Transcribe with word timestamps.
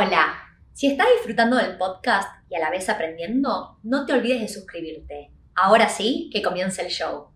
Hola, 0.00 0.38
si 0.74 0.86
estás 0.86 1.08
disfrutando 1.16 1.56
del 1.56 1.76
podcast 1.76 2.28
y 2.48 2.54
a 2.54 2.60
la 2.60 2.70
vez 2.70 2.88
aprendiendo, 2.88 3.80
no 3.82 4.06
te 4.06 4.12
olvides 4.12 4.40
de 4.40 4.46
suscribirte. 4.46 5.32
Ahora 5.56 5.88
sí, 5.88 6.30
que 6.32 6.40
comience 6.40 6.82
el 6.82 6.88
show. 6.88 7.32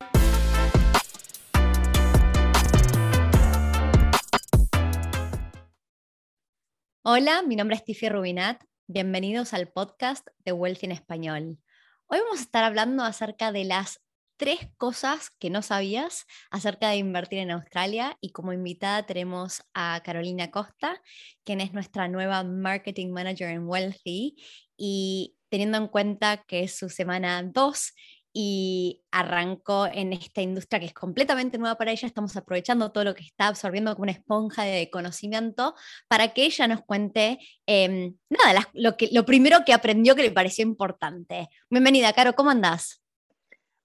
Hola, 7.03 7.43
mi 7.43 7.57
nombre 7.57 7.75
es 7.75 7.85
Tiffy 7.85 8.09
Rubinat. 8.09 8.63
Bienvenidos 8.87 9.55
al 9.55 9.67
podcast 9.73 10.25
de 10.45 10.53
Wealth 10.53 10.85
en 10.85 10.93
Español. 10.93 11.59
Hoy 12.07 12.21
vamos 12.21 12.39
a 12.39 12.43
estar 12.43 12.63
hablando 12.63 13.03
acerca 13.03 13.51
de 13.51 13.65
las 13.65 14.01
tres 14.43 14.59
cosas 14.77 15.31
que 15.39 15.51
no 15.51 15.63
sabías 15.63 16.27
acerca 16.51 16.89
de 16.89 16.97
invertir 16.97 17.39
en 17.39 17.53
Australia 17.53 18.19
y 18.21 18.31
como 18.31 18.53
invitada 18.53 19.07
tenemos 19.07 19.63
a 19.73 20.03
Carolina 20.05 20.51
Costa, 20.51 21.01
quien 21.45 21.61
es 21.61 21.73
nuestra 21.73 22.09
nueva 22.09 22.43
Marketing 22.43 23.13
Manager 23.13 23.51
en 23.51 23.69
Wealthy 23.69 24.35
y 24.77 25.37
teniendo 25.49 25.79
en 25.79 25.87
cuenta 25.87 26.39
que 26.39 26.65
es 26.65 26.77
su 26.77 26.89
semana 26.89 27.41
2 27.45 27.95
y 28.33 29.05
arrancó 29.13 29.87
en 29.87 30.13
esta 30.13 30.43
industria 30.43 30.81
que 30.81 30.87
es 30.87 30.93
completamente 30.93 31.57
nueva 31.57 31.79
para 31.79 31.93
ella, 31.93 32.09
estamos 32.09 32.37
aprovechando 32.37 32.91
todo 32.91 33.05
lo 33.05 33.15
que 33.15 33.23
está 33.23 33.47
absorbiendo 33.47 33.95
como 33.95 34.03
una 34.03 34.13
esponja 34.13 34.65
de 34.65 34.91
conocimiento 34.91 35.77
para 36.09 36.35
que 36.35 36.47
ella 36.47 36.67
nos 36.67 36.81
cuente 36.83 37.39
em, 37.67 38.17
nada, 38.29 38.69
lo, 38.73 38.97
que, 38.97 39.09
lo 39.13 39.25
primero 39.25 39.59
que 39.65 39.73
aprendió 39.73 40.17
que 40.17 40.23
le 40.25 40.33
pareció 40.33 40.65
importante. 40.65 41.49
Bienvenida, 41.71 42.13
Caro, 42.13 42.35
¿cómo 42.35 42.51
andás? 42.51 43.02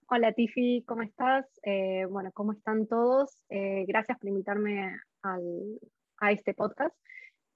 Hola 0.10 0.32
Tiffy, 0.32 0.86
¿cómo 0.88 1.02
estás? 1.02 1.46
Eh, 1.64 2.06
bueno, 2.10 2.32
¿cómo 2.34 2.54
están 2.54 2.88
todos? 2.88 3.44
Eh, 3.50 3.84
gracias 3.90 4.18
por 4.18 4.30
invitarme 4.30 4.96
a 5.22 6.32
este 6.32 6.54
podcast. 6.54 6.96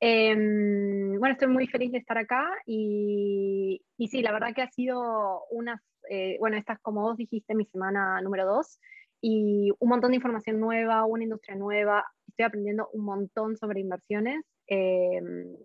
Em, 0.01 1.17
bueno, 1.17 1.31
estoy 1.31 1.47
muy 1.47 1.65
feliz 1.67 1.93
de 1.93 1.99
estar 1.99 2.17
acá 2.17 2.45
y, 2.65 3.81
y 3.97 4.07
sí, 4.09 4.21
la 4.21 4.33
verdad 4.33 4.53
que 4.53 4.63
ha 4.63 4.69
sido 4.69 5.45
unas, 5.49 5.79
eh, 6.09 6.35
bueno, 6.41 6.57
estas 6.57 6.77
como 6.81 7.03
vos 7.03 7.15
dijiste, 7.15 7.55
mi 7.55 7.63
semana 7.63 8.19
número 8.19 8.45
dos 8.45 8.81
y 9.21 9.71
un 9.79 9.87
montón 9.87 10.11
de 10.11 10.17
información 10.17 10.59
nueva, 10.59 11.05
una 11.05 11.23
industria 11.23 11.55
nueva, 11.55 12.03
estoy 12.27 12.43
aprendiendo 12.43 12.89
un 12.91 13.05
montón 13.05 13.55
sobre 13.55 13.79
inversiones 13.79 14.43
em, 14.67 15.55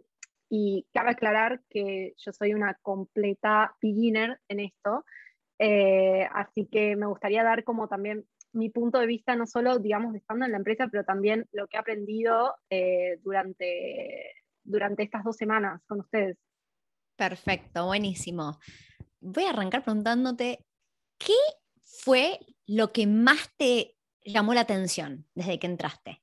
y 0.49 0.87
cabe 0.95 1.11
aclarar 1.11 1.61
que 1.69 2.15
yo 2.17 2.33
soy 2.33 2.55
una 2.55 2.79
completa 2.81 3.75
beginner 3.83 4.39
en 4.49 4.61
esto. 4.61 5.05
Eh, 5.59 6.29
así 6.33 6.69
que 6.71 6.97
me 6.97 7.07
gustaría 7.07 7.43
dar 7.43 7.65
como 7.65 7.89
también 7.89 8.27
mi 8.53 8.71
punto 8.71 8.99
de 8.99 9.07
vista, 9.07 9.37
no 9.37 9.47
solo, 9.47 9.79
digamos, 9.79 10.13
de 10.13 10.19
estando 10.19 10.45
en 10.45 10.53
la 10.53 10.59
empresa, 10.59 10.89
pero 10.91 11.05
también 11.05 11.47
lo 11.53 11.67
que 11.67 11.77
he 11.77 11.81
aprendido 11.81 12.55
eh, 12.71 13.19
durante, 13.23 14.33
durante 14.65 15.03
estas 15.03 15.25
dos 15.25 15.37
semanas 15.37 15.83
con 15.87 16.01
ustedes. 16.01 16.39
Perfecto, 17.17 17.87
buenísimo. 17.87 18.59
Voy 19.21 19.45
a 19.45 19.51
arrancar 19.51 19.83
preguntándote, 19.83 20.65
¿qué 21.19 21.35
fue 21.83 22.39
lo 22.67 22.93
que 22.93 23.07
más 23.07 23.55
te 23.57 23.97
llamó 24.25 24.55
la 24.55 24.63
atención 24.63 25.27
desde 25.35 25.59
que 25.59 25.67
entraste? 25.67 26.23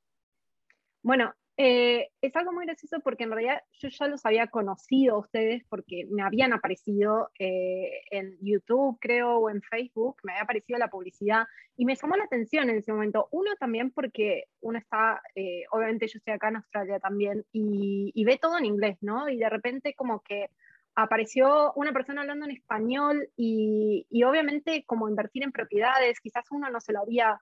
Bueno, 1.01 1.33
eh, 1.55 2.09
es 2.19 2.35
algo 2.35 2.51
muy 2.51 2.65
gracioso 2.65 2.99
porque 3.01 3.25
en 3.25 3.31
realidad 3.31 3.61
yo 3.73 3.87
ya 3.89 4.07
los 4.07 4.25
había 4.25 4.47
conocido 4.47 5.15
a 5.15 5.19
ustedes 5.19 5.63
porque 5.69 6.07
me 6.09 6.23
habían 6.23 6.51
aparecido 6.51 7.29
eh, 7.37 8.01
en 8.09 8.37
YouTube, 8.41 8.97
creo, 8.99 9.37
o 9.37 9.49
en 9.51 9.61
Facebook, 9.61 10.17
me 10.23 10.31
había 10.31 10.43
aparecido 10.43 10.79
la 10.79 10.89
publicidad 10.89 11.45
y 11.77 11.85
me 11.85 11.95
llamó 11.95 12.15
la 12.15 12.23
atención 12.23 12.69
en 12.69 12.77
ese 12.77 12.91
momento. 12.91 13.27
Uno 13.31 13.51
también 13.59 13.91
porque 13.91 14.45
uno 14.61 14.79
está, 14.79 15.21
eh, 15.35 15.63
obviamente 15.71 16.07
yo 16.07 16.17
estoy 16.17 16.33
acá 16.33 16.49
en 16.49 16.55
Australia 16.55 16.99
también 16.99 17.45
y, 17.51 18.11
y, 18.15 18.25
ve 18.25 18.39
todo 18.41 18.57
en 18.57 18.65
inglés, 18.65 18.97
¿no? 19.01 19.29
Y 19.29 19.37
de 19.37 19.49
repente 19.49 19.93
como 19.93 20.21
que 20.21 20.49
apareció 20.95 21.71
una 21.73 21.93
persona 21.93 22.21
hablando 22.21 22.45
en 22.45 22.51
español 22.51 23.29
y, 23.35 24.07
y 24.09 24.23
obviamente 24.23 24.83
como 24.85 25.07
invertir 25.07 25.43
en 25.43 25.51
propiedades, 25.51 26.19
quizás 26.19 26.45
uno 26.49 26.69
no 26.71 26.81
se 26.81 26.93
lo 26.93 27.01
había 27.01 27.39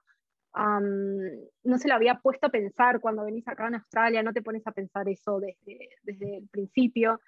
no 0.54 1.78
se 1.78 1.88
lo 1.88 1.94
había 1.94 2.20
puesto 2.20 2.46
a 2.46 2.50
pensar 2.50 3.00
cuando 3.00 3.24
venís 3.24 3.46
acá 3.48 3.68
en 3.68 3.76
Australia, 3.76 4.22
no 4.22 4.32
te 4.32 4.42
pones 4.42 4.66
a 4.66 4.72
pensar 4.72 5.08
eso 5.08 5.40
desde, 5.40 5.88
desde 6.02 6.38
el 6.38 6.48
principio. 6.48 7.20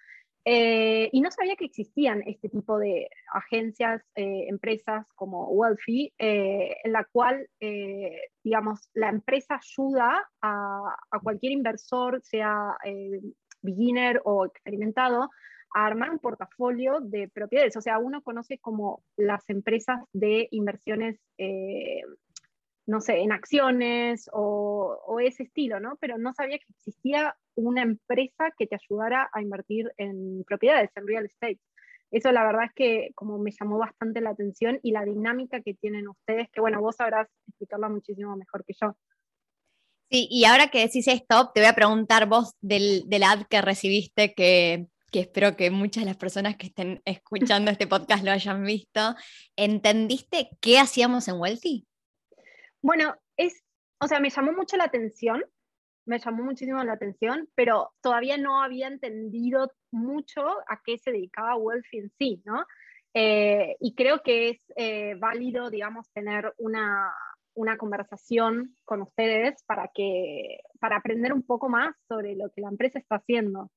Eh, 0.46 1.08
y 1.10 1.22
no 1.22 1.30
sabía 1.30 1.56
que 1.56 1.64
existían 1.64 2.22
este 2.26 2.50
tipo 2.50 2.78
de 2.78 3.08
agencias, 3.32 4.02
eh, 4.14 4.44
empresas 4.48 5.06
como 5.14 5.48
Wealthy, 5.48 6.12
eh, 6.18 6.76
en 6.84 6.92
la 6.92 7.04
cual, 7.04 7.48
digamos, 8.42 8.90
la 8.92 9.08
empresa 9.08 9.58
ayuda 9.58 10.28
a, 10.42 10.96
a 11.10 11.20
cualquier 11.20 11.52
inversor, 11.52 12.20
sea 12.22 12.76
beginner 13.62 14.20
o 14.24 14.44
experimentado, 14.44 15.30
a 15.74 15.86
armar 15.86 16.10
un 16.10 16.18
portafolio 16.18 17.00
de 17.00 17.28
propiedades. 17.28 17.76
O 17.76 17.80
sea, 17.80 17.98
uno 17.98 18.22
conoce 18.22 18.58
como 18.58 19.02
las 19.16 19.48
empresas 19.48 19.98
de 20.12 20.48
inversiones 20.50 21.18
no 22.86 23.00
sé, 23.00 23.20
en 23.20 23.32
acciones 23.32 24.28
o, 24.32 25.18
ese 25.20 25.44
estilo, 25.44 25.80
¿no? 25.80 25.96
Pero 26.00 26.18
no 26.18 26.34
sabía 26.34 26.58
que 26.58 26.66
existía 26.68 27.34
una 27.54 27.82
empresa 27.82 28.52
que 28.58 28.66
te 28.66 28.76
ayudara 28.76 29.30
a 29.32 29.40
invertir 29.40 29.90
en 29.96 30.44
propiedades, 30.44 30.90
en 30.96 31.06
real 31.06 31.24
estate. 31.24 31.60
Eso 32.10 32.30
la 32.30 32.44
verdad 32.44 32.64
es 32.66 32.72
que 32.74 33.10
como 33.14 33.38
me 33.38 33.50
llamó 33.50 33.78
bastante 33.78 34.20
la 34.20 34.30
atención 34.30 34.78
y 34.82 34.92
la 34.92 35.04
dinámica 35.04 35.62
que 35.62 35.74
tienen 35.74 36.08
ustedes, 36.08 36.48
que 36.52 36.60
bueno, 36.60 36.80
vos 36.80 36.96
sabrás 36.96 37.28
explicarla 37.48 37.88
muchísimo 37.88 38.36
mejor 38.36 38.64
que 38.64 38.74
yo. 38.78 38.96
Sí, 40.10 40.28
y 40.30 40.44
ahora 40.44 40.68
que 40.68 40.80
decís 40.80 41.08
esto, 41.08 41.50
te 41.54 41.60
voy 41.60 41.68
a 41.68 41.74
preguntar 41.74 42.28
vos 42.28 42.54
del, 42.60 43.08
del 43.08 43.22
ad 43.22 43.46
que 43.48 43.62
recibiste, 43.62 44.34
que, 44.34 44.86
que 45.10 45.20
espero 45.20 45.56
que 45.56 45.70
muchas 45.70 46.02
de 46.02 46.10
las 46.10 46.16
personas 46.16 46.56
que 46.56 46.66
estén 46.66 47.00
escuchando 47.04 47.70
este 47.70 47.86
podcast 47.86 48.22
lo 48.24 48.30
hayan 48.30 48.62
visto. 48.64 49.14
¿Entendiste 49.56 50.50
qué 50.60 50.78
hacíamos 50.78 51.26
en 51.28 51.40
Wealthy? 51.40 51.86
Bueno, 52.84 53.16
es, 53.38 53.64
o 53.98 54.06
sea, 54.06 54.20
me 54.20 54.28
llamó 54.28 54.52
mucho 54.52 54.76
la 54.76 54.84
atención, 54.84 55.42
me 56.04 56.18
llamó 56.18 56.44
muchísimo 56.44 56.84
la 56.84 56.92
atención, 56.92 57.48
pero 57.54 57.94
todavía 58.02 58.36
no 58.36 58.62
había 58.62 58.88
entendido 58.88 59.72
mucho 59.90 60.42
a 60.68 60.82
qué 60.84 60.98
se 60.98 61.10
dedicaba 61.10 61.56
Wealthy 61.56 61.96
en 61.96 62.12
sí, 62.18 62.42
¿no? 62.44 62.66
Eh, 63.14 63.78
y 63.80 63.94
creo 63.94 64.22
que 64.22 64.50
es 64.50 64.58
eh, 64.76 65.14
válido, 65.14 65.70
digamos, 65.70 66.12
tener 66.12 66.52
una, 66.58 67.10
una, 67.54 67.78
conversación 67.78 68.76
con 68.84 69.00
ustedes 69.00 69.64
para, 69.64 69.90
que, 69.94 70.58
para 70.78 70.98
aprender 70.98 71.32
un 71.32 71.42
poco 71.42 71.70
más 71.70 71.96
sobre 72.06 72.36
lo 72.36 72.50
que 72.50 72.60
la 72.60 72.68
empresa 72.68 72.98
está 72.98 73.16
haciendo. 73.16 73.70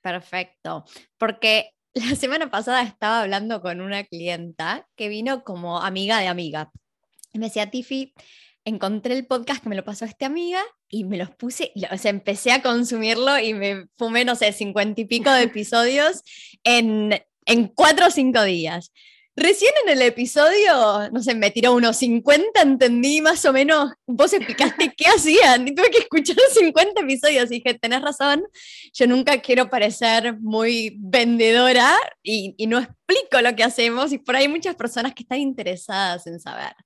Perfecto, 0.00 0.84
porque 1.18 1.70
la 1.94 2.14
semana 2.14 2.52
pasada 2.52 2.84
estaba 2.84 3.22
hablando 3.22 3.60
con 3.60 3.80
una 3.80 4.04
clienta 4.04 4.86
que 4.94 5.08
vino 5.08 5.42
como 5.42 5.80
amiga 5.80 6.20
de 6.20 6.28
amiga. 6.28 6.70
Y 7.34 7.40
me 7.40 7.46
decía, 7.46 7.68
Tiffy, 7.68 8.14
encontré 8.64 9.14
el 9.14 9.26
podcast 9.26 9.62
que 9.62 9.68
me 9.68 9.74
lo 9.74 9.84
pasó 9.84 10.04
esta 10.04 10.26
amiga 10.26 10.62
y 10.88 11.04
me 11.04 11.18
los 11.18 11.30
puse, 11.30 11.72
o 11.90 11.98
sea, 11.98 12.10
empecé 12.10 12.52
a 12.52 12.62
consumirlo 12.62 13.38
y 13.40 13.54
me 13.54 13.86
fumé, 13.96 14.24
no 14.24 14.36
sé, 14.36 14.52
cincuenta 14.52 15.00
y 15.00 15.04
pico 15.04 15.30
de 15.30 15.42
episodios 15.42 16.22
en, 16.62 17.20
en 17.44 17.66
cuatro 17.66 18.06
o 18.06 18.10
cinco 18.10 18.42
días. 18.44 18.92
Recién 19.36 19.72
en 19.84 19.94
el 19.94 20.02
episodio, 20.02 21.10
no 21.10 21.20
sé, 21.20 21.34
me 21.34 21.50
tiró 21.50 21.74
unos 21.74 21.96
50, 21.96 22.62
entendí 22.62 23.20
más 23.20 23.44
o 23.44 23.52
menos, 23.52 23.90
vos 24.06 24.32
explicaste 24.32 24.94
qué 24.96 25.06
hacían 25.08 25.66
y 25.66 25.74
tuve 25.74 25.90
que 25.90 25.98
escuchar 25.98 26.36
50 26.54 27.00
episodios 27.00 27.50
y 27.50 27.54
dije, 27.56 27.74
tenés 27.74 28.00
razón, 28.00 28.44
yo 28.92 29.08
nunca 29.08 29.40
quiero 29.40 29.68
parecer 29.68 30.38
muy 30.38 30.96
vendedora 31.00 31.96
y, 32.22 32.54
y 32.56 32.68
no 32.68 32.78
explico 32.78 33.40
lo 33.42 33.56
que 33.56 33.64
hacemos 33.64 34.12
y 34.12 34.18
por 34.18 34.36
ahí 34.36 34.44
hay 34.44 34.48
muchas 34.48 34.76
personas 34.76 35.12
que 35.14 35.24
están 35.24 35.40
interesadas 35.40 36.28
en 36.28 36.38
saber. 36.38 36.76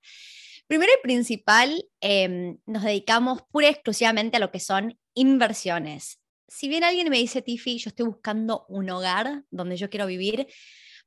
Primero 0.68 0.92
y 0.98 1.02
principal, 1.02 1.82
em, 2.02 2.58
nos 2.66 2.82
dedicamos 2.82 3.40
pura 3.50 3.68
y 3.68 3.70
exclusivamente 3.70 4.36
a 4.36 4.40
lo 4.40 4.50
que 4.50 4.60
son 4.60 4.98
inversiones. 5.14 6.20
Si 6.46 6.68
bien 6.68 6.84
alguien 6.84 7.08
me 7.08 7.16
dice, 7.16 7.40
Tiffy, 7.40 7.78
yo 7.78 7.88
estoy 7.88 8.04
buscando 8.04 8.66
un 8.68 8.90
hogar 8.90 9.44
donde 9.50 9.78
yo 9.78 9.88
quiero 9.88 10.06
vivir, 10.06 10.46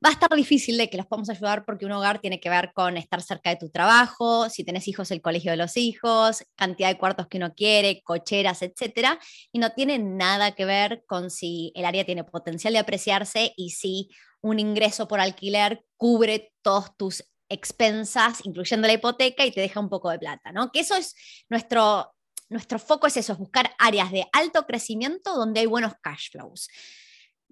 va 0.03 0.09
a 0.09 0.13
estar 0.13 0.35
difícil 0.35 0.79
de 0.79 0.89
que 0.89 0.97
los 0.97 1.05
podamos 1.05 1.29
ayudar 1.29 1.63
porque 1.63 1.85
un 1.85 1.91
hogar 1.91 2.19
tiene 2.19 2.39
que 2.39 2.49
ver 2.49 2.71
con 2.73 2.97
estar 2.97 3.21
cerca 3.21 3.51
de 3.51 3.57
tu 3.57 3.69
trabajo, 3.69 4.49
si 4.49 4.63
tenés 4.63 4.87
hijos, 4.87 5.11
el 5.11 5.21
colegio 5.21 5.51
de 5.51 5.57
los 5.57 5.77
hijos, 5.77 6.43
cantidad 6.55 6.89
de 6.89 6.97
cuartos 6.97 7.27
que 7.27 7.37
uno 7.37 7.53
quiere, 7.53 8.01
cocheras, 8.03 8.63
etcétera, 8.63 9.19
y 9.51 9.59
no 9.59 9.73
tiene 9.73 9.99
nada 9.99 10.53
que 10.53 10.65
ver 10.65 11.03
con 11.05 11.29
si 11.29 11.71
el 11.75 11.85
área 11.85 12.03
tiene 12.03 12.23
potencial 12.23 12.73
de 12.73 12.79
apreciarse 12.79 13.53
y 13.55 13.71
si 13.71 14.09
un 14.41 14.57
ingreso 14.59 15.07
por 15.07 15.19
alquiler 15.19 15.85
cubre 15.97 16.51
todos 16.63 16.97
tus 16.97 17.23
expensas, 17.51 18.45
incluyendo 18.45 18.87
la 18.87 18.93
hipoteca, 18.93 19.45
y 19.45 19.51
te 19.51 19.61
deja 19.61 19.79
un 19.79 19.89
poco 19.89 20.09
de 20.09 20.19
plata, 20.19 20.51
¿no? 20.51 20.71
Que 20.71 20.79
eso 20.79 20.95
es 20.95 21.15
nuestro, 21.49 22.13
nuestro 22.49 22.79
foco, 22.79 23.07
es 23.07 23.17
eso, 23.17 23.33
es 23.33 23.39
buscar 23.39 23.71
áreas 23.77 24.11
de 24.11 24.25
alto 24.31 24.65
crecimiento 24.65 25.35
donde 25.35 25.59
hay 25.59 25.65
buenos 25.65 25.93
cash 26.01 26.31
flows. 26.31 26.69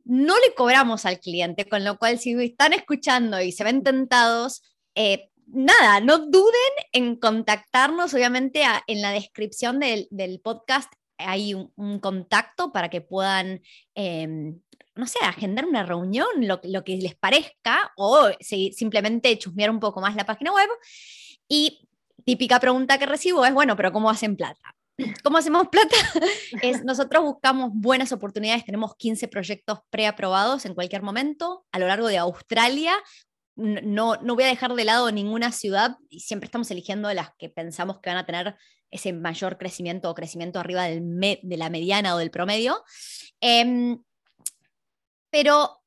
No 0.06 0.36
le 0.40 0.56
cobramos 0.56 1.06
al 1.06 1.20
cliente, 1.20 1.68
con 1.68 1.84
lo 1.84 1.98
cual 1.98 2.18
si 2.20 2.34
están 2.42 2.74
escuchando 2.74 3.42
y 3.42 3.52
se 3.52 3.64
ven 3.64 3.84
tentados, 3.84 4.64
eh, 4.96 5.30
nada, 5.46 6.00
no 6.00 6.20
duden 6.20 6.54
en 6.92 7.16
contactarnos, 7.18 8.14
obviamente 8.14 8.64
en 8.88 9.02
la 9.02 9.12
descripción 9.12 9.80
del, 9.80 10.42
podcast 10.44 10.92
hay 11.18 11.54
un, 11.54 12.00
contacto 12.00 12.72
para 12.72 12.90
que 12.90 13.02
puedan 13.02 13.62
em, 13.94 14.62
no 15.00 15.08
sé, 15.08 15.20
agendar 15.24 15.66
una 15.66 15.84
reunión, 15.84 16.28
lo, 16.42 16.60
lo 16.64 16.84
que 16.84 16.98
les 16.98 17.16
parezca, 17.16 17.92
o 17.98 18.30
simplemente 18.40 19.38
chusmear 19.38 19.72
un 19.72 19.80
poco 19.80 20.02
más 20.02 20.16
la 20.16 20.26
página 20.26 20.52
web. 20.54 20.70
Y 21.48 21.88
típica 22.26 22.60
pregunta 22.60 22.98
que 22.98 23.06
recibo 23.06 23.46
es, 23.46 23.54
bueno, 23.54 23.76
pero 23.76 23.92
¿cómo 23.92 24.10
hacen 24.10 24.36
plata? 24.36 24.76
¿Cómo 25.24 25.38
hacemos 25.38 25.68
plata? 25.70 25.96
es, 26.62 26.84
nosotros 26.84 27.24
buscamos 27.24 27.72
buenas 27.74 28.12
oportunidades, 28.12 28.66
tenemos 28.66 28.96
15 28.96 29.28
proyectos 29.28 29.80
preaprobados 29.90 30.66
en 30.66 30.74
cualquier 30.74 31.02
momento 31.02 31.66
a 31.72 31.80
lo 31.80 31.88
largo 31.88 32.08
de 32.08 32.18
Australia. 32.18 32.94
No, 33.56 34.16
no 34.18 34.36
voy 34.36 34.46
a 34.46 34.48
dejar 34.48 34.74
de 34.74 34.86
lado 34.86 35.12
ninguna 35.12 35.52
ciudad 35.52 35.98
y 36.10 36.22
siempre 36.22 36.46
estamos 36.46 36.72
eligiendo 36.72 37.12
las 37.14 37.32
que 37.38 37.50
pensamos 37.50 38.00
que 38.00 38.10
van 38.10 38.18
a 38.18 38.26
tener 38.26 38.56
ese 38.90 39.12
mayor 39.12 39.58
crecimiento 39.58 40.10
o 40.10 40.16
crecimiento 40.16 40.60
arriba 40.60 40.84
del 40.86 41.02
de 41.44 41.58
la 41.58 41.70
mediana 41.70 42.16
o 42.16 42.18
del 42.18 42.32
promedio. 42.32 42.84
Em, 43.42 44.02
pero 45.30 45.82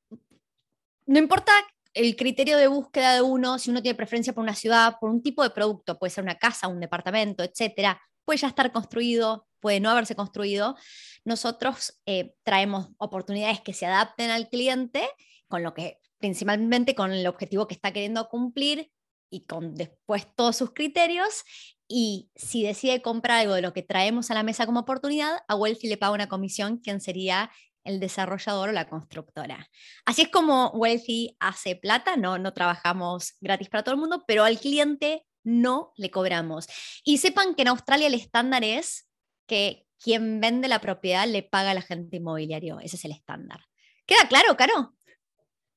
no 1.06 1.18
importa 1.18 1.52
el 1.94 2.16
criterio 2.16 2.56
de 2.56 2.68
búsqueda 2.68 3.14
de 3.14 3.22
uno, 3.22 3.58
si 3.58 3.70
uno 3.70 3.82
tiene 3.82 3.96
preferencia 3.96 4.32
por 4.32 4.42
una 4.42 4.54
ciudad, 4.54 4.96
por 5.00 5.10
un 5.10 5.22
tipo 5.22 5.42
de 5.42 5.50
producto, 5.50 5.98
puede 5.98 6.10
ser 6.10 6.24
una 6.24 6.38
casa, 6.38 6.68
un 6.68 6.80
departamento, 6.80 7.42
etcétera, 7.42 8.00
puede 8.24 8.38
ya 8.38 8.48
estar 8.48 8.72
construido, 8.72 9.46
puede 9.60 9.80
no 9.80 9.90
haberse 9.90 10.14
construido. 10.14 10.76
Nosotros 11.24 12.00
eh, 12.06 12.34
traemos 12.44 12.88
oportunidades 12.98 13.60
que 13.60 13.74
se 13.74 13.86
adapten 13.86 14.30
al 14.30 14.48
cliente, 14.48 15.08
con 15.48 15.62
lo 15.62 15.74
que 15.74 15.98
principalmente 16.18 16.94
con 16.94 17.12
el 17.12 17.26
objetivo 17.26 17.66
que 17.66 17.74
está 17.74 17.92
queriendo 17.92 18.28
cumplir 18.28 18.90
y 19.28 19.44
con 19.44 19.74
después 19.74 20.26
todos 20.34 20.56
sus 20.56 20.72
criterios. 20.72 21.42
Y 21.88 22.30
si 22.34 22.62
decide 22.62 23.02
comprar 23.02 23.40
algo 23.40 23.54
de 23.54 23.62
lo 23.62 23.72
que 23.72 23.82
traemos 23.82 24.30
a 24.30 24.34
la 24.34 24.42
mesa 24.42 24.66
como 24.66 24.80
oportunidad, 24.80 25.40
a 25.46 25.56
Wealthy 25.56 25.88
le 25.88 25.98
paga 25.98 26.14
una 26.14 26.28
comisión, 26.28 26.78
quien 26.78 27.00
sería 27.00 27.50
el 27.84 28.00
desarrollador 28.00 28.68
o 28.68 28.72
la 28.72 28.88
constructora. 28.88 29.68
Así 30.04 30.22
es 30.22 30.28
como 30.28 30.70
Wealthy 30.70 31.36
hace 31.40 31.76
plata, 31.76 32.16
no, 32.16 32.38
no 32.38 32.52
trabajamos 32.52 33.36
gratis 33.40 33.68
para 33.68 33.82
todo 33.82 33.94
el 33.94 34.00
mundo, 34.00 34.24
pero 34.26 34.44
al 34.44 34.58
cliente 34.58 35.24
no 35.44 35.92
le 35.96 36.10
cobramos. 36.10 36.66
Y 37.04 37.18
sepan 37.18 37.54
que 37.54 37.62
en 37.62 37.68
Australia 37.68 38.06
el 38.06 38.14
estándar 38.14 38.64
es 38.64 39.08
que 39.46 39.86
quien 39.98 40.40
vende 40.40 40.68
la 40.68 40.80
propiedad 40.80 41.26
le 41.26 41.42
paga 41.42 41.70
al 41.70 41.78
agente 41.78 42.16
inmobiliario. 42.16 42.80
Ese 42.80 42.96
es 42.96 43.04
el 43.04 43.12
estándar. 43.12 43.60
¿Queda 44.06 44.26
claro, 44.28 44.56
Caro? 44.56 44.94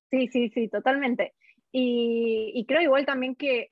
Sí, 0.09 0.27
sí, 0.27 0.49
sí, 0.49 0.67
totalmente. 0.67 1.33
Y, 1.71 2.65
creo 2.67 2.81
igual 2.81 3.05
también 3.05 3.35
que 3.35 3.71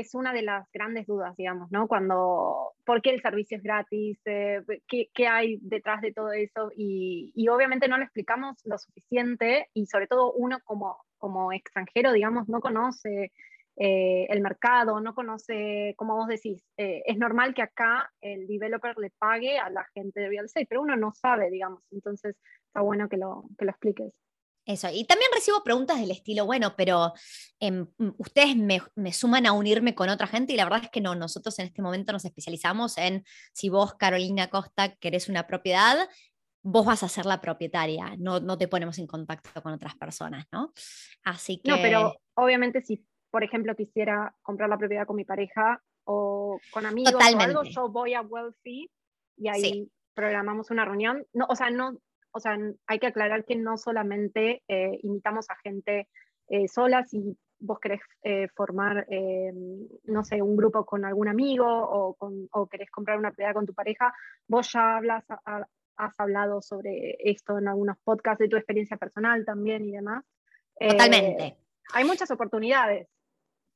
es 0.00 0.14
una 0.14 0.32
de 0.32 0.42
las 0.42 0.70
grandes 0.72 1.06
dudas, 1.06 1.36
digamos, 1.36 1.70
¿no? 1.70 1.86
Cuando, 1.86 2.72
¿por 2.84 3.00
qué 3.00 3.10
el 3.10 3.22
servicio 3.22 3.56
es 3.56 3.62
gratis? 3.62 4.18
Eh, 4.24 4.60
¿qué, 4.88 5.26
hay 5.28 5.58
detrás 5.62 6.00
de 6.00 6.12
todo 6.12 6.32
eso? 6.32 6.70
Y, 6.76 7.32
y, 7.34 7.48
obviamente 7.48 7.86
no 7.88 7.96
lo 7.96 8.04
explicamos 8.04 8.56
lo 8.64 8.76
suficiente 8.76 9.68
y 9.72 9.86
sobre 9.86 10.06
todo 10.08 10.32
uno 10.32 10.58
como, 10.64 10.98
como 11.18 11.52
extranjero, 11.52 12.12
digamos, 12.12 12.48
no 12.48 12.60
conoce 12.60 13.30
eh, 13.76 14.26
el 14.28 14.40
mercado, 14.40 15.00
no 15.00 15.14
conoce, 15.14 15.94
como 15.96 16.16
vos 16.16 16.28
decís, 16.28 16.62
eh, 16.76 17.02
es 17.06 17.16
normal 17.16 17.54
que 17.54 17.62
acá 17.62 18.12
el 18.20 18.46
developer 18.46 18.96
le 18.98 19.10
pague 19.10 19.58
a 19.58 19.68
la 19.70 19.84
gente 19.94 20.20
de 20.20 20.28
real 20.28 20.44
estate, 20.44 20.66
pero 20.68 20.82
uno 20.82 20.96
no 20.96 21.12
sabe, 21.12 21.50
digamos, 21.50 21.82
entonces 21.90 22.36
está 22.66 22.82
bueno 22.82 23.08
que 23.08 23.16
lo, 23.16 23.44
que 23.58 23.64
lo 23.64 23.70
expliques. 23.70 24.12
Eso, 24.66 24.88
y 24.90 25.04
también 25.04 25.30
recibo 25.34 25.62
preguntas 25.62 26.00
del 26.00 26.10
estilo, 26.10 26.46
bueno, 26.46 26.74
pero 26.76 27.12
em, 27.60 27.86
ustedes 28.16 28.56
me, 28.56 28.80
me, 28.94 29.12
suman 29.12 29.46
a 29.46 29.52
unirme 29.52 29.94
con 29.94 30.08
otra 30.08 30.26
gente 30.26 30.54
y 30.54 30.56
la 30.56 30.64
verdad 30.64 30.84
es 30.84 30.90
que 30.90 31.02
no, 31.02 31.14
nosotros 31.14 31.58
en 31.58 31.66
este 31.66 31.82
momento 31.82 32.12
nos 32.12 32.24
especializamos 32.24 32.96
en 32.96 33.24
si 33.52 33.68
vos, 33.68 33.94
Carolina 33.94 34.48
Costa, 34.48 34.94
querés 34.96 35.28
una 35.28 35.46
propiedad, 35.46 36.08
vos 36.62 36.86
vas 36.86 37.02
a 37.02 37.08
ser 37.08 37.26
la 37.26 37.42
propietaria, 37.42 38.16
no, 38.18 38.40
no 38.40 38.56
te 38.56 38.68
ponemos 38.68 38.98
en 38.98 39.06
contacto 39.06 39.62
con 39.62 39.74
otras 39.74 39.96
personas, 39.96 40.46
¿no? 40.50 40.72
Así 41.24 41.58
que... 41.58 41.70
No, 41.70 41.76
pero 41.76 42.14
obviamente 42.34 42.80
si 42.80 43.04
por 43.34 43.42
ejemplo, 43.42 43.74
quisiera 43.74 44.32
comprar 44.42 44.68
la 44.68 44.78
propiedad 44.78 45.08
con 45.08 45.16
mi 45.16 45.24
pareja 45.24 45.82
o 46.04 46.60
con 46.70 46.86
amigos 46.86 47.14
o 47.14 47.18
algo, 47.40 47.64
yo 47.64 47.88
voy 47.88 48.14
a 48.14 48.20
Wealthy 48.20 48.88
y 49.36 49.48
ahí 49.48 49.90
programamos 50.14 50.70
una 50.70 50.84
reunión. 50.84 51.26
No, 51.32 51.46
o 51.48 51.56
sea, 51.56 51.68
no, 51.68 51.98
o 52.34 52.40
sea, 52.40 52.58
hay 52.86 52.98
que 52.98 53.06
aclarar 53.06 53.44
que 53.44 53.54
no 53.54 53.78
solamente 53.78 54.62
eh, 54.66 54.98
invitamos 55.02 55.48
a 55.50 55.56
gente 55.56 56.08
eh, 56.48 56.66
sola, 56.66 57.04
si 57.04 57.38
vos 57.60 57.78
querés 57.78 58.00
eh, 58.24 58.48
formar, 58.54 59.06
no 60.02 60.24
sé, 60.24 60.42
un 60.42 60.56
grupo 60.56 60.84
con 60.84 61.04
algún 61.04 61.28
amigo 61.28 61.66
o, 61.66 62.14
con, 62.14 62.48
o 62.52 62.66
querés 62.66 62.90
comprar 62.90 63.18
una 63.18 63.30
propiedad 63.30 63.54
con 63.54 63.66
tu 63.66 63.72
pareja, 63.72 64.12
vos 64.48 64.70
ya 64.72 64.96
hablas, 64.96 65.24
has 65.96 66.20
hablado 66.20 66.60
sobre 66.60 67.16
esto 67.20 67.56
en 67.56 67.68
algunos 67.68 67.96
podcasts 68.02 68.40
de 68.40 68.48
tu 68.48 68.56
experiencia 68.56 68.96
personal 68.96 69.44
también 69.44 69.84
y 69.84 69.92
demás. 69.92 70.24
Totalmente. 70.78 71.56
hay 71.92 72.04
muchas 72.04 72.30
oportunidades. 72.32 73.08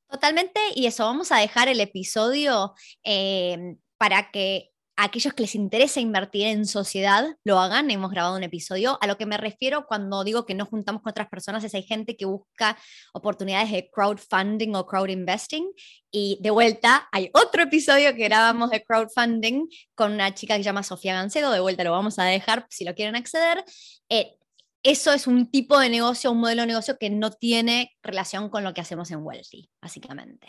Totalmente, 0.09 0.61
y 0.75 0.87
eso, 0.87 1.05
vamos 1.05 1.31
a 1.33 1.37
dejar 1.37 1.69
el 1.69 1.81
episodio 1.81 2.75
eh, 3.05 3.77
para 3.99 4.31
que 4.31 4.71
aquellos 4.99 5.33
que 5.33 5.43
les 5.43 5.55
interese 5.55 6.01
invertir 6.01 6.49
en 6.49 6.67
sociedad 6.67 7.25
lo 7.45 7.61
hagan. 7.61 7.91
Hemos 7.91 8.11
grabado 8.11 8.37
un 8.37 8.43
episodio. 8.43 8.99
A 9.01 9.07
lo 9.07 9.17
que 9.17 9.27
me 9.27 9.37
refiero 9.37 9.87
cuando 9.87 10.25
digo 10.25 10.45
que 10.45 10.55
no 10.55 10.67
juntamos 10.67 11.03
con 11.03 11.11
otras 11.11 11.29
personas 11.29 11.63
es 11.63 11.73
hay 11.75 11.85
gente 11.85 12.17
que 12.17 12.27
busca 12.27 12.77
oportunidades 13.15 13.71
de 13.71 13.89
crowdfunding 13.91 14.75
o 14.75 14.87
crowd 14.87 15.09
investing. 15.09 15.71
Y 16.11 16.39
de 16.43 16.51
vuelta, 16.51 17.09
hay 17.13 17.31
otro 17.33 17.63
episodio 17.63 18.13
que 18.15 18.25
grabamos 18.25 18.71
de 18.71 18.83
crowdfunding 18.83 19.69
con 19.95 20.13
una 20.13 20.35
chica 20.35 20.57
que 20.57 20.61
se 20.61 20.65
llama 20.65 20.83
Sofía 20.83 21.15
Gancedo. 21.15 21.53
De 21.53 21.61
vuelta 21.61 21.85
lo 21.85 21.93
vamos 21.93 22.19
a 22.19 22.25
dejar 22.25 22.67
si 22.69 22.85
lo 22.85 22.95
quieren 22.97 23.15
acceder. 23.15 23.65
Eh, 24.09 24.35
eso 24.83 25.13
es 25.13 25.27
un 25.27 25.51
tipo 25.51 25.79
de 25.79 25.91
negocio, 25.91 26.33
un 26.33 26.41
modelo 26.41 26.63
de 26.63 26.69
negocio 26.69 26.99
que 26.99 27.11
no 27.11 27.31
tiene 27.31 27.93
relación 28.03 28.49
con 28.49 28.65
lo 28.65 28.75
que 28.75 28.81
hacemos 28.81 29.11
en 29.11 29.23
Wealthy, 29.23 29.71
básicamente. 29.81 30.49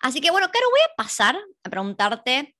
Así 0.00 0.20
que 0.20 0.30
bueno, 0.30 0.48
Caro, 0.52 0.66
voy 0.70 0.80
a 0.80 0.96
pasar 0.96 1.38
a 1.62 1.70
preguntarte. 1.70 2.55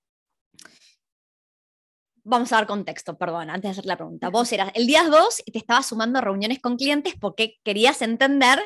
Vamos 2.29 2.53
a 2.53 2.57
dar 2.57 2.67
contexto, 2.67 3.17
perdón, 3.17 3.51
antes 3.51 3.63
de 3.63 3.71
hacer 3.71 3.87
la 3.87 3.97
pregunta. 3.97 4.31
Vos 4.31 4.51
eras 4.51 4.73
el 4.75 4.89
día 4.89 5.05
2 5.05 5.45
y 5.47 5.53
te 5.53 5.59
estabas 5.59 5.87
sumando 5.87 6.19
a 6.19 6.23
reuniones 6.23 6.59
con 6.59 6.77
clientes 6.77 7.15
porque 7.15 7.55
querías 7.63 8.03
entender 8.03 8.59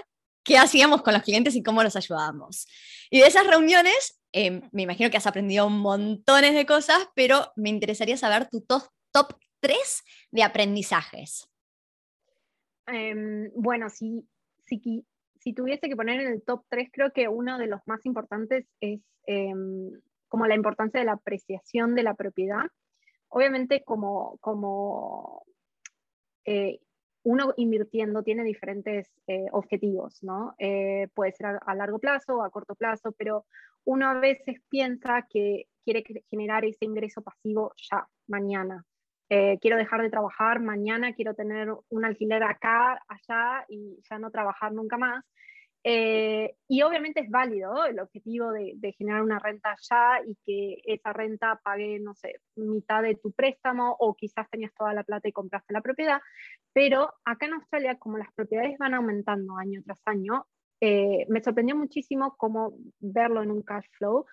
qué 0.43 0.57
hacíamos 0.57 1.03
con 1.03 1.13
los 1.13 1.23
clientes 1.23 1.55
y 1.55 1.63
cómo 1.63 1.83
los 1.83 1.95
ayudábamos. 1.95 2.67
Y 3.11 3.21
de 3.21 3.27
esas 3.27 3.47
reuniones, 3.47 4.19
em, 4.33 4.63
me 4.73 4.81
imagino 4.81 5.11
que 5.11 5.19
has 5.19 5.27
aprendido 5.27 5.69
montones 5.69 6.55
de 6.55 6.65
cosas, 6.65 7.07
pero 7.15 7.53
me 7.55 7.69
interesaría 7.69 8.17
saber 8.17 8.49
tu 8.49 8.63
top, 8.63 8.85
top 9.13 9.35
3 9.61 10.05
de 10.31 10.43
aprendizajes. 10.43 11.47
Em, 12.87 13.51
bueno, 13.55 13.91
si, 13.91 14.27
si, 14.65 15.05
si, 15.39 15.53
tuviese 15.53 15.91
que 15.91 15.97
poner 15.97 16.19
en 16.23 16.33
el 16.33 16.43
top 16.43 16.65
3, 16.71 16.89
creo 16.91 17.13
que 17.13 17.29
uno 17.29 17.59
de 17.59 17.67
los 17.67 17.83
más 17.85 18.07
importantes 18.07 18.65
es 18.81 19.01
em, 19.27 19.91
como 20.29 20.47
la 20.47 20.55
importancia 20.55 20.99
de 20.99 21.05
la 21.05 21.13
apreciación 21.13 21.95
de 21.95 22.05
la 22.05 22.15
propiedad. 22.15 22.65
Obviamente 23.31 23.83
como, 23.85 24.39
como 24.41 25.45
eh, 26.45 26.81
uno 27.23 27.53
invirtiendo 27.57 28.23
tiene 28.23 28.43
diferentes 28.43 29.09
eh, 29.27 29.47
objetivos, 29.53 30.23
¿no? 30.23 30.55
Eh, 30.59 31.09
puede 31.15 31.33
ser 31.33 31.59
a, 31.65 31.75
largo 31.75 31.99
plazo 31.99 32.37
o 32.37 32.43
a 32.43 32.51
corto 32.51 32.75
plazo, 32.75 33.13
pero 33.13 33.47
uno 33.85 34.09
a 34.09 34.15
veces 34.15 34.61
piensa 34.69 35.27
que 35.31 35.67
quiere 35.85 36.03
generar 36.29 36.65
ese 36.65 36.85
ingreso 36.85 37.23
pasivo 37.23 37.73
ya, 37.91 38.07
mañana, 38.27 38.85
quiero 39.61 39.77
dejar 39.77 40.03
de 40.03 40.11
trabajar 40.11 40.59
mañana, 40.59 41.15
quiero 41.15 41.35
tener 41.35 41.73
un 41.89 42.05
alquiler 42.05 42.43
acá, 42.43 43.01
allá 43.07 43.65
y 43.69 44.01
ya 44.11 44.19
no 44.19 44.33
trabajar 44.33 44.73
nunca 44.73 44.99
más. 44.99 45.25
Eh, 45.83 46.57
y 46.69 46.83
obviamente 46.83 47.21
es 47.21 47.31
válido 47.31 47.87
el 47.87 48.01
objetivo 48.01 48.53
de, 48.53 48.95
generar 48.99 49.23
una 49.23 49.39
renta 49.39 49.71
allá 49.71 50.23
y 50.27 50.37
que 50.45 50.83
esa 50.85 51.13
renta 51.13 51.59
pague, 51.65 51.99
no 52.01 52.15
sé, 52.15 52.41
mitad 52.57 53.03
de 53.03 53.15
tu 53.15 53.33
préstamo 53.33 53.97
o 53.99 54.15
quizás 54.15 54.49
tenías 54.51 54.75
toda 54.75 54.93
la 54.93 55.05
plata 55.05 55.29
y 55.29 55.33
compraste 55.33 55.73
la 55.73 55.81
propiedad. 55.81 56.21
Pero 56.73 57.15
acá 57.25 57.47
en 57.47 57.55
Australia, 57.55 57.99
como 57.99 58.19
las 58.19 58.33
propiedades 58.35 58.77
van 58.79 58.95
aumentando 58.95 59.57
año 59.57 59.81
tras 59.85 60.01
año, 60.05 60.47
eh, 60.83 61.27
me 61.29 61.43
sorprendió 61.43 61.77
muchísimo 61.77 62.37
cómo 62.37 62.75
verlo 62.99 63.43
en 63.43 63.51
un 63.51 63.63
cash 63.63 63.87
flow, 63.93 64.27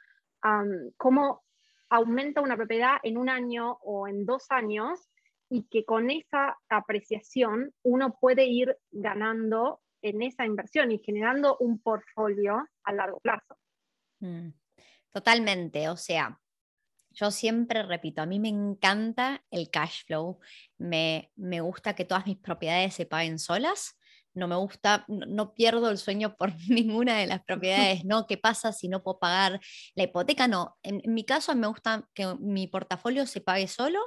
cómo 0.97 1.43
aumenta 1.89 2.41
una 2.41 2.55
propiedad 2.55 2.97
en 3.03 3.17
un 3.17 3.29
año 3.29 3.79
o 3.81 4.07
en 4.07 4.25
dos 4.25 4.45
años 4.49 5.09
y 5.49 5.67
que 5.69 5.85
con 5.85 6.09
esa 6.09 6.57
apreciación 6.69 7.73
uno 7.83 8.17
puede 8.19 8.45
ir 8.45 8.77
ganando 8.91 9.81
en 10.01 10.21
esa 10.21 10.45
inversión 10.45 10.91
y 10.91 10.99
generando 10.99 11.57
un 11.59 11.79
portfolio 11.79 12.67
a 12.83 12.93
largo 12.93 13.19
plazo. 13.19 13.57
Mm, 14.19 14.49
totalmente, 15.11 15.89
o 15.89 15.97
sea, 15.97 16.39
yo 17.11 17.31
siempre 17.31 17.83
repito, 17.83 18.21
a 18.21 18.25
mí 18.25 18.39
me 18.39 18.49
encanta 18.49 19.43
el 19.49 19.69
cash 19.71 20.05
flow, 20.05 20.39
me, 20.77 21.31
me 21.35 21.61
gusta 21.61 21.95
que 21.95 22.05
todas 22.05 22.25
mis 22.27 22.37
propiedades 22.37 22.93
se 22.93 23.05
paguen 23.05 23.39
solas, 23.39 23.97
no 24.37 24.47
me 24.47 24.55
gusta, 24.55 25.03
no, 25.07 25.53
pierdo 25.53 25.89
el 25.89 25.97
sueño 25.97 26.37
por 26.37 26.53
ninguna 26.69 27.17
de 27.17 27.27
las 27.27 27.43
propiedades, 27.43 28.05
¿no? 28.05 28.27
¿Qué 28.27 28.37
pasa 28.37 28.71
si 28.71 28.87
no 28.87 29.03
puedo 29.03 29.19
pagar 29.19 29.59
la 29.95 30.03
hipoteca? 30.03 30.47
No, 30.47 30.77
en, 30.83 31.01
mi 31.05 31.25
caso 31.25 31.53
me 31.55 31.67
gusta 31.67 32.07
que 32.13 32.35
mi 32.39 32.67
portafolio 32.67 33.25
se 33.25 33.41
pague 33.41 33.67
solo 33.67 33.99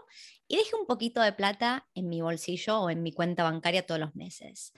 y 0.47 0.56
deje 0.56 0.76
un 0.76 0.87
poquito 0.87 1.20
de 1.20 1.32
plata 1.32 1.88
en 1.94 2.09
mi 2.09 2.23
bolsillo 2.23 2.80
o 2.80 2.90
en 2.90 3.02
mi 3.02 3.12
cuenta 3.12 3.42
bancaria 3.42 3.85
todos 3.85 4.00
los 4.00 4.14
meses. 4.14 4.73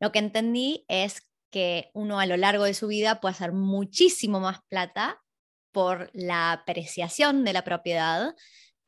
Lo 0.00 0.12
que 0.12 0.18
entendí 0.18 0.84
es 0.88 1.22
que 1.50 1.90
uno 1.94 2.18
a 2.18 2.26
lo 2.26 2.36
largo 2.36 2.64
de 2.64 2.74
su 2.74 2.88
vida 2.88 3.20
puede 3.20 3.34
hacer 3.34 3.52
muchísimo 3.52 4.40
más 4.40 4.58
plata 4.68 5.22
por 5.72 6.10
la 6.12 6.52
apreciación 6.52 7.44
de 7.44 7.52
la 7.52 7.64
propiedad 7.64 8.34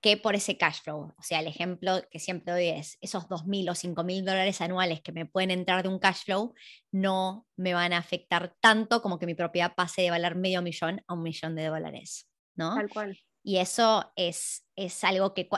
que 0.00 0.16
por 0.16 0.34
ese 0.34 0.56
cash 0.56 0.82
flow. 0.82 1.14
O 1.16 1.22
sea, 1.22 1.40
el 1.40 1.46
ejemplo 1.46 2.00
que 2.10 2.18
siempre 2.18 2.52
doy 2.52 2.68
es, 2.68 2.98
esos 3.00 3.28
2.000 3.28 3.70
o 3.70 3.74
5.000 3.74 4.24
dólares 4.24 4.60
anuales 4.60 5.00
que 5.00 5.12
me 5.12 5.26
pueden 5.26 5.50
entrar 5.50 5.82
de 5.82 5.88
un 5.88 5.98
cash 5.98 6.24
flow 6.24 6.54
no 6.92 7.46
me 7.56 7.74
van 7.74 7.92
a 7.92 7.98
afectar 7.98 8.54
tanto 8.60 9.02
como 9.02 9.18
que 9.18 9.26
mi 9.26 9.34
propiedad 9.34 9.74
pase 9.74 10.02
de 10.02 10.10
valer 10.10 10.36
medio 10.36 10.62
millón 10.62 11.02
a 11.08 11.14
un 11.14 11.22
millón 11.22 11.56
de 11.56 11.66
dólares, 11.66 12.28
¿no? 12.56 12.74
Tal 12.74 12.88
cual. 12.88 13.18
Y 13.42 13.58
eso 13.58 14.12
es, 14.16 14.66
es 14.76 15.02
algo 15.04 15.34
que 15.34 15.48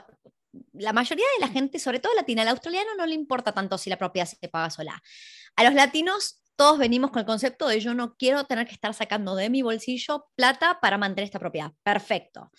la 0.73 0.93
mayoría 0.93 1.27
de 1.37 1.47
la 1.47 1.53
gente, 1.53 1.79
sobre 1.79 1.99
todo 1.99 2.15
latina, 2.15 2.43
al 2.43 2.49
australiano 2.49 2.95
no 2.97 3.07
le 3.07 3.15
importa 3.15 3.53
tanto 3.53 3.79
si 3.79 3.91
la 3.91 3.99
propiedad 3.99 4.27
se 4.27 4.49
paga 4.49 4.71
sola. 4.71 5.03
A 5.57 5.65
los 5.65 5.75
latinos 5.75 6.43
todos 6.57 6.79
venimos 6.79 7.11
con 7.11 7.21
el 7.21 7.27
concepto 7.27 7.69
de 7.69 7.81
yo 7.81 7.95
no 7.95 8.17
quiero 8.17 8.45
tener 8.45 8.67
que 8.67 8.75
estar 8.75 8.93
sacando 8.93 9.37
de 9.37 9.49
mi 9.49 9.63
bolsillo 9.63 10.27
plata 10.35 10.81
para 10.81 10.99
mantener 10.99 11.27
esta 11.27 11.39
propiedad. 11.39 11.73
Perfecto. 11.85 12.51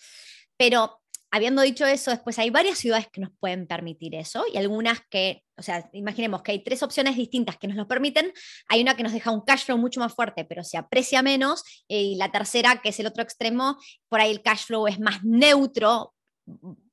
Pero 0.56 1.00
habiendo 1.30 1.62
dicho 1.62 1.86
eso, 1.86 2.10
después 2.10 2.38
hay 2.38 2.50
varias 2.50 2.78
ciudades 2.78 3.08
que 3.12 3.20
nos 3.20 3.30
pueden 3.38 3.66
permitir 3.66 4.14
eso 4.14 4.44
y 4.52 4.56
algunas 4.56 5.00
que, 5.10 5.44
o 5.56 5.62
sea, 5.62 5.88
imaginemos 5.92 6.42
que 6.42 6.52
hay 6.52 6.64
tres 6.64 6.82
opciones 6.82 7.14
distintas 7.16 7.56
que 7.58 7.68
nos 7.68 7.76
lo 7.76 7.86
permiten. 7.86 8.32
Hay 8.68 8.80
una 8.80 8.96
que 8.96 9.02
nos 9.02 9.12
deja 9.12 9.30
un 9.30 9.42
cash 9.42 9.66
flow 9.66 9.78
mucho 9.78 10.00
más 10.00 10.14
fuerte, 10.14 10.44
pero 10.44 10.64
se 10.64 10.78
aprecia 10.78 11.22
menos. 11.22 11.62
Y 11.86 12.16
la 12.16 12.32
tercera, 12.32 12.80
que 12.82 12.88
es 12.88 13.00
el 13.00 13.06
otro 13.06 13.22
extremo, 13.22 13.76
por 14.08 14.20
ahí 14.20 14.30
el 14.30 14.42
cash 14.42 14.64
flow 14.64 14.86
es 14.88 14.98
más 14.98 15.22
neutro, 15.22 16.14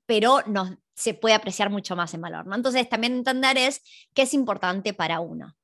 pero 0.06 0.42
nos, 0.46 0.72
se 0.98 1.14
puede 1.14 1.36
apreciar 1.36 1.70
mucho 1.70 1.96
más 1.96 2.16
en 2.16 2.22
valor. 2.22 2.48
¿no? 2.48 2.56
Entonces, 2.56 2.90
también 2.90 3.14
entender 3.14 3.56
es 3.56 3.84
qué 4.16 4.24
es 4.24 4.34
importante 4.34 4.96
para 4.96 5.20
uno. 5.20 5.56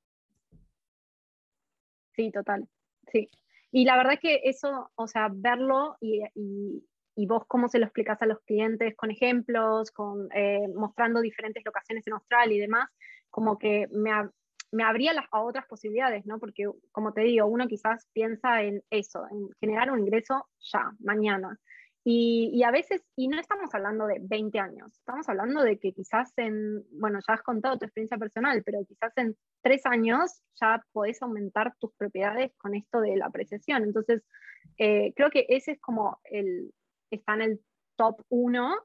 Sí, 2.16 2.32
total. 2.32 2.70
Sí. 3.12 3.28
Y 3.72 3.86
la 3.86 3.98
verdad 3.98 4.20
que 4.22 4.42
eso, 4.44 4.92
o 4.94 5.08
sea, 5.08 5.30
verlo 5.34 5.98
y, 6.00 6.22
y 7.16 7.25
vos 7.25 7.46
cómo 7.48 7.68
se 7.68 7.80
lo 7.80 7.86
explicas 7.86 8.22
a 8.22 8.28
los 8.28 8.42
clientes 8.42 8.96
con 8.96 9.10
ejemplos, 9.10 9.90
con, 9.90 10.30
eh, 10.36 10.68
mostrando 10.75 11.20
diferentes 11.20 11.66
locaciones 11.66 12.06
en 12.06 12.13
Australia 12.13 12.56
y 12.56 12.60
demás, 12.60 12.90
como 13.32 13.58
que 13.58 13.88
me, 13.92 14.12
me 14.72 14.84
abría 14.84 15.13
las, 15.13 15.25
a 15.32 15.42
otras 15.42 15.66
posibilidades, 15.66 16.28
¿no? 16.28 16.40
Porque, 16.40 16.70
como 16.92 17.12
te 17.12 17.22
digo, 17.22 17.48
uno 17.48 17.68
quizás 17.68 18.08
piensa 18.13 18.62
en 18.62 18.84
eso, 18.92 19.25
en 19.32 19.50
generar 19.60 19.90
un 19.90 20.00
ingreso 20.00 20.48
ya, 20.72 20.92
mañana. 21.00 21.60
Y, 22.05 22.62
a 22.63 22.72
veces, 22.72 23.01
y 23.15 23.29
no 23.29 23.39
estamos 23.39 23.74
hablando 23.74 24.07
de 24.07 24.17
20 24.19 24.60
años, 24.60 24.91
estamos 24.93 25.29
hablando 25.29 25.63
de 25.63 25.79
que 25.79 25.93
quizás 25.93 26.33
en, 26.36 26.83
bueno, 26.91 27.19
ya 27.25 27.36
has 27.36 27.41
contado 27.41 27.77
tu 27.77 27.86
experiencia 27.86 28.17
personal, 28.17 28.62
pero 28.65 28.83
quizás 28.86 29.13
en 29.15 29.38
tres 29.62 29.86
años 29.86 30.41
ya 30.60 30.83
podés 30.91 31.22
aumentar 31.22 31.74
tus 31.79 31.93
propiedades 31.93 32.51
con 32.57 32.75
esto 32.75 33.00
de 33.00 33.15
la 33.15 33.27
apreciación. 33.27 33.83
Entonces, 33.83 34.22
eh, 34.77 35.13
creo 35.15 35.29
que 35.29 35.45
ese 35.48 35.72
es 35.74 35.79
como 35.79 36.19
el, 36.25 36.74
está 37.10 37.36
en 37.36 37.41
el 37.41 37.62
top 37.95 38.22
1. 38.27 38.75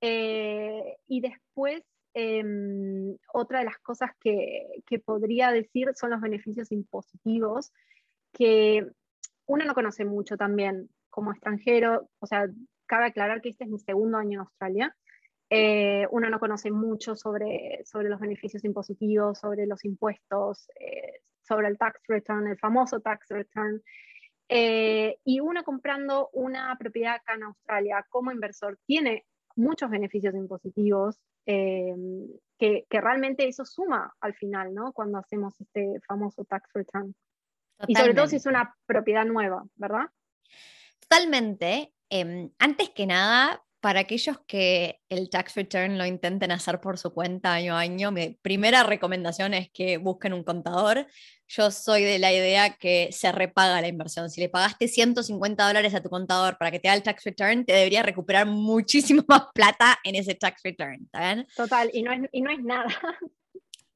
Eh, 0.00 0.96
y 1.08 1.20
después, 1.22 1.82
em, 2.14 3.16
otra 3.34 3.58
de 3.58 3.64
las 3.64 3.78
cosas 3.78 4.12
que, 4.20 4.82
que, 4.86 5.00
podría 5.00 5.50
decir 5.50 5.90
son 5.96 6.10
los 6.10 6.20
beneficios 6.20 6.70
impositivos, 6.70 7.72
que 8.32 8.86
uno 9.46 9.64
no 9.64 9.74
conoce 9.74 10.04
mucho 10.04 10.36
también 10.36 10.88
como 11.10 11.32
extranjero, 11.32 12.08
o 12.18 12.26
sea, 12.26 12.48
cabe 12.86 13.06
aclarar 13.06 13.40
que 13.40 13.50
este 13.50 13.64
es 13.64 13.70
mi 13.70 13.78
segundo 13.78 14.18
año 14.18 14.40
en 14.40 14.40
Australia. 14.40 14.96
Eh, 15.50 16.06
uno 16.10 16.30
no 16.30 16.38
conoce 16.38 16.70
mucho 16.70 17.16
sobre, 17.16 17.82
sobre 17.84 18.08
los 18.08 18.20
beneficios 18.20 18.64
impositivos, 18.64 19.38
sobre 19.38 19.66
los 19.66 19.84
impuestos, 19.84 20.68
eh, 20.78 21.20
sobre 21.42 21.68
el 21.68 21.76
tax 21.76 22.00
return, 22.06 22.46
el 22.46 22.58
famoso 22.58 23.00
tax 23.00 23.28
return. 23.28 23.82
Eh, 24.48 25.18
y 25.24 25.40
uno 25.40 25.62
comprando 25.62 26.30
una 26.32 26.76
propiedad 26.78 27.16
acá 27.16 27.34
en 27.34 27.44
Australia 27.44 28.04
como 28.08 28.32
inversor 28.32 28.78
tiene 28.84 29.24
muchos 29.54 29.90
beneficios 29.90 30.34
impositivos 30.34 31.20
eh, 31.46 31.94
que, 32.58 32.84
que, 32.88 33.00
realmente 33.00 33.46
eso 33.46 33.64
suma 33.64 34.12
al 34.20 34.34
final, 34.34 34.74
¿no? 34.74 34.92
Cuando 34.92 35.18
hacemos 35.18 35.60
este 35.60 36.00
famoso 36.06 36.44
tax 36.44 36.68
return. 36.74 37.14
Y 37.86 37.94
sobre 37.94 38.14
todo 38.14 38.26
si 38.26 38.36
es 38.36 38.46
una 38.46 38.74
propiedad 38.86 39.24
nueva, 39.24 39.64
¿verdad? 39.76 40.10
Totalmente. 41.10 41.92
Em, 42.08 42.50
antes 42.60 42.90
que 42.90 43.04
nada, 43.04 43.64
para 43.80 44.00
aquellos 44.00 44.38
que 44.46 45.00
el 45.08 45.28
tax 45.28 45.56
return 45.56 45.98
lo 45.98 46.06
intenten 46.06 46.52
hacer 46.52 46.80
por 46.80 46.98
su 46.98 47.12
cuenta 47.12 47.52
año 47.52 47.74
a 47.74 47.80
año, 47.80 48.12
mi 48.12 48.38
primera 48.42 48.84
recomendación 48.84 49.52
es 49.54 49.70
que 49.72 49.96
busquen 49.96 50.32
un 50.34 50.44
contador. 50.44 51.08
Yo 51.48 51.72
soy 51.72 52.04
de 52.04 52.20
la 52.20 52.32
idea 52.32 52.76
que 52.76 53.08
se 53.10 53.32
repaga 53.32 53.80
la 53.80 53.88
inversión. 53.88 54.30
Si 54.30 54.40
le 54.40 54.48
pagaste 54.48 54.86
150 54.86 55.66
dólares 55.66 55.94
a 55.96 56.00
tu 56.00 56.10
contador 56.10 56.56
para 56.58 56.70
que 56.70 56.78
te 56.78 56.88
haga 56.88 56.96
el 56.98 57.02
tax 57.02 57.24
return, 57.24 57.64
te 57.64 57.72
debería 57.72 58.04
recuperar 58.04 58.46
muchísimo 58.46 59.24
más 59.26 59.46
plata 59.52 59.98
en 60.04 60.14
ese 60.14 60.36
tax 60.36 60.62
return. 60.62 61.08
Total, 61.56 61.90
y 61.92 62.04
no 62.04 62.12
es, 62.12 62.20
y 62.30 62.40
no 62.40 62.52
es 62.52 62.62
nada. 62.62 62.86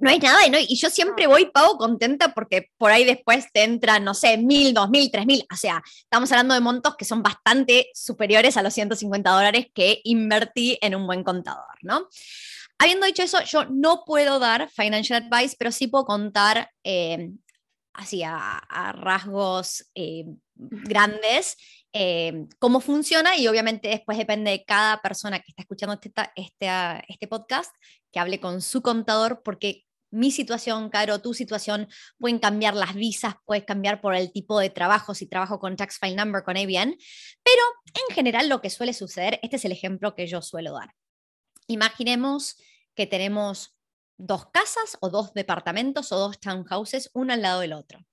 no 0.05 0.11
hay 0.11 0.19
nada, 0.19 0.47
¿no? 0.51 0.59
y 0.59 0.77
yo 0.77 0.91
siempre 0.91 1.27
voy 1.27 1.47
pago 1.47 1.79
contenta 1.79 2.35
porque 2.35 2.69
por 2.77 2.91
ahí 2.91 3.07
después 3.07 3.47
te 3.55 3.65
entran, 3.65 4.05
no 4.05 4.13
sé, 4.13 4.37
mil, 4.37 4.75
dos 4.75 4.91
mil, 4.91 5.11
tres 5.11 5.25
mil, 5.25 5.47
o 5.51 5.57
sea, 5.57 5.83
estamos 5.97 6.31
hablando 6.31 6.53
de 6.53 6.61
montos 6.61 6.95
que 6.97 7.07
son 7.07 7.23
bastante 7.23 7.89
superiores 7.95 8.59
a 8.59 8.63
los 8.63 8.75
150 8.75 9.31
dólares 9.31 9.69
que 9.73 10.03
invertí 10.05 10.77
en 10.83 10.95
un 10.95 11.07
buen 11.07 11.25
contador, 11.25 11.79
¿no? 11.81 12.07
Habiendo 12.77 13.07
dicho 13.07 13.23
eso, 13.23 13.43
yo 13.45 13.65
no 13.71 14.05
puedo 14.05 14.39
dar 14.39 14.69
financial 14.69 15.23
advice, 15.23 15.57
pero 15.59 15.73
sí 15.73 15.87
puedo 15.87 16.05
contar 16.05 16.71
eh, 16.83 17.31
así 17.95 18.23
a, 18.23 18.61
rasgos 18.93 19.89
eh, 19.95 20.27
grandes 20.55 21.57
eh, 21.95 22.47
cómo 22.59 22.81
funciona 22.81 23.39
y 23.39 23.47
obviamente 23.47 23.89
después 23.89 24.19
depende 24.19 24.51
de 24.51 24.65
cada 24.65 25.01
persona 25.01 25.39
que 25.39 25.47
está 25.49 25.63
escuchando 25.63 25.95
este, 25.95 26.13
este, 26.35 26.69
este 27.09 27.29
podcast 27.29 27.73
que 28.11 28.19
hable 28.19 28.41
con 28.41 28.61
su 28.63 28.83
contador 28.83 29.43
porque 29.45 29.84
mi 30.15 30.31
situación, 30.31 30.89
Caro, 30.91 31.21
tu 31.21 31.35
situación, 31.35 31.89
pueden 32.19 32.39
cambiar 32.39 32.75
las 32.75 32.95
visas, 32.95 33.35
puedes 33.45 33.65
cambiar 33.65 34.01
por 34.01 34.15
el 34.15 34.33
tipo 34.33 34.59
de 34.59 34.71
trabajo, 34.71 35.15
si 35.15 35.27
trabajo 35.27 35.59
con 35.59 35.77
Tax 35.77 35.99
File 35.99 36.17
Number, 36.17 36.45
con 36.45 36.57
ABN, 36.57 36.97
pero 37.43 37.63
en 38.09 38.15
general 38.15 38.49
lo 38.49 38.61
que 38.61 38.71
suele 38.71 38.93
suceder, 38.93 39.41
este 39.43 39.57
es 39.57 39.65
el 39.65 39.73
ejemplo 39.73 40.15
que 40.15 40.27
yo 40.27 40.41
suelo 40.41 40.73
dar. 40.73 40.95
Imaginemos 41.67 42.57
que 42.95 43.07
tenemos 43.07 43.77
dos 44.17 44.47
casas 44.51 44.97
o 45.01 45.11
dos 45.11 45.35
departamentos 45.35 46.13
o 46.13 46.19
dos 46.19 46.39
townhouses, 46.39 47.11
uno 47.15 47.33
al 47.33 47.43
lado 47.43 47.61
del 47.61 47.73
otro. 47.73 48.07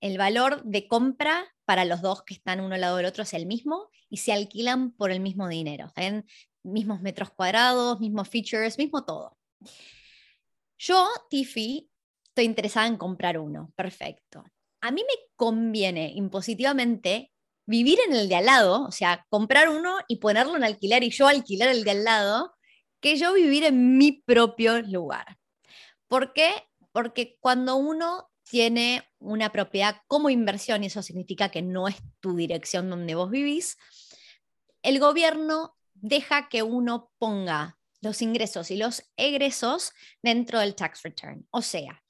El 0.00 0.18
valor 0.18 0.62
de 0.62 0.86
compra 0.86 1.52
para 1.64 1.84
los 1.84 2.02
dos 2.02 2.22
que 2.22 2.34
están 2.34 2.60
uno 2.60 2.74
al 2.74 2.80
lado 2.80 2.98
del 2.98 3.06
otro 3.06 3.24
es 3.24 3.34
el 3.34 3.46
mismo 3.46 3.90
y 4.08 4.18
se 4.18 4.32
alquilan 4.32 4.92
por 4.92 5.10
el 5.10 5.20
mismo 5.20 5.48
dinero. 5.48 5.90
¿saben? 5.94 6.24
Mismos 6.62 7.00
metros 7.00 7.30
cuadrados, 7.30 7.98
mismos 7.98 8.28
features, 8.28 8.78
mismo 8.78 9.04
todo. 9.04 9.36
Yo, 10.78 11.08
Tiffy, 11.30 11.90
estoy 12.24 12.44
interesada 12.44 12.86
en 12.86 12.96
comprar 12.96 13.38
uno. 13.38 13.72
Perfecto. 13.76 14.44
A 14.80 14.90
mí 14.90 15.02
me 15.02 15.28
conviene 15.36 16.12
impositivamente 16.14 17.32
vivir 17.66 17.98
en 18.06 18.14
el 18.14 18.28
de 18.28 18.36
al 18.36 18.46
lado, 18.46 18.84
o 18.84 18.92
sea, 18.92 19.26
comprar 19.28 19.68
uno 19.68 19.98
y 20.06 20.16
ponerlo 20.16 20.56
en 20.56 20.64
alquiler 20.64 21.02
y 21.02 21.10
yo 21.10 21.26
alquilar 21.26 21.68
el 21.68 21.82
de 21.84 21.90
al 21.90 22.04
lado, 22.04 22.54
que 23.00 23.16
yo 23.16 23.32
vivir 23.32 23.64
en 23.64 23.98
mi 23.98 24.12
propio 24.22 24.80
lugar. 24.82 25.38
¿Por 26.08 26.32
qué? 26.32 26.52
Porque 26.92 27.36
cuando 27.40 27.76
uno 27.76 28.30
tiene 28.48 29.02
una 29.18 29.50
propiedad 29.50 29.96
como 30.06 30.30
inversión, 30.30 30.84
y 30.84 30.86
eso 30.86 31.02
significa 31.02 31.48
que 31.48 31.62
no 31.62 31.88
es 31.88 31.96
tu 32.20 32.36
dirección 32.36 32.88
donde 32.88 33.14
vos 33.14 33.30
vivís, 33.30 33.76
el 34.82 35.00
gobierno 35.00 35.76
deja 35.94 36.48
que 36.48 36.62
uno 36.62 37.10
ponga 37.18 37.75
los 38.00 38.22
ingresos 38.22 38.70
y 38.70 38.76
los 38.76 39.02
egresos 39.16 39.92
dentro 40.22 40.60
del 40.60 40.74
tax 40.74 41.02
return. 41.02 41.46
O 41.50 41.62
sea, 41.62 42.02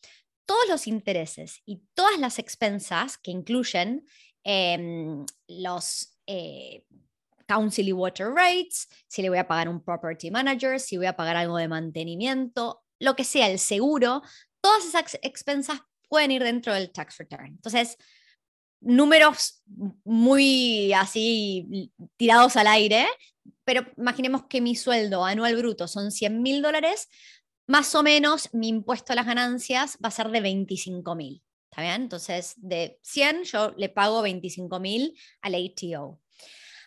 todos 0.46 0.68
los 0.68 0.86
intereses 0.86 1.62
y 1.64 1.82
todas 1.94 2.18
las 2.18 2.38
expensas 2.38 3.18
que 3.18 3.30
incluyen 3.30 4.06
em, 4.44 5.26
los 5.48 6.16
eh, 6.26 6.84
council 7.46 7.88
y 7.88 7.92
water 7.92 8.28
rates, 8.28 8.88
si 9.08 9.22
le 9.22 9.28
voy 9.28 9.38
a 9.38 9.48
pagar 9.48 9.68
un 9.68 9.82
property 9.82 10.30
manager, 10.30 10.80
si 10.80 10.96
voy 10.96 11.06
a 11.06 11.16
pagar 11.16 11.36
algo 11.36 11.56
de 11.56 11.68
mantenimiento, 11.68 12.82
lo 12.98 13.14
que 13.14 13.24
sea, 13.24 13.48
el 13.48 13.58
seguro, 13.58 14.22
todas 14.60 14.84
esas 14.84 15.18
expensas 15.22 15.80
pueden 16.08 16.30
ir 16.30 16.42
dentro 16.42 16.74
del 16.74 16.92
tax 16.92 17.18
return. 17.18 17.46
Entonces, 17.46 17.96
números 18.80 19.62
muy 20.04 20.92
así 20.92 21.92
tirados 22.16 22.56
al 22.56 22.66
aire, 22.68 23.06
pero 23.64 23.86
imaginemos 23.96 24.44
que 24.48 24.60
mi 24.60 24.74
sueldo 24.74 25.24
anual 25.24 25.56
bruto 25.56 25.88
son 25.88 26.10
100 26.10 26.42
mil 26.42 26.62
dólares, 26.62 27.08
más 27.66 27.94
o 27.94 28.02
menos 28.02 28.52
mi 28.52 28.68
impuesto 28.68 29.12
a 29.12 29.16
las 29.16 29.26
ganancias 29.26 29.98
va 30.02 30.08
a 30.08 30.12
ser 30.12 30.30
de 30.30 30.40
25 30.40 31.14
mil. 31.14 31.42
¿Está 31.70 31.82
bien? 31.82 32.02
Entonces, 32.02 32.54
de 32.56 32.98
100 33.02 33.44
yo 33.44 33.72
le 33.76 33.88
pago 33.88 34.22
25 34.22 34.80
mil 34.80 35.18
al 35.42 35.54
ATO. 35.54 36.20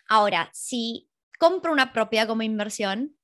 Ahora, 0.08 0.50
si 0.52 1.08
compro 1.38 1.72
una 1.72 1.92
propiedad 1.92 2.26
como 2.26 2.42
inversión, 2.42 3.16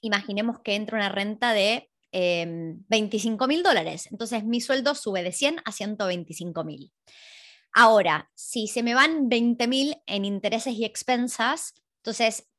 imaginemos 0.00 0.60
que 0.60 0.74
entra 0.74 0.98
una 0.98 1.10
renta 1.10 1.52
de 1.52 1.90
25 2.12 3.44
em, 3.44 3.48
mil 3.48 3.62
dólares. 3.62 4.08
Entonces, 4.10 4.44
mi 4.44 4.60
sueldo 4.60 4.94
sube 4.94 5.22
de 5.22 5.32
100 5.32 5.62
a 5.64 5.70
125 5.70 6.64
mil. 6.64 6.92
Ahora, 7.72 8.30
si 8.34 8.66
se 8.66 8.82
me 8.82 8.94
van 8.94 9.28
20 9.28 9.68
mil 9.68 9.96
en 10.06 10.24
intereses 10.24 10.74
y 10.74 10.84
expensas, 10.84 11.74
entonces 11.98 12.49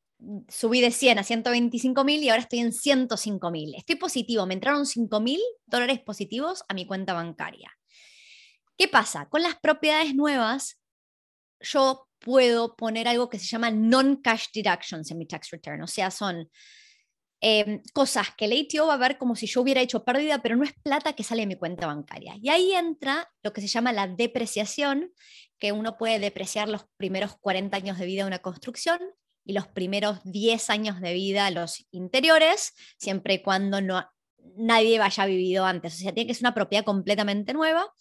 subí 0.47 0.81
de 0.81 0.91
100 0.91 1.19
a 1.19 1.23
125 1.23 2.03
mil 2.03 2.23
y 2.23 2.29
ahora 2.29 2.43
estoy 2.43 2.59
en 2.59 2.73
105 2.73 3.51
mil. 3.51 3.75
Estoy 3.75 3.95
positivo, 3.95 4.45
me 4.45 4.53
entraron 4.53 4.85
5 4.85 5.19
mil 5.19 5.39
dólares 5.65 5.99
positivos 5.99 6.63
a 6.67 6.73
mi 6.73 6.85
cuenta 6.85 7.13
bancaria. 7.13 7.71
¿Qué 8.77 8.87
pasa? 8.87 9.27
Con 9.29 9.43
las 9.43 9.59
propiedades 9.59 10.15
nuevas, 10.15 10.79
yo 11.59 12.07
puedo 12.19 12.75
poner 12.75 13.07
algo 13.07 13.29
que 13.29 13.39
se 13.39 13.47
llama 13.47 13.71
non-cash 13.71 14.47
deductions 14.53 15.09
en 15.11 15.17
mi 15.17 15.25
tax 15.25 15.49
return, 15.51 15.81
o 15.81 15.87
sea, 15.87 16.11
son 16.11 16.49
em, 17.43 17.81
cosas 17.93 18.27
que 18.37 18.45
el 18.45 18.53
ATO 18.53 18.85
va 18.85 18.93
a 18.93 18.97
ver 18.97 19.17
como 19.17 19.35
si 19.35 19.47
yo 19.47 19.61
hubiera 19.61 19.81
hecho 19.81 20.03
pérdida, 20.03 20.41
pero 20.43 20.55
no 20.55 20.63
es 20.63 20.73
plata 20.83 21.13
que 21.13 21.23
sale 21.23 21.41
de 21.41 21.47
mi 21.47 21.55
cuenta 21.55 21.87
bancaria. 21.87 22.35
Y 22.39 22.49
ahí 22.49 22.73
entra 22.73 23.31
lo 23.41 23.51
que 23.51 23.61
se 23.61 23.67
llama 23.67 23.91
la 23.91 24.07
depreciación, 24.07 25.11
que 25.57 25.71
uno 25.71 25.97
puede 25.97 26.19
depreciar 26.19 26.69
los 26.69 26.85
primeros 26.97 27.35
40 27.39 27.75
años 27.75 27.97
de 27.97 28.05
vida 28.05 28.23
de 28.23 28.27
una 28.27 28.39
construcción 28.39 28.99
y 29.43 29.53
los 29.53 29.67
primeros 29.67 30.19
10 30.23 30.69
años 30.69 31.01
de 31.01 31.13
vida 31.13 31.51
los 31.51 31.85
interiores, 31.91 32.73
siempre 32.97 33.35
y 33.35 33.41
cuando 33.41 33.81
no, 33.81 34.05
nadie 34.55 34.99
haya 34.99 35.25
vivido 35.25 35.65
antes. 35.65 35.95
O 35.95 35.97
sea, 35.97 36.13
tiene 36.13 36.27
que 36.27 36.33
ser 36.33 36.43
una 36.43 36.53
propiedad 36.53 36.85
completamente 36.85 37.53
nueva. 37.53 37.91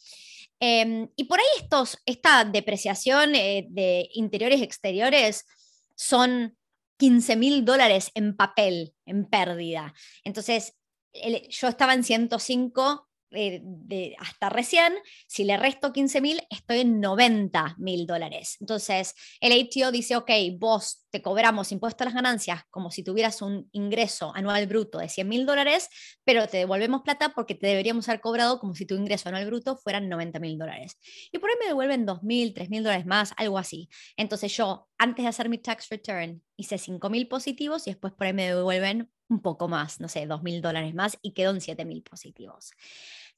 Em, 0.61 1.09
y 1.17 1.25
por 1.25 1.39
ahí 1.39 1.47
estos, 1.63 1.99
esta 2.05 2.45
depreciación 2.45 3.35
eh, 3.35 3.67
de 3.71 4.09
interiores 4.13 4.61
y 4.61 4.65
exteriores 4.65 5.47
son 5.95 6.57
15 6.99 7.37
mil 7.37 7.65
dólares 7.65 8.11
en 8.15 8.37
papel, 8.37 8.95
en 9.07 9.25
pérdida. 9.25 9.95
Entonces, 10.23 10.75
yo 11.13 11.69
estaba 11.69 11.95
en 11.95 12.05
105 12.05 13.10
eh, 13.33 13.61
de, 13.63 14.17
hasta 14.19 14.49
recién, 14.49 14.93
si 15.27 15.45
le 15.45 15.57
resto 15.57 15.93
15 15.93 16.21
mil, 16.21 16.43
estoy 16.51 16.81
en 16.81 17.01
90 17.01 17.77
mil 17.79 18.07
dólares. 18.07 18.57
Entonces, 18.61 19.15
el 19.41 19.53
ATO 19.53 19.93
dice, 19.93 20.17
ok, 20.17 20.31
vos 20.59 21.07
te 21.11 21.23
cobramos 21.23 21.73
impuesto 21.73 22.05
a 22.05 22.07
las 22.07 22.15
ganancias 22.15 22.63
como 22.71 22.91
si 22.91 23.03
tuvieras 23.03 23.43
un 23.43 23.69
ingreso 23.73 24.33
anual 24.35 24.67
bruto 24.67 24.99
de 24.99 25.09
100 25.09 25.29
mil 25.29 25.47
dólares, 25.47 25.89
pero 26.25 26.47
te 26.47 26.59
devolvemos 26.59 27.03
plata 27.03 27.33
porque 27.35 27.55
te 27.55 27.67
deberíamos 27.67 28.09
haber 28.09 28.21
cobrado 28.21 28.59
como 28.59 28.75
si 28.75 28.87
tu 28.87 28.95
ingreso 28.95 29.29
anual 29.29 29.47
bruto 29.47 29.77
fueran 29.77 30.09
90 30.09 30.39
mil 30.41 30.59
dólares. 30.59 30.97
Y 31.33 31.39
por 31.39 31.51
ahí 31.51 31.57
me 31.61 31.67
devuelven 31.67 32.07
2 32.07 32.23
mil, 32.23 32.55
3 32.55 32.71
mil 32.71 32.83
dólares 32.83 33.07
más, 33.07 33.33
algo 33.37 33.59
así. 33.59 33.89
Entonces 34.17 34.57
yo, 34.57 34.89
antes 34.99 35.25
de 35.25 35.29
hacer 35.29 35.49
mi 35.49 35.59
tax 35.59 35.89
return, 35.89 36.43
hice 36.57 36.79
5 36.79 37.11
mil 37.11 37.29
positivos 37.29 37.87
y 37.87 37.91
después 37.91 38.13
por 38.13 38.27
ahí 38.27 38.33
me 38.33 38.47
devuelven 38.47 39.11
un 39.31 39.41
poco 39.41 39.69
más, 39.69 40.01
no 40.01 40.09
sé, 40.09 40.27
2 40.27 40.43
mil 40.43 40.61
dólares 40.61 40.95
más 40.95 41.19
y 41.23 41.33
quedó 41.33 41.53
en 41.53 41.61
7 41.61 41.85
mil 41.85 42.03
positivos. 42.03 42.73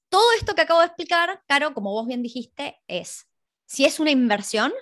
Todo 0.08 0.24
esto 0.38 0.54
que 0.54 0.62
acabo 0.62 0.80
de 0.80 0.86
explicar, 0.86 1.42
Caro, 1.46 1.74
como 1.74 1.92
vos 1.92 2.06
bien 2.06 2.22
dijiste, 2.22 2.80
es 2.88 3.28
si 3.66 3.84
es 3.84 4.00
una 4.00 4.10
inversión 4.10 4.72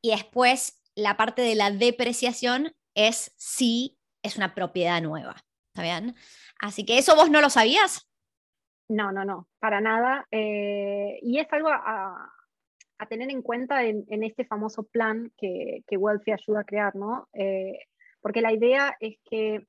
y 0.00 0.10
después 0.10 0.82
la 0.94 1.16
parte 1.16 1.42
de 1.42 1.54
la 1.54 1.70
depreciación 1.70 2.74
es 2.94 3.32
si 3.36 3.98
es 4.22 4.36
una 4.36 4.54
propiedad 4.54 5.00
nueva. 5.02 5.36
¿Está 5.68 5.82
bien? 5.82 6.14
Así 6.60 6.84
que 6.84 6.98
eso 6.98 7.16
vos 7.16 7.30
no 7.30 7.40
lo 7.40 7.50
sabías. 7.50 8.08
No, 8.88 9.12
no, 9.12 9.24
no, 9.24 9.48
para 9.58 9.80
nada. 9.80 10.26
Eh, 10.30 11.18
y 11.22 11.38
es 11.38 11.52
algo 11.52 11.68
a, 11.68 12.30
tener 13.08 13.30
en 13.30 13.42
cuenta 13.42 13.84
en, 13.84 14.22
este 14.22 14.46
famoso 14.46 14.84
plan 14.84 15.30
que, 15.36 15.82
que 15.86 15.96
Wealthy 15.98 16.32
ayuda 16.32 16.60
a 16.60 16.64
crear, 16.64 16.96
¿no? 16.96 17.28
Eh, 17.34 17.78
porque 18.22 18.40
la 18.40 18.52
idea 18.52 18.96
es 18.98 19.18
que 19.28 19.66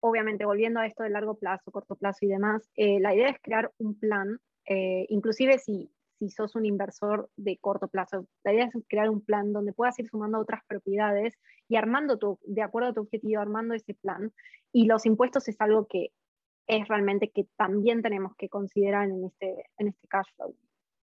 obviamente 0.00 0.44
volviendo 0.44 0.80
a 0.80 0.86
esto 0.86 1.02
de 1.02 1.10
largo 1.10 1.36
plazo, 1.36 1.70
corto 1.70 1.96
plazo 1.96 2.18
y 2.22 2.28
demás, 2.28 2.68
eh, 2.76 3.00
la 3.00 3.14
idea 3.14 3.28
es 3.28 3.38
crear 3.42 3.72
un 3.78 3.98
plan, 3.98 4.40
eh, 4.66 5.06
inclusive 5.08 5.58
si, 5.58 5.90
si 6.18 6.30
sos 6.30 6.54
un 6.54 6.66
inversor 6.66 7.30
de 7.36 7.58
corto 7.58 7.88
plazo, 7.88 8.26
la 8.44 8.52
idea 8.52 8.66
es 8.66 8.72
crear 8.88 9.10
un 9.10 9.20
plan 9.20 9.52
donde 9.52 9.72
puedas 9.72 9.98
ir 9.98 10.08
sumando 10.08 10.38
otras 10.38 10.62
propiedades 10.66 11.34
y 11.68 11.76
armando 11.76 12.38
de 12.42 12.62
acuerdo 12.62 12.90
a 12.90 12.94
tu 12.94 13.00
objetivo, 13.02 13.40
armando 13.40 13.74
ese 13.74 13.94
plan. 13.94 14.32
Y 14.72 14.86
los 14.86 15.06
impuestos 15.06 15.48
es 15.48 15.60
algo 15.60 15.86
que 15.86 16.12
es 16.66 16.86
realmente 16.86 17.30
que 17.30 17.46
también 17.56 18.02
tenemos 18.02 18.34
que 18.36 18.48
considerar 18.48 19.08
en 19.08 19.24
este, 19.24 19.64
en 19.78 19.88
este 19.88 20.06
cash 20.08 20.28
flow. 20.36 20.54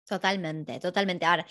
Totalmente, 0.07 0.79
totalmente. 0.81 1.25
Ahora, 1.25 1.47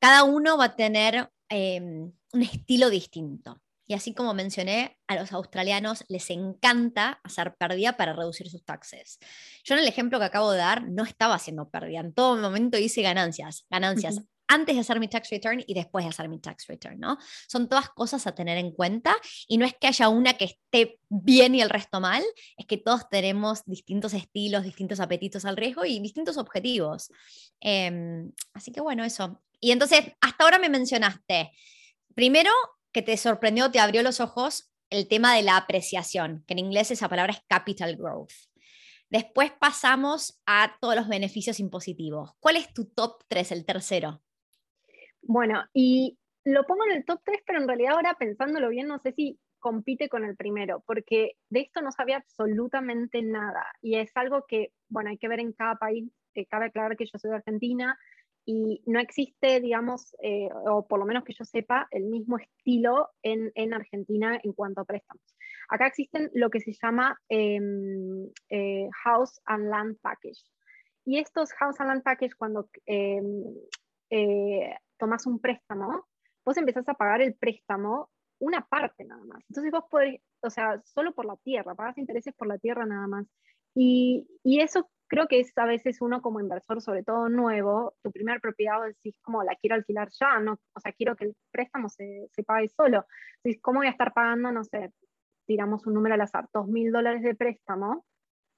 cada 0.00 0.24
uno 0.24 0.56
va 0.56 0.66
a 0.66 0.76
tener 0.76 1.30
eh, 1.48 1.80
un 1.80 2.42
estilo 2.42 2.90
distinto. 2.90 3.60
Y 3.88 3.94
así 3.94 4.12
como 4.12 4.34
mencioné, 4.34 4.98
a 5.06 5.16
los 5.16 5.32
australianos 5.32 6.04
les 6.08 6.28
encanta 6.28 7.20
hacer 7.24 7.56
pérdida 7.56 7.96
para 7.96 8.12
reducir 8.12 8.50
sus 8.50 8.62
taxes. 8.62 9.18
Yo 9.64 9.74
en 9.74 9.80
el 9.80 9.88
ejemplo 9.88 10.18
que 10.18 10.26
acabo 10.26 10.52
de 10.52 10.58
dar 10.58 10.86
no 10.86 11.04
estaba 11.04 11.34
haciendo 11.34 11.70
pérdida, 11.70 12.00
en 12.00 12.12
todo 12.12 12.36
momento 12.36 12.76
hice 12.76 13.00
ganancias, 13.00 13.64
ganancias. 13.70 14.20
Antes 14.50 14.76
de 14.76 14.80
hacer 14.80 14.98
mi 14.98 15.08
tax 15.08 15.28
return 15.30 15.62
y 15.66 15.74
después 15.74 16.04
de 16.04 16.08
hacer 16.10 16.28
mi 16.28 16.38
tax 16.38 16.66
return, 16.68 16.98
¿no? 16.98 17.18
Son 17.48 17.68
todas 17.68 17.90
cosas 17.90 18.26
a 18.26 18.34
tener 18.34 18.56
en 18.56 18.72
cuenta 18.72 19.14
y 19.46 19.58
no 19.58 19.66
es 19.66 19.74
que 19.74 19.88
haya 19.88 20.08
una 20.08 20.34
que 20.34 20.46
esté 20.46 21.00
bien 21.10 21.54
y 21.54 21.60
el 21.60 21.68
resto 21.68 22.00
mal, 22.00 22.22
es 22.56 22.66
que 22.66 22.78
todos 22.78 23.08
tenemos 23.10 23.62
distintos 23.66 24.14
estilos, 24.14 24.64
distintos 24.64 25.00
apetitos 25.00 25.44
al 25.44 25.56
riesgo 25.58 25.84
y 25.84 25.98
distintos 26.00 26.38
objetivos. 26.38 27.10
Em, 27.60 28.32
así 28.54 28.72
que 28.72 28.80
bueno, 28.80 29.04
eso. 29.04 29.38
Y 29.60 29.70
entonces, 29.70 30.00
hasta 30.20 30.44
ahora 30.44 30.58
me 30.58 30.70
mencionaste, 30.70 31.52
primero, 32.14 32.50
que 32.98 33.02
te 33.02 33.16
sorprendió, 33.16 33.70
te 33.70 33.78
abrió 33.78 34.02
los 34.02 34.18
ojos 34.18 34.74
el 34.90 35.06
tema 35.06 35.36
de 35.36 35.44
la 35.44 35.56
apreciación, 35.56 36.42
que 36.48 36.54
en 36.54 36.58
inglés 36.58 36.90
esa 36.90 37.08
palabra 37.08 37.32
es 37.32 37.44
capital 37.46 37.94
growth. 37.94 38.32
Después 39.08 39.52
pasamos 39.52 40.42
a 40.46 40.76
todos 40.80 40.96
los 40.96 41.06
beneficios 41.06 41.60
impositivos. 41.60 42.32
¿Cuál 42.40 42.56
es 42.56 42.74
tu 42.74 42.86
top 42.86 43.22
3, 43.28 43.52
el 43.52 43.64
tercero? 43.64 44.20
Bueno, 45.22 45.62
y 45.72 46.18
lo 46.42 46.64
pongo 46.64 46.86
en 46.90 46.96
el 46.96 47.04
top 47.04 47.20
3, 47.24 47.38
pero 47.46 47.60
en 47.60 47.68
realidad 47.68 47.92
ahora 47.92 48.16
pensándolo 48.18 48.68
bien, 48.68 48.88
no 48.88 48.98
sé 48.98 49.12
si 49.12 49.38
compite 49.60 50.08
con 50.08 50.24
el 50.24 50.34
primero, 50.34 50.82
porque 50.84 51.36
de 51.50 51.60
esto 51.60 51.82
no 51.82 51.92
sabía 51.92 52.16
absolutamente 52.16 53.22
nada. 53.22 53.64
Y 53.80 53.94
es 53.94 54.10
algo 54.16 54.44
que, 54.48 54.72
bueno, 54.88 55.10
hay 55.10 55.18
que 55.18 55.28
ver 55.28 55.38
en 55.38 55.52
cada 55.52 55.76
país. 55.76 56.10
Eh, 56.34 56.46
cabe 56.46 56.66
aclarar 56.66 56.96
que 56.96 57.06
yo 57.06 57.16
soy 57.16 57.30
de 57.30 57.36
Argentina, 57.36 57.96
y 58.50 58.80
no 58.86 58.98
existe, 58.98 59.60
digamos, 59.60 60.16
eh, 60.22 60.48
o 60.64 60.88
por 60.88 60.98
lo 60.98 61.04
menos 61.04 61.22
que 61.22 61.34
yo 61.34 61.44
sepa, 61.44 61.86
el 61.90 62.04
mismo 62.04 62.38
estilo 62.38 63.10
en, 63.22 63.52
en, 63.54 63.74
Argentina 63.74 64.40
en 64.42 64.54
cuanto 64.54 64.80
a 64.80 64.84
préstamos. 64.86 65.22
Acá 65.68 65.88
existen 65.88 66.30
lo 66.32 66.48
que 66.48 66.60
se 66.60 66.72
llama 66.72 67.20
em, 67.28 68.26
eh, 68.48 68.88
House 69.04 69.38
and 69.44 69.68
Land 69.68 69.98
Package. 70.00 70.42
Y 71.04 71.18
estos 71.18 71.52
House 71.52 71.78
and 71.80 71.90
Land 71.90 72.02
Package, 72.02 72.34
cuando 72.38 72.70
em, 72.86 73.44
eh, 74.08 74.74
tomas 74.96 75.26
un 75.26 75.40
préstamo, 75.40 76.06
vos 76.42 76.56
empezás 76.56 76.88
a 76.88 76.94
pagar 76.94 77.20
el 77.20 77.34
préstamo 77.34 78.08
una 78.38 78.66
parte 78.66 79.04
nada 79.04 79.22
más. 79.26 79.44
Entonces 79.50 79.70
vos 79.70 79.84
podés, 79.90 80.22
o 80.40 80.48
sea, 80.48 80.80
solo 80.86 81.12
por 81.12 81.26
la 81.26 81.36
tierra, 81.36 81.74
pagas 81.74 81.98
intereses 81.98 82.32
por 82.34 82.48
la 82.48 82.56
tierra 82.56 82.86
nada 82.86 83.08
más. 83.08 83.26
Y, 83.74 84.26
y 84.42 84.60
eso 84.60 84.88
creo 85.08 85.26
que 85.26 85.40
es 85.40 85.56
a 85.56 85.66
veces 85.66 86.00
uno 86.00 86.22
como 86.22 86.40
inversor, 86.40 86.80
sobre 86.80 87.02
todo 87.02 87.28
nuevo, 87.28 87.94
tu 88.02 88.12
primera 88.12 88.38
propiedad 88.38 88.84
decís 88.86 89.18
como 89.22 89.42
la 89.42 89.56
quiero 89.56 89.74
alquilar 89.74 90.10
ya, 90.10 90.38
no, 90.38 90.58
o 90.74 90.80
sea, 90.80 90.92
quiero 90.92 91.16
que 91.16 91.24
el 91.24 91.36
préstamo 91.50 91.88
se, 91.88 92.28
pague 92.46 92.68
solo. 92.68 93.06
Entonces, 93.38 93.60
¿cómo 93.62 93.80
voy 93.80 93.88
a 93.88 93.90
estar 93.90 94.12
pagando, 94.12 94.52
no 94.52 94.64
sé, 94.64 94.92
tiramos 95.46 95.86
un 95.86 95.94
número 95.94 96.14
al 96.14 96.20
azar, 96.20 96.48
dos 96.52 96.68
mil 96.68 96.92
dólares 96.92 97.22
de 97.22 97.34
préstamo 97.34 98.04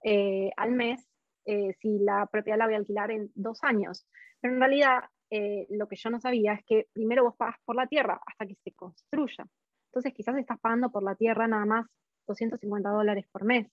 eh, 0.04 0.50
al 0.56 0.72
mes 0.72 1.08
eh, 1.46 1.74
si 1.80 1.98
la 2.00 2.26
propiedad 2.26 2.58
la 2.58 2.66
voy 2.66 2.74
a 2.74 2.78
alquilar 2.78 3.10
en 3.12 3.30
dos 3.34 3.62
años? 3.62 4.06
Pero 4.40 4.54
en 4.54 4.60
realidad 4.60 5.04
eh, 5.30 5.66
lo 5.70 5.86
que 5.86 5.96
yo 5.96 6.10
no 6.10 6.20
sabía 6.20 6.54
es 6.54 6.64
que 6.66 6.88
primero 6.92 7.24
vos 7.24 7.36
pagas 7.36 7.56
por 7.64 7.76
la 7.76 7.86
tierra 7.86 8.20
hasta 8.26 8.46
que 8.46 8.56
se 8.56 8.72
construya. 8.72 9.46
Entonces 9.90 10.12
quizás 10.14 10.36
estás 10.36 10.58
pagando 10.60 10.90
por 10.90 11.02
la 11.02 11.14
tierra 11.14 11.46
nada 11.46 11.64
más 11.64 11.86
250 12.26 12.90
dólares 12.90 13.26
por 13.30 13.44
mes 13.44 13.68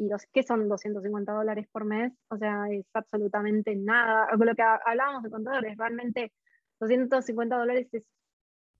y 0.00 0.08
los 0.08 0.24
que 0.32 0.42
son 0.42 0.66
250 0.66 1.30
dólares 1.30 1.68
por 1.70 1.84
mes, 1.84 2.10
o 2.30 2.38
sea, 2.38 2.64
es 2.70 2.86
absolutamente 2.94 3.76
nada. 3.76 4.28
Lo 4.34 4.54
que 4.54 4.62
hablábamos 4.62 5.22
de 5.22 5.30
contadores, 5.30 5.76
realmente 5.76 6.32
250 6.80 7.58
dólares 7.58 7.86
es 7.92 8.04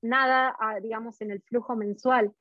nada, 0.00 0.56
digamos, 0.83 1.20
en 1.20 1.30
el 1.30 1.42
flujo 1.42 1.76
mensual. 1.76 2.33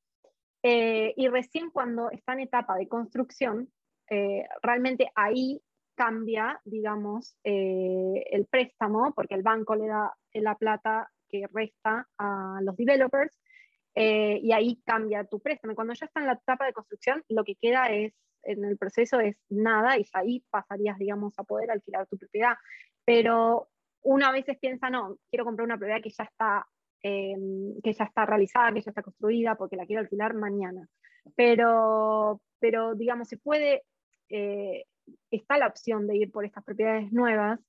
Eh, 0.63 1.13
y 1.17 1.27
recién 1.27 1.71
cuando 1.71 2.09
está 2.09 2.31
en 2.33 2.39
etapa 2.39 2.77
de 2.77 2.87
construcción, 2.87 3.69
eh, 4.09 4.47
realmente 4.61 5.11
ahí 5.13 5.61
cambia, 5.95 6.61
digamos, 6.63 7.35
eh, 7.43 8.23
el 8.31 8.45
préstamo, 8.45 9.13
porque 9.13 9.35
el 9.35 9.43
banco 9.43 9.75
le 9.75 9.87
da 9.87 10.15
la 10.33 10.55
plata 10.55 11.11
que 11.27 11.47
resta 11.51 12.07
a 12.17 12.59
los 12.61 12.77
developers 12.77 13.37
eh, 13.95 14.39
y 14.41 14.53
ahí 14.53 14.81
cambia 14.85 15.25
tu 15.25 15.41
préstamo. 15.41 15.75
Cuando 15.75 15.93
ya 15.93 16.05
está 16.05 16.21
en 16.21 16.27
la 16.27 16.33
etapa 16.33 16.65
de 16.65 16.71
construcción, 16.71 17.21
lo 17.27 17.43
que 17.43 17.55
queda 17.55 17.87
es, 17.87 18.13
en 18.43 18.63
el 18.65 18.77
proceso 18.77 19.19
es 19.19 19.37
nada 19.49 19.97
y 19.97 20.05
ahí 20.13 20.43
pasarías, 20.49 20.97
digamos, 20.97 21.33
a 21.37 21.43
poder 21.43 21.71
alquilar 21.71 22.07
tu 22.07 22.17
propiedad. 22.17 22.55
Pero 23.05 23.69
una 24.01 24.31
veces 24.31 24.57
piensa, 24.59 24.89
no, 24.89 25.17
quiero 25.29 25.45
comprar 25.45 25.65
una 25.65 25.77
propiedad 25.77 26.01
que 26.01 26.09
ya 26.09 26.23
está, 26.23 26.67
em, 27.01 27.79
que 27.81 27.93
ya 27.93 28.05
está 28.05 28.25
realizada, 28.25 28.73
que 28.73 28.81
ya 28.81 28.91
está 28.91 29.03
construida, 29.03 29.55
porque 29.55 29.75
la 29.75 29.85
quiero 29.85 30.01
alquilar 30.01 30.33
mañana. 30.33 30.87
Pero, 31.35 32.41
pero 32.59 32.95
digamos, 32.95 33.27
se 33.27 33.37
puede, 33.37 33.83
eh, 34.29 34.85
está 35.31 35.57
la 35.57 35.67
opción 35.67 36.07
de 36.07 36.17
ir 36.17 36.31
por 36.31 36.45
estas 36.45 36.63
propiedades 36.63 37.11
nuevas 37.11 37.59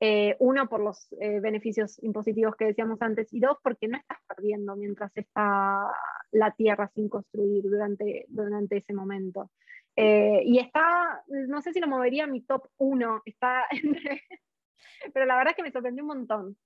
eh, 0.00 0.36
uno, 0.40 0.68
por 0.68 0.80
los 0.80 1.06
eh, 1.20 1.40
beneficios 1.40 2.02
impositivos 2.02 2.56
que 2.56 2.66
decíamos 2.66 3.00
antes, 3.00 3.32
y 3.32 3.40
dos, 3.40 3.56
porque 3.62 3.88
no 3.88 3.96
estás 3.96 4.18
perdiendo 4.26 4.76
mientras 4.76 5.16
está 5.16 5.90
la 6.32 6.50
tierra 6.50 6.90
sin 6.94 7.08
construir 7.08 7.62
durante, 7.62 8.26
durante 8.28 8.76
ese 8.76 8.92
momento. 8.92 9.50
Eh, 9.96 10.42
y 10.44 10.58
está, 10.58 11.22
no 11.28 11.62
sé 11.62 11.72
si 11.72 11.80
lo 11.80 11.86
movería 11.86 12.24
a 12.24 12.28
mi 12.28 12.42
top 12.42 12.68
uno, 12.78 13.22
está 13.24 13.64
pero 15.14 15.26
la 15.26 15.36
verdad 15.36 15.52
es 15.52 15.56
que 15.56 15.62
me 15.62 15.72
sorprendió 15.72 16.02
un 16.02 16.08
montón. 16.08 16.58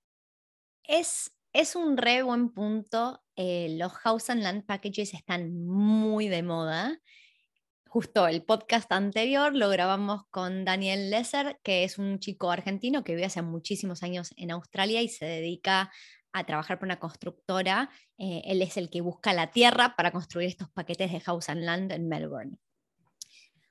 Es, 0.85 1.37
es 1.53 1.77
un 1.77 1.97
re 1.97 2.23
buen 2.23 2.51
punto. 2.51 3.23
los 3.37 3.93
House 3.93 4.31
and 4.31 4.43
Land 4.43 4.65
Packages 4.65 5.13
están 5.15 5.67
muy 5.67 6.29
de 6.29 6.43
moda 6.43 6.99
justo 7.89 8.29
el 8.29 8.45
podcast 8.45 8.93
anterior 8.93 9.55
lo 9.55 9.71
grabamos 9.71 10.23
con 10.31 10.65
Daniel 10.65 11.11
Lesser, 11.11 11.59
que 11.63 11.85
es 11.85 11.99
un 11.99 12.19
chico 12.21 12.51
argentino 12.51 13.03
que 13.03 13.15
vive 13.15 13.27
hace 13.27 13.43
muchísimos 13.43 14.03
años 14.03 14.35
en 14.37 14.51
Australia 14.51 15.03
y 15.03 15.09
se 15.09 15.25
dedica 15.25 15.91
a 16.33 16.45
trabajar 16.45 16.79
por 16.79 16.87
una 16.87 17.01
constructora. 17.01 17.91
Eh, 18.19 18.43
él 18.45 18.63
es 18.63 18.77
el 18.77 18.91
que 18.91 19.01
busca 19.01 19.33
la 19.33 19.51
tierra 19.51 19.97
para 19.97 20.13
construir 20.13 20.49
estos 20.49 20.71
paquetes 20.71 21.11
de 21.11 21.21
House 21.21 21.49
and 21.49 21.63
Land 21.63 21.93
en 21.93 22.09
Melbourne. 22.09 22.59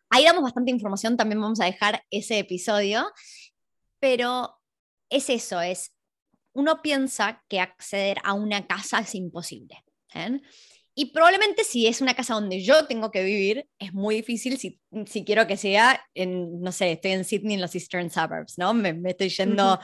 Ahí 0.09 0.23
damos 0.23 0.43
bastante 0.43 0.71
información, 0.71 1.17
también 1.17 1.41
vamos 1.41 1.59
a 1.59 1.65
dejar 1.65 2.03
ese 2.09 2.39
episodio, 2.39 3.11
pero 3.99 4.57
es 5.09 5.29
eso, 5.29 5.61
es, 5.61 5.93
uno 6.53 6.81
piensa 6.81 7.43
que 7.47 7.59
acceder 7.59 8.17
a 8.23 8.33
una 8.33 8.65
casa 8.67 8.99
es 8.99 9.15
imposible. 9.15 9.83
¿eh? 10.13 10.41
Y 10.95 11.11
probablemente 11.11 11.63
si 11.63 11.85
es 11.85 12.01
una 12.01 12.15
casa 12.15 12.33
donde 12.33 12.61
yo 12.63 12.87
tengo 12.87 13.11
que 13.11 13.23
vivir, 13.23 13.69
es 13.77 13.93
muy 13.93 14.15
difícil 14.15 14.57
si, 14.57 14.81
si 15.05 15.23
quiero 15.23 15.45
que 15.45 15.55
sea 15.55 16.03
en, 16.15 16.59
no 16.59 16.71
sé, 16.71 16.93
estoy 16.93 17.11
en 17.11 17.23
Sydney, 17.23 17.53
en 17.53 17.61
los 17.61 17.75
Eastern 17.75 18.09
Suburbs, 18.09 18.57
¿no? 18.57 18.73
Me, 18.73 18.93
me 18.93 19.11
estoy 19.11 19.29
yendo 19.29 19.79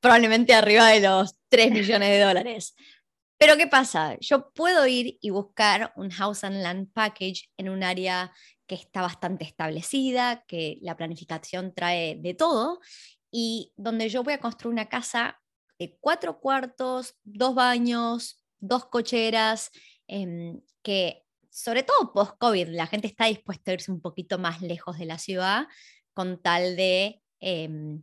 probablemente 0.00 0.52
arriba 0.52 0.88
de 0.88 1.00
los 1.00 1.36
3 1.48 1.70
millones 1.72 2.10
de 2.10 2.20
dólares. 2.20 2.74
Pero 3.38 3.56
¿qué 3.56 3.66
pasa? 3.66 4.18
Yo 4.20 4.50
puedo 4.50 4.86
ir 4.86 5.16
y 5.22 5.30
buscar 5.30 5.92
un 5.96 6.10
house 6.10 6.44
and 6.44 6.60
land 6.60 6.92
package 6.92 7.48
en 7.56 7.70
un 7.70 7.82
área 7.82 8.32
que 8.68 8.76
está 8.76 9.02
bastante 9.02 9.44
establecida, 9.44 10.44
que 10.46 10.78
la 10.82 10.96
planificación 10.96 11.74
trae 11.74 12.14
de 12.14 12.34
todo, 12.34 12.80
y 13.32 13.72
donde 13.76 14.08
yo 14.08 14.22
voy 14.22 14.34
a 14.34 14.40
construir 14.40 14.74
una 14.74 14.88
casa 14.88 15.40
de 15.80 15.96
cuatro 16.00 16.38
cuartos, 16.38 17.16
dos 17.24 17.54
baños, 17.56 18.44
dos 18.60 18.86
cocheras, 18.86 19.72
Em, 20.08 20.60
que 20.82 21.22
sobre 21.50 21.82
todo 21.82 22.12
post-COVID, 22.14 22.68
la 22.68 22.86
gente 22.86 23.06
está 23.06 23.26
dispuesta 23.26 23.70
a 23.70 23.74
irse 23.74 23.92
un 23.92 24.00
poquito 24.00 24.38
más 24.38 24.62
lejos 24.62 24.98
de 24.98 25.04
la 25.04 25.18
ciudad 25.18 25.66
con 26.14 26.40
tal 26.40 26.76
de 26.76 27.22
em, 27.40 28.02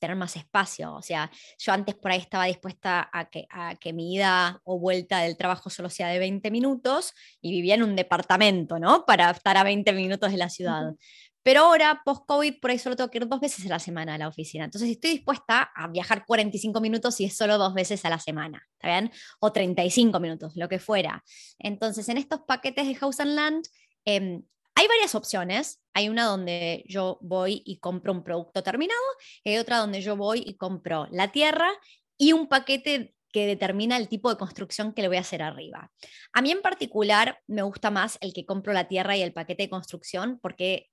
tener 0.00 0.16
más 0.16 0.34
espacio. 0.34 0.94
O 0.94 1.02
sea, 1.02 1.30
yo 1.58 1.72
antes 1.72 1.94
por 1.94 2.10
ahí 2.10 2.18
estaba 2.18 2.46
dispuesta 2.46 3.08
a 3.12 3.30
que, 3.30 3.46
a 3.50 3.76
que 3.76 3.92
mi 3.92 4.14
ida 4.14 4.60
o 4.64 4.78
vuelta 4.78 5.20
del 5.20 5.36
trabajo 5.36 5.70
solo 5.70 5.90
sea 5.90 6.08
de 6.08 6.18
20 6.18 6.50
minutos 6.50 7.14
y 7.40 7.52
vivía 7.52 7.74
en 7.74 7.84
un 7.84 7.94
departamento, 7.94 8.78
¿no? 8.80 9.04
Para 9.04 9.30
estar 9.30 9.56
a 9.56 9.62
20 9.62 9.92
minutos 9.92 10.32
de 10.32 10.38
la 10.38 10.48
ciudad. 10.48 10.94
Pero 11.42 11.60
ahora, 11.60 12.02
post-COVID, 12.04 12.60
por 12.60 12.70
ahí 12.70 12.78
solo 12.78 12.96
tengo 12.96 13.10
que 13.10 13.18
ir 13.18 13.26
dos 13.26 13.40
veces 13.40 13.64
a 13.64 13.68
la 13.68 13.78
semana 13.78 14.14
a 14.14 14.18
la 14.18 14.28
oficina. 14.28 14.64
Entonces 14.64 14.90
estoy 14.90 15.10
dispuesta 15.12 15.70
a 15.74 15.88
viajar 15.88 16.24
45 16.26 16.80
minutos 16.80 17.14
si 17.14 17.24
es 17.24 17.36
solo 17.36 17.56
dos 17.56 17.72
veces 17.72 18.04
a 18.04 18.10
la 18.10 18.18
semana, 18.18 18.66
¿está 18.72 18.88
bien? 18.88 19.10
O 19.40 19.50
35 19.50 20.20
minutos, 20.20 20.52
lo 20.56 20.68
que 20.68 20.78
fuera. 20.78 21.24
Entonces, 21.58 22.08
en 22.10 22.18
estos 22.18 22.40
paquetes 22.46 22.86
de 22.86 22.94
House 22.94 23.20
and 23.20 23.34
Land, 23.34 23.64
em, 24.04 24.42
hay 24.80 24.88
varias 24.88 25.14
opciones. 25.14 25.82
Hay 25.92 26.08
una 26.08 26.24
donde 26.24 26.84
yo 26.86 27.18
voy 27.20 27.62
y 27.66 27.80
compro 27.80 28.12
un 28.12 28.24
producto 28.24 28.62
terminado, 28.62 29.00
y 29.44 29.50
hay 29.50 29.58
otra 29.58 29.78
donde 29.78 30.00
yo 30.00 30.16
voy 30.16 30.42
y 30.46 30.54
compro 30.56 31.06
la 31.10 31.32
tierra 31.32 31.68
y 32.16 32.32
un 32.32 32.48
paquete 32.48 33.14
que 33.30 33.46
determina 33.46 33.96
el 33.96 34.08
tipo 34.08 34.30
de 34.30 34.38
construcción 34.38 34.92
que 34.92 35.02
le 35.02 35.08
voy 35.08 35.18
a 35.18 35.20
hacer 35.20 35.42
arriba. 35.42 35.92
A 36.32 36.40
mí 36.40 36.50
en 36.50 36.62
particular 36.62 37.38
me 37.46 37.62
gusta 37.62 37.90
más 37.90 38.16
el 38.22 38.32
que 38.32 38.46
compro 38.46 38.72
la 38.72 38.88
tierra 38.88 39.16
y 39.16 39.22
el 39.22 39.34
paquete 39.34 39.64
de 39.64 39.70
construcción 39.70 40.38
porque 40.40 40.88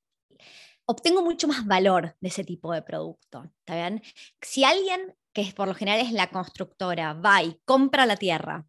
obtengo 0.86 1.23
mucho 1.23 1.47
más 1.47 1.65
valor 1.65 2.15
de 2.19 2.28
ese 2.28 2.43
tipo 2.43 2.73
de 2.73 2.82
producto. 2.82 3.45
¿está 3.60 3.76
bien? 3.76 4.04
Si 4.41 4.65
alguien, 4.65 5.15
que 5.34 5.52
por 5.56 5.67
lo 5.67 5.73
general 5.73 6.06
es 6.06 6.12
la 6.12 6.30
constructora, 6.30 7.13
va 7.13 7.41
y 7.41 7.60
compra 7.65 8.06
la 8.06 8.17
tierra 8.17 8.65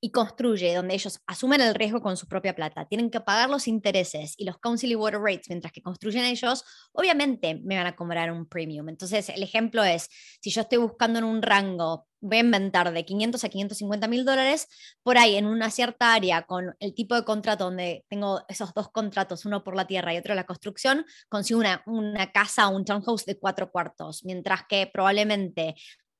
y 0.00 0.10
construye 0.10 0.74
donde 0.74 0.94
ellos 0.94 1.20
asumen 1.26 1.60
el 1.60 1.74
riesgo 1.74 2.00
con 2.00 2.16
su 2.16 2.26
propia 2.26 2.54
plata, 2.54 2.86
tienen 2.86 3.10
que 3.10 3.20
pagar 3.20 3.50
los 3.50 3.68
intereses 3.68 4.34
y 4.36 4.44
los 4.44 4.58
council 4.58 4.92
y 4.92 4.94
water 4.94 5.20
rates 5.20 5.48
mientras 5.48 5.72
que 5.72 5.82
construyen 5.82 6.24
ellos, 6.24 6.64
obviamente 6.92 7.60
me 7.64 7.76
van 7.76 7.86
a 7.86 7.96
cobrar 7.96 8.30
un 8.32 8.46
premium. 8.46 8.88
Entonces, 8.88 9.28
el 9.28 9.42
ejemplo 9.42 9.84
es, 9.84 10.08
si 10.40 10.50
yo 10.50 10.62
estoy 10.62 10.78
buscando 10.78 11.18
en 11.18 11.24
un 11.24 11.42
rango 11.42 12.06
voy 12.20 12.38
a 12.38 12.40
inventar 12.40 12.92
de 12.92 13.04
500 13.04 13.44
a 13.44 13.48
550 13.48 14.08
mil 14.08 14.24
dólares, 14.24 14.68
por 15.02 15.18
ahí 15.18 15.36
en 15.36 15.46
una 15.46 15.70
cierta 15.70 16.14
área 16.14 16.42
con 16.42 16.74
el 16.80 16.94
tipo 16.94 17.14
de 17.14 17.24
contrato 17.24 17.64
donde 17.64 18.04
tengo 18.08 18.42
esos 18.48 18.72
dos 18.74 18.90
contratos, 18.90 19.44
uno 19.44 19.62
por 19.62 19.76
la 19.76 19.86
tierra 19.86 20.14
y 20.14 20.18
otro 20.18 20.34
la 20.34 20.44
construcción, 20.46 21.06
consigo 21.28 21.60
una, 21.60 21.82
una 21.86 22.32
casa 22.32 22.68
o 22.68 22.76
un 22.76 22.84
townhouse 22.84 23.26
de 23.26 23.38
cuatro 23.38 23.70
cuartos, 23.70 24.24
mientras 24.24 24.62
que 24.68 24.90
probablemente 24.92 25.76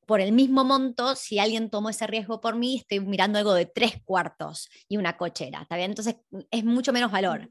por 0.07 0.21
el 0.21 0.33
mismo 0.33 0.65
monto, 0.65 1.17
si 1.17 1.39
alguien 1.39 1.69
tomó 1.69 1.91
ese 1.91 2.07
riesgo 2.07 2.41
por 2.41 2.55
mí, 2.57 2.77
estoy 2.77 3.01
mirando 3.01 3.39
algo 3.39 3.55
de 3.55 3.67
tres 3.67 4.01
cuartos 4.05 4.69
y 4.89 4.97
una 4.97 5.17
cochera, 5.17 5.63
¿está 5.63 5.77
bien? 5.77 5.91
Entonces 5.91 6.17
es 6.51 6.65
mucho 6.65 6.93
menos 6.93 7.11
valor. 7.11 7.49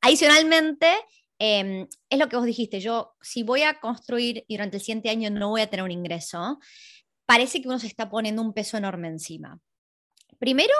Adicionalmente, 0.00 0.88
em, 1.38 1.86
es 2.08 2.18
lo 2.18 2.28
que 2.28 2.36
vos 2.36 2.46
dijiste, 2.46 2.80
yo 2.80 3.14
si 3.20 3.42
voy 3.42 3.62
a 3.62 3.78
construir 3.78 4.44
y 4.48 4.56
durante 4.56 4.78
el 4.78 4.82
siguiente 4.82 5.10
año 5.10 5.30
no 5.30 5.50
voy 5.50 5.60
a 5.60 5.70
tener 5.70 5.84
un 5.84 5.92
ingreso, 5.92 6.58
parece 7.26 7.60
que 7.60 7.68
uno 7.68 7.78
se 7.78 7.86
está 7.86 8.08
poniendo 8.08 8.40
un 8.40 8.54
peso 8.54 8.78
enorme 8.78 9.08
encima. 9.08 9.60
Primero, 10.38 10.74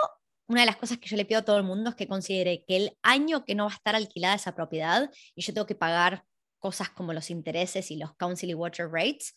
una 0.46 0.60
de 0.62 0.66
las 0.66 0.76
cosas 0.76 0.96
que 0.96 1.08
yo 1.08 1.16
le 1.16 1.26
pido 1.26 1.40
a 1.40 1.44
todo 1.44 1.58
el 1.58 1.64
mundo 1.64 1.90
es 1.90 1.96
que 1.96 2.08
considere 2.08 2.64
que 2.66 2.76
el 2.76 2.96
año 3.02 3.44
que 3.44 3.54
no 3.54 3.66
va 3.66 3.72
a 3.72 3.74
estar 3.74 3.94
alquilada 3.94 4.34
esa 4.34 4.54
propiedad 4.54 5.10
y 5.34 5.42
yo 5.42 5.52
tengo 5.52 5.66
que 5.66 5.74
pagar 5.74 6.24
cosas 6.58 6.88
como 6.90 7.12
los 7.12 7.30
intereses 7.30 7.90
y 7.90 7.96
los 7.96 8.14
council 8.16 8.50
y 8.50 8.54
water 8.54 8.88
rates, 8.90 9.34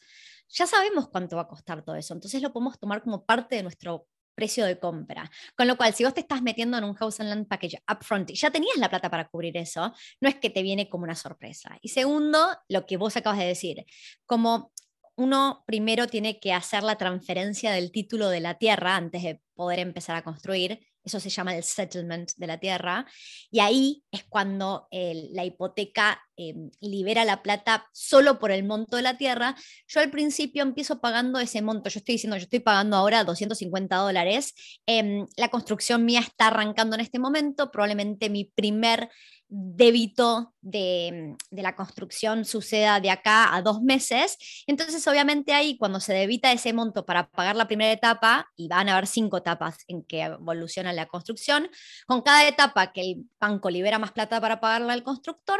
ya 0.51 0.67
sabemos 0.67 1.09
cuánto 1.09 1.35
va 1.35 1.43
a 1.43 1.47
costar 1.47 1.83
todo 1.83 1.95
eso. 1.95 2.13
Entonces 2.13 2.41
lo 2.41 2.51
podemos 2.51 2.79
tomar 2.79 3.01
como 3.01 3.25
parte 3.25 3.55
de 3.55 3.63
nuestro 3.63 4.07
precio 4.35 4.65
de 4.65 4.79
compra. 4.79 5.29
Con 5.55 5.67
lo 5.67 5.77
cual, 5.77 5.93
si 5.93 6.03
vos 6.03 6.13
te 6.13 6.21
estás 6.21 6.41
metiendo 6.41 6.77
en 6.77 6.83
un 6.83 6.95
house 6.95 7.19
and 7.19 7.29
land 7.29 7.47
package 7.47 7.77
upfront 7.91 8.29
y 8.31 8.35
ya 8.35 8.49
tenías 8.49 8.77
la 8.77 8.89
plata 8.89 9.09
para 9.09 9.27
cubrir 9.27 9.57
eso, 9.57 9.93
no 10.19 10.29
es 10.29 10.35
que 10.35 10.49
te 10.49 10.63
viene 10.63 10.89
como 10.89 11.03
una 11.03 11.15
sorpresa. 11.15 11.77
Y 11.81 11.89
segundo, 11.89 12.39
lo 12.67 12.85
que 12.85 12.97
vos 12.97 13.15
acabas 13.17 13.39
de 13.39 13.45
decir, 13.45 13.85
como 14.25 14.71
uno 15.15 15.63
primero 15.67 16.07
tiene 16.07 16.39
que 16.39 16.53
hacer 16.53 16.83
la 16.83 16.97
transferencia 16.97 17.71
del 17.71 17.91
título 17.91 18.29
de 18.29 18.39
la 18.39 18.57
tierra 18.57 18.95
antes 18.95 19.23
de 19.23 19.41
poder 19.53 19.79
empezar 19.79 20.15
a 20.15 20.23
construir. 20.23 20.79
Eso 21.03 21.19
se 21.19 21.29
llama 21.29 21.55
el 21.55 21.63
settlement 21.63 22.31
de 22.35 22.47
la 22.47 22.59
tierra. 22.59 23.05
Y 23.49 23.59
ahí 23.59 24.03
es 24.11 24.23
cuando 24.25 24.87
la 24.91 25.45
hipoteca 25.45 26.21
em, 26.35 26.69
libera 26.79 27.25
la 27.25 27.41
plata 27.41 27.87
solo 27.91 28.39
por 28.39 28.51
el 28.51 28.63
monto 28.63 28.97
de 28.97 29.01
la 29.01 29.17
tierra. 29.17 29.55
Yo 29.87 29.99
al 29.99 30.11
principio 30.11 30.63
empiezo 30.63 31.01
pagando 31.01 31.39
ese 31.39 31.61
monto. 31.61 31.89
Yo 31.89 31.99
estoy 31.99 32.15
diciendo, 32.15 32.37
yo 32.37 32.43
estoy 32.43 32.59
pagando 32.59 32.97
ahora 32.97 33.23
250 33.23 33.95
dólares. 33.95 34.53
Em, 34.85 35.25
la 35.37 35.49
construcción 35.49 36.05
mía 36.05 36.19
está 36.19 36.47
arrancando 36.47 36.95
en 36.95 37.01
este 37.01 37.19
momento. 37.19 37.71
Probablemente 37.71 38.29
mi 38.29 38.45
primer 38.45 39.09
débito 39.53 40.53
de, 40.61 41.35
de, 41.51 41.61
la 41.61 41.75
construcción 41.75 42.45
suceda 42.45 43.01
de 43.01 43.09
acá 43.09 43.53
a 43.53 43.61
dos 43.61 43.81
meses. 43.81 44.63
Entonces, 44.65 45.05
obviamente 45.07 45.53
ahí, 45.53 45.77
cuando 45.77 45.99
se 45.99 46.13
debita 46.13 46.53
ese 46.53 46.71
monto 46.71 47.05
para 47.05 47.29
pagar 47.29 47.57
la 47.57 47.67
primera 47.67 47.91
etapa, 47.91 48.49
y 48.55 48.69
van 48.69 48.87
a 48.87 48.93
haber 48.93 49.07
cinco 49.07 49.37
etapas 49.37 49.79
en 49.89 50.03
que 50.03 50.21
evoluciona 50.21 50.93
la 50.93 51.05
construcción, 51.07 51.69
con 52.07 52.21
cada 52.21 52.47
etapa 52.47 52.93
que 52.93 53.01
el 53.01 53.25
banco 53.41 53.69
libera 53.69 53.99
más 53.99 54.13
plata 54.13 54.39
para 54.39 54.61
pagarla 54.61 54.93
al 54.93 55.03
constructor, 55.03 55.59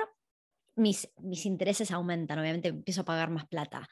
mis, 0.76 1.10
mis 1.20 1.46
intereses 1.46 1.92
aumentan, 1.92 2.40
obviamente 2.40 2.70
empiezo 2.70 3.02
a 3.02 3.06
pagar 3.06 3.30
más 3.30 3.46
plata. 3.46 3.90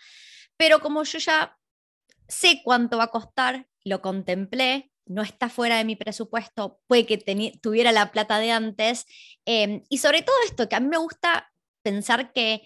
Pero 0.56 0.80
como 0.80 1.04
yo 1.04 1.20
ya 1.20 1.58
sé 2.30 2.62
cuánto 2.64 2.98
va 2.98 3.06
a 3.06 3.12
costar, 3.12 3.68
lo 3.84 4.02
contemplé, 4.02 4.92
no 5.10 5.24
está 5.24 5.50
fuera 5.50 5.78
de 5.78 5.86
mi 5.86 5.96
presupuesto, 5.96 6.80
puede 6.88 7.06
que 7.06 7.18
tuviera 7.62 7.92
la 7.92 8.12
plata 8.12 8.40
de 8.40 8.52
antes. 8.52 9.06
Em, 9.46 9.84
y 9.90 9.98
sobre 9.98 10.22
todo 10.22 10.36
esto, 10.46 10.70
que 10.70 10.76
a 10.76 10.80
mí 10.80 10.88
me 10.88 10.98
gusta 10.98 11.52
pensar 11.82 12.32
que 12.32 12.62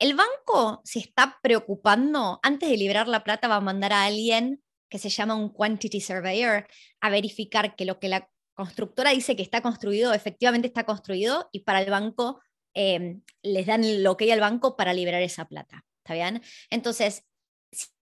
el 0.00 0.14
banco 0.14 0.80
se 0.84 0.98
está 0.98 1.38
preocupando, 1.42 2.40
antes 2.42 2.68
de 2.68 2.76
liberar 2.76 3.06
la 3.06 3.22
plata 3.22 3.46
va 3.46 3.56
a 3.56 3.60
mandar 3.60 3.92
a 3.92 4.04
alguien 4.04 4.62
que 4.90 4.98
se 4.98 5.08
llama 5.08 5.36
un 5.36 5.50
quantity 5.50 6.00
surveyor 6.00 6.66
a 7.00 7.08
verificar 7.08 7.76
que 7.76 7.84
lo 7.84 8.00
que 8.00 8.08
la 8.08 8.28
constructora 8.54 9.10
dice 9.10 9.36
que 9.36 9.42
está 9.42 9.62
construido, 9.62 10.12
efectivamente 10.12 10.66
está 10.66 10.84
construido 10.84 11.48
y 11.52 11.60
para 11.60 11.80
el 11.80 11.90
banco 11.90 12.42
eh, 12.74 13.20
les 13.42 13.66
dan 13.66 14.02
lo 14.02 14.16
que 14.16 14.24
hay 14.24 14.32
al 14.32 14.40
banco 14.40 14.76
para 14.76 14.92
liberar 14.92 15.22
esa 15.22 15.46
plata. 15.46 15.84
¿Está 16.02 16.14
bien? 16.14 16.42
Entonces, 16.68 17.24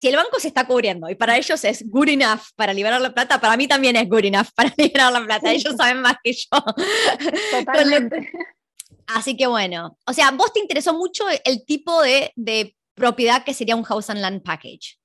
si 0.02 0.10
el 0.10 0.16
banco 0.16 0.40
se 0.40 0.50
está 0.50 0.68
cubriendo 0.68 1.10
y 1.10 1.16
para 1.16 1.38
ellos 1.38 1.64
es 1.64 1.90
good 1.90 2.10
enough 2.10 2.42
para 2.56 2.74
liberar 2.74 3.02
la 3.02 3.14
plata, 3.14 3.40
para 3.40 3.58
mí 3.58 3.68
también 3.68 3.96
es 3.96 4.08
good 4.10 4.26
enough 4.26 4.48
para 4.56 4.72
liberar 4.78 5.12
la 5.12 5.24
plata. 5.26 5.52
Ellos 5.52 5.76
saben 5.78 6.02
más 6.02 6.16
que 6.24 6.34
yo. 6.34 6.50
Totalmente. 7.52 8.32
Así 9.08 9.38
que 9.38 9.48
bueno, 9.48 9.98
o 10.08 10.14
sea, 10.14 10.32
vos 10.32 10.52
te 10.52 10.60
interesó 10.60 10.94
mucho 10.94 11.26
el 11.44 11.64
tipo 11.66 12.02
de, 12.02 12.32
de 12.36 12.76
propiedad 12.96 13.44
que 13.44 13.54
sería 13.54 13.76
un 13.76 13.84
house 13.84 14.10
and 14.10 14.20
land 14.20 14.42
package. 14.44 15.00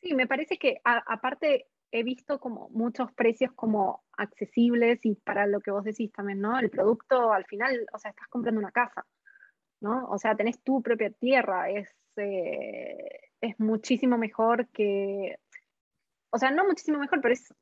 Sí, 0.00 0.14
me 0.14 0.26
parece 0.26 0.56
que 0.56 0.80
aparte 0.84 1.66
he 1.92 2.02
visto 2.02 2.38
como 2.40 2.68
muchos 2.70 3.12
precios 3.12 3.52
como 3.54 4.04
accesibles 4.16 5.04
y 5.04 5.16
para 5.16 5.46
lo 5.46 5.60
que 5.60 5.70
vos 5.70 5.84
decís 5.84 6.12
también, 6.12 6.40
¿no? 6.40 6.58
El 6.58 6.70
producto 6.70 7.32
al 7.32 7.44
final, 7.44 7.86
o 7.92 7.98
sea, 7.98 8.10
estás 8.10 8.28
comprando 8.28 8.60
una 8.60 8.70
casa, 8.70 9.04
¿no? 9.80 10.06
O 10.08 10.18
sea, 10.18 10.36
tenés 10.36 10.62
tu 10.62 10.82
propia 10.82 11.10
tierra, 11.10 11.70
es, 11.70 11.94
eh, 12.16 13.29
es 13.40 13.58
muchísimo 13.58 14.18
mejor 14.18 14.68
que, 14.68 15.36
o 16.30 16.38
sea, 16.38 16.50
no 16.50 16.66
muchísimo 16.66 16.98
mejor, 16.98 17.20
pero 17.20 17.34
es, 17.34 17.54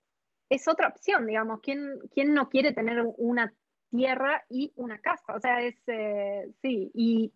es 0.49 0.69
otra 0.69 0.89
opción, 0.89 1.27
digamos. 1.27 1.61
¿Quién, 1.61 1.99
¿Quién 2.13 2.35
no 2.35 2.49
quiere 2.49 2.73
tener 2.73 3.03
una 3.17 3.53
tierra 3.91 4.45
y 4.49 4.73
una 4.77 4.99
casa? 4.99 5.35
O 5.35 5.41
sea, 5.41 5.63
es, 5.63 5.77
eh, 5.87 6.51
sí, 6.63 6.91
y, 6.95 7.33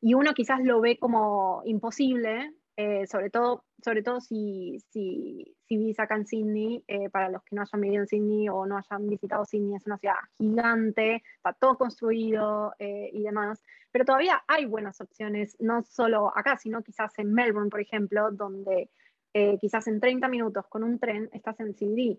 y 0.00 0.14
uno 0.14 0.32
quizás 0.34 0.60
lo 0.62 0.80
ve 0.80 0.98
como 0.98 1.62
imposible, 1.64 2.54
eh, 2.82 3.06
sobre 3.06 3.28
todo, 3.28 3.66
sobre 3.84 4.02
todo 4.02 4.22
si, 4.22 4.78
si, 4.88 5.54
si 5.68 5.94
en 5.98 6.26
Sydney, 6.26 6.82
eh, 6.88 7.10
para 7.10 7.28
los 7.28 7.42
que 7.42 7.54
no 7.54 7.60
hayan 7.60 7.80
vivido 7.82 8.00
en 8.00 8.06
Sydney 8.08 8.48
o 8.48 8.64
no 8.64 8.78
hayan 8.78 9.06
visitado 9.06 9.44
Sydney, 9.44 9.76
es 9.76 9.86
una 9.86 9.98
ciudad 9.98 10.14
gigante, 10.38 11.22
está 11.36 11.52
todo 11.52 11.76
construido 11.76 12.72
eh, 12.78 13.10
y 13.12 13.22
demás, 13.22 13.62
pero 13.92 14.06
todavía 14.06 14.42
hay 14.48 14.64
buenas 14.64 14.98
opciones, 15.02 15.58
no 15.60 15.82
solo 15.82 16.32
acá, 16.34 16.56
sino 16.56 16.82
quizás 16.82 17.12
en 17.18 17.34
Melbourne, 17.34 17.68
por 17.68 17.82
ejemplo, 17.82 18.30
donde 18.32 18.88
quizás 19.60 19.86
en 19.86 20.00
30 20.00 20.26
minutos 20.28 20.66
con 20.66 20.82
un 20.82 20.98
tren 20.98 21.28
estás 21.32 21.60
en 21.60 21.74
CBD. 21.74 22.18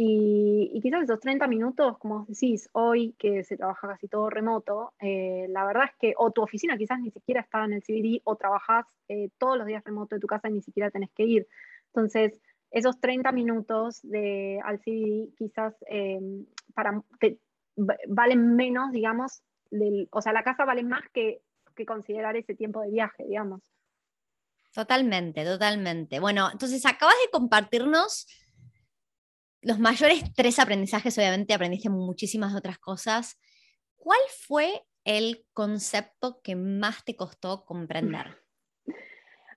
Y, 0.00 0.78
quizás 0.80 1.02
esos 1.02 1.18
30 1.18 1.48
minutos, 1.48 1.98
como 1.98 2.24
decís, 2.28 2.68
hoy 2.70 3.16
que 3.18 3.42
se 3.42 3.56
trabaja 3.56 3.88
casi 3.88 4.06
todo 4.06 4.30
remoto, 4.30 4.92
eh, 5.00 5.46
la 5.48 5.66
verdad 5.66 5.86
es 5.86 5.96
que 5.98 6.14
o 6.16 6.30
tu 6.30 6.40
oficina 6.40 6.78
quizás 6.78 7.00
ni 7.00 7.10
siquiera 7.10 7.40
está 7.40 7.64
en 7.64 7.72
el 7.72 7.82
CBD 7.82 8.20
o 8.22 8.36
trabajas 8.36 8.86
eh, 9.08 9.30
todos 9.38 9.58
los 9.58 9.66
días 9.66 9.82
remoto 9.82 10.14
de 10.14 10.20
tu 10.20 10.28
casa 10.28 10.48
y 10.48 10.52
ni 10.52 10.62
siquiera 10.62 10.92
tenés 10.92 11.10
que 11.16 11.24
ir. 11.24 11.48
Entonces, 11.86 12.40
esos 12.70 13.00
30 13.00 13.32
minutos 13.32 13.98
de, 14.04 14.60
al 14.62 14.78
CBD 14.78 15.34
quizás 15.36 15.74
eh, 15.90 16.20
para, 16.74 17.02
valen 18.06 18.54
menos, 18.54 18.92
digamos, 18.92 19.42
o 20.12 20.22
sea, 20.22 20.32
la 20.32 20.44
casa 20.44 20.64
vale 20.64 20.84
más 20.84 21.02
que, 21.12 21.42
que 21.74 21.84
considerar 21.84 22.36
ese 22.36 22.54
tiempo 22.54 22.82
de 22.82 22.90
viaje, 22.90 23.24
digamos. 23.26 23.62
Totalmente, 24.72 25.44
totalmente. 25.44 26.20
Bueno, 26.20 26.50
entonces 26.52 26.86
acabas 26.86 27.16
de 27.24 27.32
compartirnos 27.32 28.28
los 29.62 29.78
mayores 29.78 30.22
tres 30.34 30.58
aprendizajes, 30.58 31.16
obviamente 31.18 31.54
aprendiste 31.54 31.90
muchísimas 31.90 32.54
otras 32.54 32.78
cosas. 32.78 33.38
¿Cuál 33.96 34.20
fue 34.46 34.82
el 35.04 35.44
concepto 35.52 36.40
que 36.42 36.54
más 36.54 37.04
te 37.04 37.16
costó 37.16 37.64
comprender? 37.64 38.38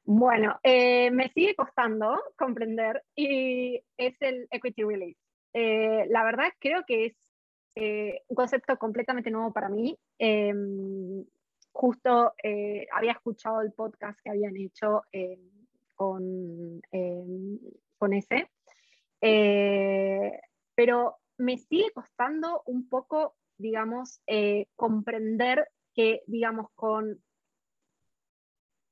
Bueno, 0.04 0.60
eh, 0.64 1.12
me 1.12 1.30
sigue 1.30 1.56
costando 1.56 2.20
comprender 2.38 3.04
y 3.16 3.82
es 3.98 4.16
el 4.22 4.48
equity 4.50 4.84
release. 4.84 5.20
Eh, 5.54 6.06
la 6.10 6.24
verdad 6.24 6.48
creo 6.60 6.84
que 6.88 7.06
es 7.06 7.16
eh, 7.76 8.22
un 8.28 8.36
concepto 8.36 8.78
completamente 8.78 9.30
nuevo 9.30 9.54
para 9.54 9.70
mí. 9.70 9.98
Em, 10.18 11.24
justo 11.72 12.34
había 12.92 13.12
escuchado 13.14 13.62
el 13.62 13.72
podcast 13.72 14.20
que 14.22 14.32
habían 14.32 14.58
hecho 14.58 15.04
con, 15.96 16.82
em, 16.92 17.60
con 17.98 18.14
ese 18.14 18.50
eh, 19.22 20.40
pero 20.76 21.18
me 21.38 21.58
sigue 21.58 21.92
costando 21.94 22.64
un 22.66 22.88
poco, 22.90 23.36
digamos, 23.58 24.22
eh, 24.28 24.68
comprender 24.76 25.68
que, 25.94 26.22
digamos, 26.28 26.68
con, 26.76 27.22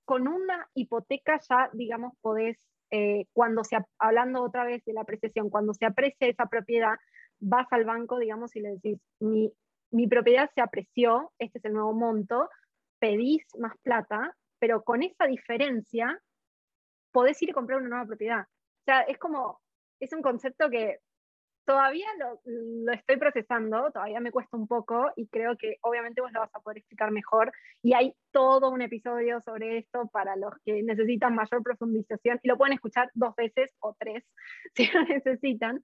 con 0.06 0.28
una 0.28 0.70
hipoteca 0.74 1.40
ya, 1.50 1.70
digamos, 1.74 2.14
podés, 2.22 2.58
eh, 2.92 3.26
cuando 3.34 3.64
se, 3.64 3.78
hablando 3.98 4.44
otra 4.44 4.66
vez 4.66 4.84
de 4.86 4.94
la 4.94 5.02
apreciación, 5.02 5.50
cuando 5.50 5.74
se 5.74 5.86
aprecia 5.86 6.28
esa 6.28 6.48
propiedad, 6.48 6.96
vas 7.40 7.68
al 7.72 7.86
banco, 7.86 8.20
digamos, 8.20 8.56
y 8.56 8.62
le 8.62 8.70
decís, 8.72 9.00
mi, 9.20 9.52
mi 9.92 10.08
propiedad 10.08 10.50
se 10.54 10.62
apreció, 10.62 11.32
este 11.40 11.60
es 11.60 11.66
el 11.66 11.74
nuevo 11.74 11.94
monto, 11.94 12.50
pedís 13.00 13.46
más 13.58 13.74
plata, 13.82 14.36
pero 14.60 14.84
con 14.84 15.04
esa 15.04 15.26
diferencia 15.26 16.22
podés 17.12 17.42
ir 17.42 17.52
a 17.52 17.54
comprar 17.54 17.80
una 17.80 17.90
nueva 17.90 18.06
propiedad. 18.06 18.42
O 18.42 18.84
sea, 18.86 19.02
es 19.02 19.18
como, 19.18 19.60
es 20.00 20.14
un 20.14 20.22
concepto 20.22 20.70
que 20.70 21.00
todavía 21.70 22.08
lo, 22.18 22.92
estoy 22.94 23.18
procesando, 23.18 23.92
todavía 23.92 24.20
me 24.20 24.32
cuesta 24.32 24.58
un 24.58 24.68
poco 24.68 25.12
y 25.16 25.28
creo 25.28 25.56
que 25.56 25.78
obviamente 25.82 26.20
vos 26.20 26.32
lo 26.32 26.40
vas 26.40 26.50
a 26.56 26.62
poder 26.62 26.80
explicar 26.80 27.12
mejor. 27.12 27.52
Y 27.84 27.94
hay 27.94 28.16
todo 28.32 28.72
un 28.72 28.82
episodio 28.82 29.40
sobre 29.42 29.78
esto 29.78 30.08
para 30.12 30.36
los 30.36 30.52
que 30.66 30.82
necesitan 30.82 31.36
mayor 31.36 31.62
profundización 31.62 32.40
y 32.42 32.48
lo 32.48 32.58
pueden 32.58 32.74
escuchar 32.74 33.12
dos 33.14 33.36
veces 33.36 33.72
o 33.82 33.96
tres 34.00 34.24
si 34.74 34.88
lo 34.88 35.04
necesitan. 35.04 35.80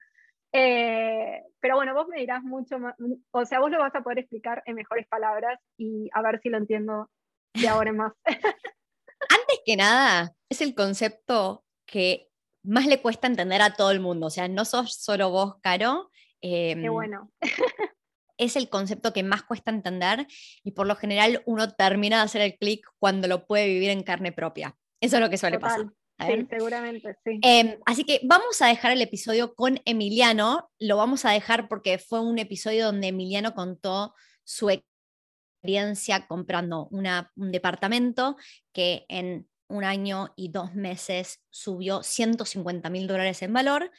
Eh, 0.51 1.43
pero 1.59 1.75
bueno, 1.75 1.93
vos 1.93 2.07
me 2.07 2.19
dirás 2.19 2.41
mucho 2.41 2.79
más, 2.79 2.95
o 3.31 3.45
sea, 3.45 3.59
vos 3.59 3.69
lo 3.69 3.77
vas 3.77 3.93
a 3.93 4.01
poder 4.01 4.19
explicar 4.19 4.63
en 4.65 4.75
mejores 4.75 5.05
palabras 5.05 5.59
y 5.77 6.09
a 6.13 6.21
ver 6.23 6.39
si 6.41 6.49
lo 6.49 6.57
entiendo 6.57 7.11
de 7.53 7.67
ahora 7.67 7.91
en 7.91 7.97
más. 7.97 8.13
Antes 8.25 9.59
que 9.63 9.75
nada, 9.75 10.33
es 10.49 10.61
el 10.61 10.73
concepto 10.73 11.63
que 11.85 12.29
más 12.65 12.85
le 12.87 13.01
cuesta 13.01 13.27
entender 13.27 13.61
a 13.61 13.73
todo 13.73 13.91
el 13.91 13.99
mundo. 13.99 14.27
O 14.27 14.29
sea, 14.29 14.47
no 14.47 14.65
sos 14.65 14.95
solo 14.95 15.29
vos, 15.29 15.55
Caro. 15.61 16.11
Qué 16.41 16.71
em, 16.71 16.91
bueno. 16.91 17.31
es 18.37 18.55
el 18.55 18.69
concepto 18.69 19.13
que 19.13 19.23
más 19.23 19.43
cuesta 19.43 19.71
entender 19.71 20.27
y 20.63 20.71
por 20.71 20.87
lo 20.87 20.95
general 20.95 21.41
uno 21.45 21.73
termina 21.73 22.17
de 22.17 22.23
hacer 22.23 22.41
el 22.41 22.57
clic 22.57 22.85
cuando 22.99 23.27
lo 23.27 23.45
puede 23.45 23.67
vivir 23.67 23.89
en 23.89 24.03
carne 24.03 24.31
propia. 24.31 24.77
Eso 25.01 25.17
es 25.17 25.21
lo 25.21 25.29
que 25.29 25.37
suele 25.37 25.59
pasar. 25.59 25.87
Sí, 26.17 26.47
seguramente, 26.49 27.17
sí. 27.25 27.39
Em, 27.41 27.77
así 27.85 28.05
que 28.05 28.21
vamos 28.23 28.61
a 28.61 28.67
dejar 28.67 28.93
el 28.93 29.01
episodio 29.01 29.53
con 29.53 29.81
Emiliano. 29.83 30.71
Lo 30.79 30.95
vamos 30.95 31.25
a 31.25 31.31
dejar 31.31 31.67
porque 31.67 31.97
fue 31.97 32.21
un 32.21 32.39
episodio 32.39 32.85
donde 32.85 33.07
Emiliano 33.07 33.53
contó 33.53 34.15
su 34.45 34.69
experiencia 34.69 36.25
comprando 36.27 36.87
una, 36.91 37.31
un 37.35 37.51
departamento 37.51 38.37
que 38.71 39.05
en 39.09 39.47
un 39.67 39.83
año 39.83 40.33
y 40.35 40.49
dos 40.49 40.73
meses 40.73 41.41
subió 41.49 42.03
150 42.03 42.89
mil 42.89 43.07
dólares 43.07 43.41
en 43.41 43.53
valor 43.53 43.91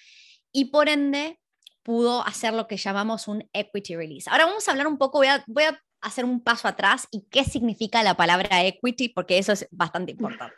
y 0.52 0.66
por 0.66 0.88
ende 0.88 1.40
pudo 1.82 2.22
hacer 2.22 2.52
lo 2.52 2.66
que 2.66 2.76
llamamos 2.76 3.28
un 3.28 3.48
equity 3.52 3.96
release. 3.96 4.28
Ahora 4.30 4.46
vamos 4.46 4.66
a 4.66 4.72
hablar 4.72 4.86
un 4.86 4.98
poco, 4.98 5.18
voy 5.18 5.62
a, 5.64 5.82
hacer 6.00 6.24
un 6.24 6.40
paso 6.40 6.68
atrás 6.68 7.08
y 7.10 7.26
qué 7.30 7.44
significa 7.44 8.02
la 8.02 8.16
palabra 8.16 8.64
equity, 8.64 9.08
porque 9.08 9.38
eso 9.38 9.52
es 9.52 9.66
bastante 9.70 10.12
importante. 10.12 10.56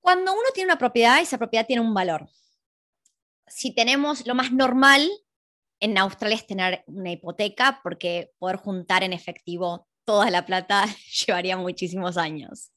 Cuando 0.00 0.32
uno 0.32 0.50
tiene 0.52 0.70
una 0.70 0.78
propiedad, 0.78 1.20
esa 1.20 1.38
propiedad 1.38 1.66
tiene 1.66 1.82
un 1.82 1.94
valor. 1.94 2.28
Si 3.46 3.74
tenemos 3.74 4.26
lo 4.26 4.34
más 4.34 4.52
normal 4.52 5.08
en 5.80 5.98
Australia 5.98 6.36
es 6.36 6.46
tener 6.46 6.84
una 6.86 7.10
hipoteca, 7.10 7.80
porque 7.82 8.32
poder 8.38 8.56
juntar 8.56 9.02
en 9.02 9.12
efectivo 9.12 9.88
toda 10.04 10.30
la 10.30 10.46
plata 10.46 10.84
llevaría 11.26 11.56
muchísimos 11.56 12.16
años. 12.16 12.72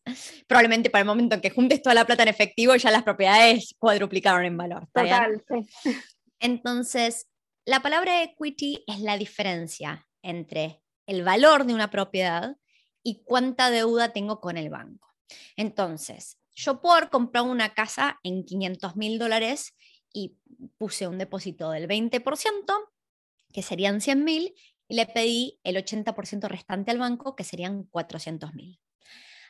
Probablemente 0.48 0.90
para 0.90 1.02
el 1.02 1.08
momento 1.08 1.36
en 1.36 1.42
que 1.42 1.50
juntes 1.50 1.82
toda 1.82 1.96
la 1.96 2.06
plata 2.06 2.24
en 2.24 2.30
efectivo 2.30 2.76
ya 2.76 2.92
las 2.92 3.04
propiedades 3.04 3.76
cuadruplicaron 3.78 4.46
en 4.46 4.58
valor. 4.58 4.88
Total, 4.94 5.44
sí. 5.48 5.92
Entonces, 6.40 7.28
la 7.66 7.82
palabra 7.82 8.24
equity 8.24 8.84
es 8.88 9.00
la 9.00 9.18
diferencia 9.18 10.08
entre 10.22 10.82
el 11.06 11.24
valor 11.24 11.66
de 11.66 11.74
una 11.74 11.90
propiedad 11.90 12.56
y 13.04 13.24
cuánta 13.24 13.72
deuda 13.72 14.14
tengo 14.14 14.40
con 14.40 14.58
el 14.58 14.70
banco. 14.70 15.08
Entonces, 15.56 16.38
yo 16.54 16.82
puedo 16.82 17.10
comprar 17.10 17.44
una 17.44 17.74
casa 17.74 18.20
en 18.24 18.44
500 18.44 18.96
mil 18.96 19.20
dólares 19.20 19.74
y 20.14 20.38
puse 20.78 21.08
un 21.08 21.18
depósito 21.18 21.72
del 21.72 21.88
20%, 21.88 22.24
que 23.54 23.62
serían 23.62 24.02
100 24.02 24.24
mil, 24.24 24.54
y 24.88 24.96
le 24.96 25.06
pedí 25.06 25.60
el 25.64 25.76
80% 25.76 26.48
restante 26.48 26.92
al 26.92 27.00
banco, 27.00 27.36
que 27.36 27.44
serían 27.44 27.84
400 27.84 28.54
mil. 28.54 28.80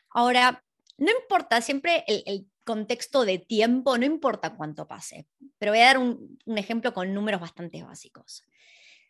Ahora, 0.10 0.64
no 0.98 1.12
importa, 1.12 1.62
siempre 1.62 2.04
el, 2.08 2.48
contexto 2.64 3.24
de 3.24 3.38
tiempo, 3.38 3.98
no 3.98 4.04
importa 4.04 4.58
cuánto 4.58 4.90
pase, 4.90 5.26
pero 5.58 5.72
voy 5.72 5.80
a 5.80 5.86
dar 5.86 6.00
un, 6.00 6.38
ejemplo 6.58 6.94
con 6.94 7.14
números 7.14 7.40
bastante 7.40 7.82
básicos. 7.82 8.44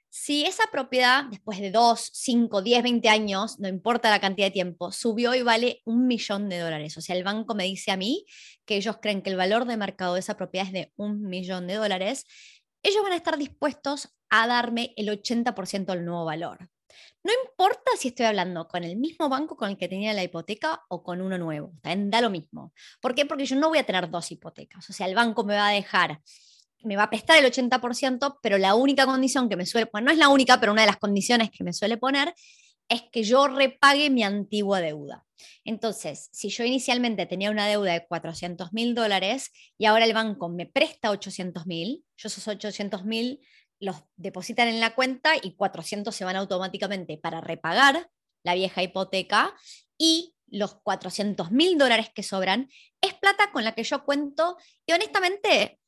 si 0.10 0.46
esa 0.46 0.66
propiedad, 0.72 1.24
después 1.26 1.60
de 1.60 1.72
2, 1.72 2.12
5, 2.14 2.62
10, 2.62 2.84
20 2.84 3.10
años, 3.10 3.60
no 3.60 3.68
importa 3.68 4.12
la 4.12 4.22
cantidad 4.22 4.46
de 4.46 4.52
tiempo, 4.52 4.92
subió 4.92 5.34
y 5.34 5.42
vale 5.42 5.82
un 5.86 6.06
millón 6.06 6.50
de 6.50 6.60
dólares, 6.60 6.98
o 6.98 7.02
sea, 7.02 7.16
el 7.16 7.24
banco 7.24 7.56
me 7.56 7.64
dice 7.64 7.90
a 7.90 7.98
mí 7.98 8.28
que 8.66 8.76
ellos 8.76 8.98
creen 9.02 9.24
que 9.24 9.32
el 9.32 9.38
valor 9.38 9.66
de 9.66 9.76
mercado 9.76 10.14
de 10.14 10.20
esa 10.20 10.38
propiedad 10.38 10.68
es 10.68 10.74
de 10.74 10.94
un 10.96 11.24
millón 11.24 11.66
de 11.66 11.76
dólares, 11.76 12.26
ellos 12.84 13.02
van 13.02 13.14
a 13.14 13.18
estar 13.18 13.40
dispuestos 13.40 14.16
a 14.30 14.48
darme 14.48 14.94
el 14.98 15.10
80% 15.10 15.86
del 15.86 16.06
nuevo 16.06 16.26
valor. 16.26 16.70
No 17.24 17.32
importa 17.44 17.92
si 17.98 18.10
estoy 18.10 18.26
hablando 18.26 18.68
con 18.68 18.84
el 18.84 18.96
mismo 18.98 19.30
banco 19.30 19.58
con 19.58 19.70
el 19.70 19.78
que 19.78 19.88
tenía 19.88 20.14
la 20.14 20.24
hipoteca 20.24 20.82
o 20.90 21.04
con 21.04 21.22
uno 21.22 21.38
nuevo, 21.38 21.74
da 21.84 22.22
lo 22.22 22.30
mismo. 22.30 22.74
¿Por 23.02 23.14
qué? 23.14 23.26
Porque 23.26 23.46
yo 23.46 23.56
no 23.56 23.70
voy 23.70 23.80
a 23.80 23.86
tener 23.86 24.10
dos 24.10 24.32
hipotecas, 24.32 24.90
o 24.90 24.94
sea, 24.94 25.08
el 25.08 25.16
banco 25.16 25.44
me 25.44 25.56
va 25.56 25.68
a 25.68 25.72
dejar 25.72 26.22
me 26.84 26.96
va 26.96 27.04
a 27.04 27.10
prestar 27.10 27.44
el 27.44 27.52
80%, 27.52 28.40
pero 28.42 28.58
la 28.58 28.76
única 28.76 29.06
condición 29.06 29.50
que 29.50 29.56
me 29.56 29.66
suele, 29.66 29.90
bueno, 29.92 30.06
no 30.06 30.12
es 30.12 30.18
la 30.18 30.30
única, 30.30 30.60
pero 30.60 30.72
una 30.72 30.82
de 30.82 30.88
las 30.88 30.98
condiciones 30.98 31.50
que 31.52 31.64
me 31.64 31.74
suele 31.74 31.98
poner 31.98 32.34
es 32.90 33.04
que 33.12 33.24
yo 33.24 33.48
repague 33.48 34.10
mi 34.10 34.24
antigua 34.24 34.80
deuda. 34.80 35.26
Entonces, 35.66 36.30
si 36.32 36.50
yo 36.50 36.64
inicialmente 36.64 37.26
tenía 37.26 37.52
una 37.52 37.68
deuda 37.68 37.94
de 37.94 38.08
400 38.08 38.74
mil 38.74 38.96
dólares 38.96 39.52
y 39.78 39.86
ahora 39.86 40.06
el 40.06 40.14
banco 40.14 40.50
me 40.50 40.66
presta 40.66 41.12
800 41.12 41.68
mil, 41.68 42.06
yo 42.16 42.28
esos 42.28 42.48
800 42.48 43.04
mil 43.04 43.42
los 43.80 44.04
depositan 44.16 44.68
en 44.68 44.80
la 44.80 44.96
cuenta 44.96 45.34
y 45.42 45.56
400 45.56 46.16
se 46.16 46.26
van 46.26 46.36
automáticamente 46.36 47.18
para 47.18 47.42
repagar 47.42 48.10
la 48.44 48.56
vieja 48.56 48.82
hipoteca 48.84 49.54
y 49.98 50.36
los 50.48 50.76
400 50.76 51.52
mil 51.52 51.78
dólares 51.78 52.10
que 52.14 52.24
sobran 52.24 52.70
es 53.02 53.14
plata 53.14 53.52
con 53.52 53.64
la 53.64 53.74
que 53.74 53.84
yo 53.84 54.04
cuento 54.04 54.58
y 54.86 54.94
honestamente 54.94 55.80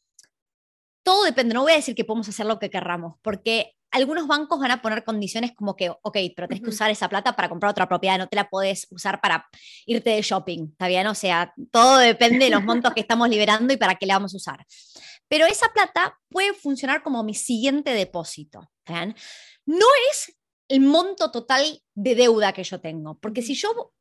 todo 1.03 1.23
depende, 1.23 1.53
no 1.53 1.63
voy 1.63 1.71
a 1.71 1.77
decir 1.77 1.95
que 1.95 2.05
podemos 2.05 2.27
hacer 2.29 2.45
lo 2.45 2.59
que 2.59 2.69
querramos, 2.69 3.15
porque 3.21 3.73
algunos 3.91 4.27
bancos 4.27 4.59
van 4.59 4.71
a 4.71 4.81
poner 4.81 5.03
condiciones 5.03 5.53
como 5.55 5.75
que, 5.75 5.89
ok, 5.89 6.17
pero 6.35 6.47
tienes 6.47 6.63
que 6.63 6.69
usar 6.69 6.91
esa 6.91 7.09
plata 7.09 7.35
para 7.35 7.49
comprar 7.49 7.71
otra 7.71 7.87
propiedad, 7.87 8.17
no 8.17 8.27
te 8.27 8.35
la 8.35 8.49
puedes 8.49 8.87
usar 8.91 9.19
para 9.19 9.47
irte 9.85 10.11
de 10.11 10.21
shopping, 10.21 10.69
¿está 10.71 10.87
bien? 10.87 11.07
O 11.07 11.15
sea, 11.15 11.53
todo 11.71 11.97
depende 11.97 12.45
de 12.45 12.51
los 12.51 12.63
montos 12.63 12.93
que 12.93 13.01
estamos 13.01 13.27
liberando 13.29 13.73
y 13.73 13.77
para 13.77 13.95
qué 13.95 14.05
le 14.05 14.13
vamos 14.13 14.33
a 14.33 14.37
usar. 14.37 14.65
Pero 15.29 15.45
esa 15.45 15.69
plata 15.69 16.19
puede 16.29 16.53
funcionar 16.53 17.01
como 17.01 17.23
mi 17.23 17.33
siguiente 17.33 17.91
depósito, 17.91 18.69
¿está 18.85 19.05
No 19.65 19.85
es 20.11 20.35
el 20.67 20.81
monto 20.81 21.31
total 21.31 21.81
de 21.93 22.15
deuda 22.15 22.51
que 22.51 22.63
yo 22.63 22.81
tengo, 22.81 23.17
porque 23.19 23.41
si 23.41 23.55
yo 23.55 23.93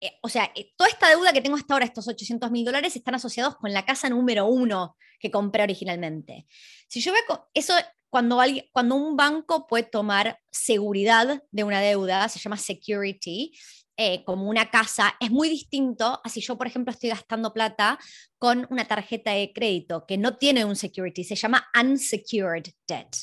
eh, 0.00 0.12
o 0.22 0.28
sea, 0.28 0.52
eh, 0.54 0.72
toda 0.76 0.88
esta 0.88 1.08
deuda 1.08 1.32
que 1.32 1.40
tengo 1.40 1.56
hasta 1.56 1.74
ahora, 1.74 1.84
estos 1.84 2.06
800 2.06 2.50
mil 2.50 2.64
dólares, 2.64 2.94
están 2.94 3.16
asociados 3.16 3.56
con 3.56 3.72
la 3.72 3.84
casa 3.84 4.08
número 4.08 4.46
uno 4.46 4.96
que 5.18 5.30
compré 5.30 5.64
originalmente. 5.64 6.46
Si 6.88 7.00
yo 7.00 7.12
veo, 7.12 7.48
eso 7.52 7.74
cuando, 8.10 8.40
alguien, 8.40 8.66
cuando 8.72 8.94
un 8.94 9.16
banco 9.16 9.66
puede 9.66 9.84
tomar 9.84 10.38
seguridad 10.50 11.42
de 11.50 11.64
una 11.64 11.80
deuda, 11.80 12.28
se 12.28 12.38
llama 12.38 12.56
security, 12.56 13.52
eh, 14.00 14.22
como 14.24 14.48
una 14.48 14.70
casa, 14.70 15.16
es 15.18 15.28
muy 15.28 15.48
distinto 15.48 16.20
a 16.22 16.28
si 16.28 16.40
yo, 16.40 16.56
por 16.56 16.68
ejemplo, 16.68 16.92
estoy 16.92 17.10
gastando 17.10 17.52
plata 17.52 17.98
con 18.38 18.64
una 18.70 18.86
tarjeta 18.86 19.32
de 19.32 19.52
crédito 19.52 20.06
que 20.06 20.16
no 20.16 20.36
tiene 20.36 20.64
un 20.64 20.76
security, 20.76 21.24
se 21.24 21.34
llama 21.34 21.66
unsecured 21.76 22.62
debt. 22.86 23.16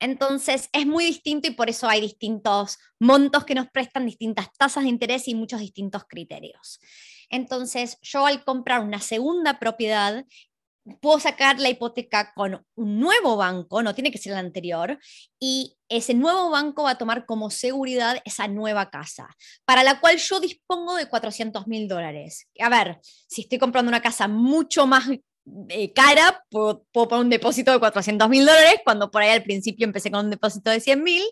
Entonces, 0.00 0.70
es 0.72 0.86
muy 0.86 1.04
distinto 1.04 1.48
y 1.48 1.50
por 1.50 1.68
eso 1.68 1.86
hay 1.86 2.00
distintos 2.00 2.78
montos 2.98 3.44
que 3.44 3.54
nos 3.54 3.68
prestan, 3.68 4.06
distintas 4.06 4.50
tasas 4.56 4.84
de 4.84 4.88
interés 4.88 5.28
y 5.28 5.34
muchos 5.34 5.60
distintos 5.60 6.04
criterios. 6.08 6.80
Entonces, 7.28 7.98
yo 8.00 8.24
al 8.24 8.42
comprar 8.42 8.80
una 8.80 9.00
segunda 9.00 9.58
propiedad 9.58 10.24
puedo 11.00 11.18
sacar 11.18 11.58
la 11.58 11.68
hipoteca 11.68 12.32
con 12.34 12.64
un 12.76 13.00
nuevo 13.00 13.36
banco, 13.36 13.82
no 13.82 13.94
tiene 13.94 14.10
que 14.10 14.18
ser 14.18 14.32
el 14.32 14.38
anterior, 14.38 14.98
y 15.40 15.76
ese 15.88 16.14
nuevo 16.14 16.50
banco 16.50 16.84
va 16.84 16.90
a 16.90 16.98
tomar 16.98 17.26
como 17.26 17.50
seguridad 17.50 18.18
esa 18.24 18.48
nueva 18.48 18.90
casa, 18.90 19.28
para 19.64 19.82
la 19.82 20.00
cual 20.00 20.16
yo 20.16 20.40
dispongo 20.40 20.96
de 20.96 21.08
400 21.08 21.66
mil 21.66 21.88
dólares. 21.88 22.48
A 22.60 22.68
ver, 22.68 22.98
si 23.02 23.42
estoy 23.42 23.58
comprando 23.58 23.88
una 23.88 24.02
casa 24.02 24.28
mucho 24.28 24.86
más 24.86 25.08
eh, 25.68 25.92
cara, 25.92 26.44
puedo, 26.50 26.84
poner 26.92 27.20
un 27.20 27.30
depósito 27.30 27.72
de 27.72 27.78
400 27.78 28.28
mil 28.28 28.44
dólares, 28.44 28.80
cuando 28.84 29.10
por 29.10 29.22
ahí 29.22 29.30
al 29.30 29.42
principio 29.42 29.86
empecé 29.86 30.10
con 30.10 30.24
un 30.24 30.30
depósito 30.30 30.70
de 30.70 30.80
100 30.80 31.02
mil, 31.02 31.22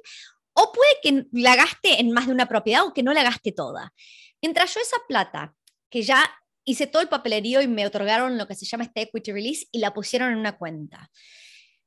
o 0.53 0.73
puede 0.73 0.91
que 1.03 1.27
la 1.33 1.57
gaste 1.57 2.01
en 2.01 2.13
más 2.13 2.27
de 2.27 2.33
una 2.33 2.47
propiedad 2.47 2.85
o 2.85 2.95
que 2.95 3.03
no 3.03 3.13
la 3.13 3.25
gaste 3.25 3.53
toda. 3.53 3.93
Mientras 4.41 4.73
yo 4.75 4.81
esa 4.81 4.97
plata, 5.09 5.55
que 5.91 6.03
ya 6.03 6.31
hice 6.65 6.87
todo 6.87 7.03
el 7.03 7.09
papelerío 7.09 7.63
y 7.63 7.69
me 7.69 7.87
otorgaron 7.87 8.39
lo 8.39 8.47
que 8.47 8.55
se 8.55 8.67
llama 8.67 8.85
este 8.85 9.03
equity 9.03 9.33
release 9.33 9.67
y 9.73 9.79
la 9.79 9.95
pusieron 9.95 10.33
en 10.33 10.39
una 10.39 10.57
cuenta. 10.57 11.11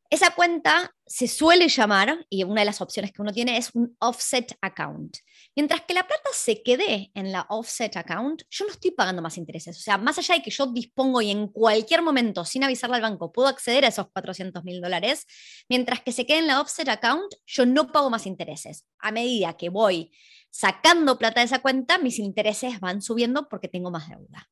Esa 0.09 0.31
cuenta 0.31 0.95
se 1.05 1.27
suele 1.27 1.67
llamar, 1.67 2.25
y 2.29 2.43
una 2.43 2.61
de 2.61 2.65
las 2.65 2.79
opciones 2.79 3.11
que 3.11 3.21
uno 3.21 3.33
tiene 3.33 3.57
es 3.57 3.71
un 3.75 3.97
offset 3.99 4.57
account. 4.61 5.17
Mientras 5.53 5.81
que 5.81 5.93
la 5.93 6.07
plata 6.07 6.29
se 6.31 6.63
quede 6.63 7.11
en 7.13 7.33
la 7.33 7.45
offset 7.49 7.93
account, 7.97 8.43
yo 8.49 8.65
no 8.65 8.71
estoy 8.71 8.91
pagando 8.91 9.21
más 9.21 9.37
intereses. 9.37 9.77
O 9.77 9.81
sea, 9.81 9.97
más 9.97 10.17
allá 10.17 10.35
de 10.35 10.41
que 10.41 10.51
yo 10.51 10.67
dispongo 10.67 11.21
y 11.21 11.31
en 11.31 11.47
cualquier 11.47 12.01
momento, 12.03 12.45
sin 12.45 12.63
avisarle 12.63 12.95
al 12.95 13.01
banco, 13.01 13.33
puedo 13.33 13.49
acceder 13.49 13.83
a 13.83 13.89
esos 13.89 14.07
400 14.13 14.63
mil 14.63 14.79
dólares, 14.79 15.25
mientras 15.67 16.01
que 16.01 16.13
se 16.13 16.25
quede 16.25 16.39
en 16.39 16.47
la 16.47 16.61
offset 16.61 16.87
account, 16.87 17.33
yo 17.45 17.65
no 17.65 17.91
pago 17.91 18.09
más 18.09 18.25
intereses. 18.25 18.85
A 18.99 19.11
medida 19.11 19.57
que 19.57 19.67
voy 19.67 20.11
sacando 20.51 21.17
plata 21.17 21.41
de 21.41 21.47
esa 21.47 21.59
cuenta, 21.59 21.97
mis 21.97 22.17
intereses 22.19 22.79
van 22.79 23.01
subiendo 23.01 23.49
porque 23.49 23.67
tengo 23.67 23.91
más 23.91 24.07
deuda. 24.07 24.49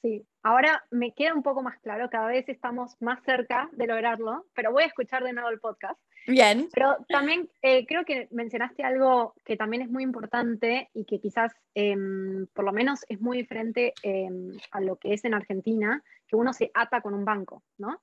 Sí, 0.00 0.24
ahora 0.44 0.84
me 0.90 1.12
queda 1.12 1.34
un 1.34 1.42
poco 1.42 1.62
más 1.62 1.78
claro, 1.80 2.08
cada 2.08 2.28
vez 2.28 2.48
estamos 2.48 2.96
más 3.00 3.22
cerca 3.24 3.68
de 3.72 3.86
lograrlo, 3.86 4.44
pero 4.54 4.70
voy 4.70 4.84
a 4.84 4.86
escuchar 4.86 5.24
de 5.24 5.32
nuevo 5.32 5.48
el 5.48 5.58
podcast. 5.58 6.00
Bien. 6.26 6.68
Pero 6.72 6.98
también 7.08 7.48
eh, 7.62 7.84
creo 7.86 8.04
que 8.04 8.28
mencionaste 8.30 8.84
algo 8.84 9.34
que 9.44 9.56
también 9.56 9.82
es 9.82 9.90
muy 9.90 10.04
importante 10.04 10.88
y 10.94 11.04
que 11.04 11.18
quizás 11.18 11.52
em, 11.74 12.46
por 12.52 12.64
lo 12.64 12.72
menos 12.72 13.04
es 13.08 13.20
muy 13.20 13.38
diferente 13.38 13.92
em, 14.02 14.52
a 14.70 14.80
lo 14.80 14.96
que 14.96 15.14
es 15.14 15.24
en 15.24 15.34
Argentina, 15.34 16.02
que 16.28 16.36
uno 16.36 16.52
se 16.52 16.70
ata 16.74 17.00
con 17.00 17.14
un 17.14 17.24
banco, 17.24 17.62
¿no? 17.78 18.00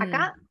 Acá 0.00 0.34
mm. 0.36 0.46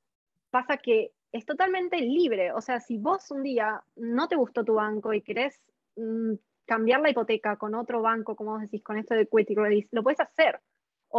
pasa 0.49 0.77
que 0.77 1.11
es 1.31 1.45
totalmente 1.45 1.97
libre, 1.97 2.53
o 2.53 2.61
sea, 2.61 2.79
si 2.79 2.97
vos 2.97 3.29
un 3.29 3.43
día 3.43 3.83
no 3.97 4.27
te 4.27 4.35
gustó 4.35 4.63
tu 4.63 4.75
banco 4.75 5.13
y 5.13 5.21
querés 5.21 5.61
mm, 5.95 6.33
cambiar 6.65 7.01
la 7.01 7.11
hipoteca 7.11 7.57
con 7.57 7.75
otro 7.75 8.01
banco, 8.01 8.35
como 8.35 8.51
vos 8.53 8.61
decís, 8.61 8.81
con 8.81 8.97
esto 8.97 9.13
de 9.13 9.21
equity 9.21 9.53
release, 9.53 9.89
lo 9.91 10.01
puedes 10.01 10.19
hacer 10.19 10.59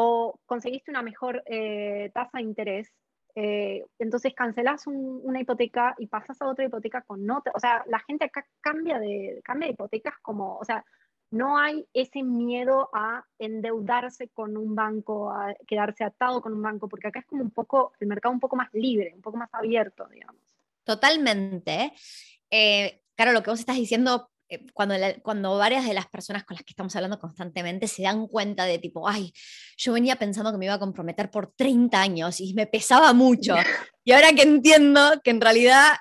o 0.00 0.38
conseguiste 0.46 0.92
una 0.92 1.02
mejor 1.02 1.42
eh, 1.46 2.12
tasa 2.14 2.38
de 2.38 2.44
interés, 2.44 2.92
eh, 3.34 3.84
entonces 3.98 4.32
cancelás 4.32 4.86
una 4.86 5.40
hipoteca 5.40 5.96
y 5.98 6.06
pasas 6.06 6.40
a 6.40 6.46
otra 6.46 6.66
hipoteca 6.66 7.02
con 7.02 7.28
otra. 7.28 7.50
O 7.52 7.58
sea, 7.58 7.82
la 7.88 7.98
gente 8.06 8.26
acá 8.26 8.46
cambia 8.60 9.00
de, 9.00 9.40
cambia 9.42 9.66
de 9.66 9.72
hipotecas 9.72 10.14
como, 10.22 10.56
o 10.56 10.64
sea, 10.64 10.84
no 11.32 11.58
hay 11.58 11.84
ese 11.92 12.22
miedo 12.22 12.90
a 12.92 13.24
endeudarse 13.40 14.28
con 14.28 14.56
un 14.56 14.76
banco, 14.76 15.32
a 15.32 15.52
quedarse 15.66 16.04
atado 16.04 16.40
con 16.42 16.52
un 16.52 16.62
banco, 16.62 16.88
porque 16.88 17.08
acá 17.08 17.18
es 17.18 17.26
como 17.26 17.42
un 17.42 17.50
poco, 17.50 17.92
el 17.98 18.06
mercado 18.06 18.32
un 18.32 18.40
poco 18.40 18.54
más 18.54 18.68
libre, 18.74 19.14
un 19.16 19.20
poco 19.20 19.36
más 19.36 19.52
abierto, 19.52 20.06
digamos. 20.06 20.40
Totalmente. 20.84 21.92
Eh, 22.48 23.02
claro, 23.16 23.32
lo 23.32 23.42
que 23.42 23.50
vos 23.50 23.58
estás 23.58 23.76
diciendo 23.76 24.30
eh, 24.48 24.66
cuando, 24.72 24.94
cuando 25.22 25.56
varias 25.58 25.86
de 25.86 25.94
las 25.94 26.06
personas 26.06 26.44
con 26.44 26.54
las 26.54 26.64
que 26.64 26.72
estamos 26.72 26.94
hablando 26.96 27.18
constantemente 27.18 27.86
se 27.86 28.02
dan 28.02 28.26
cuenta 28.26 28.64
de 28.64 28.78
tipo, 28.78 29.08
ay, 29.08 29.32
yo 29.76 29.92
venía 29.92 30.16
pensando 30.16 30.50
que 30.52 30.58
me 30.58 30.64
iba 30.64 30.74
a 30.74 30.78
comprometer 30.78 31.30
por 31.30 31.52
30 31.54 32.00
años 32.00 32.40
y 32.40 32.54
me 32.54 32.66
pesaba 32.66 33.12
mucho. 33.12 33.54
Y 34.04 34.12
ahora 34.12 34.32
que 34.32 34.40
entiendo 34.40 35.20
que 35.22 35.28
en 35.28 35.38
realidad 35.42 35.92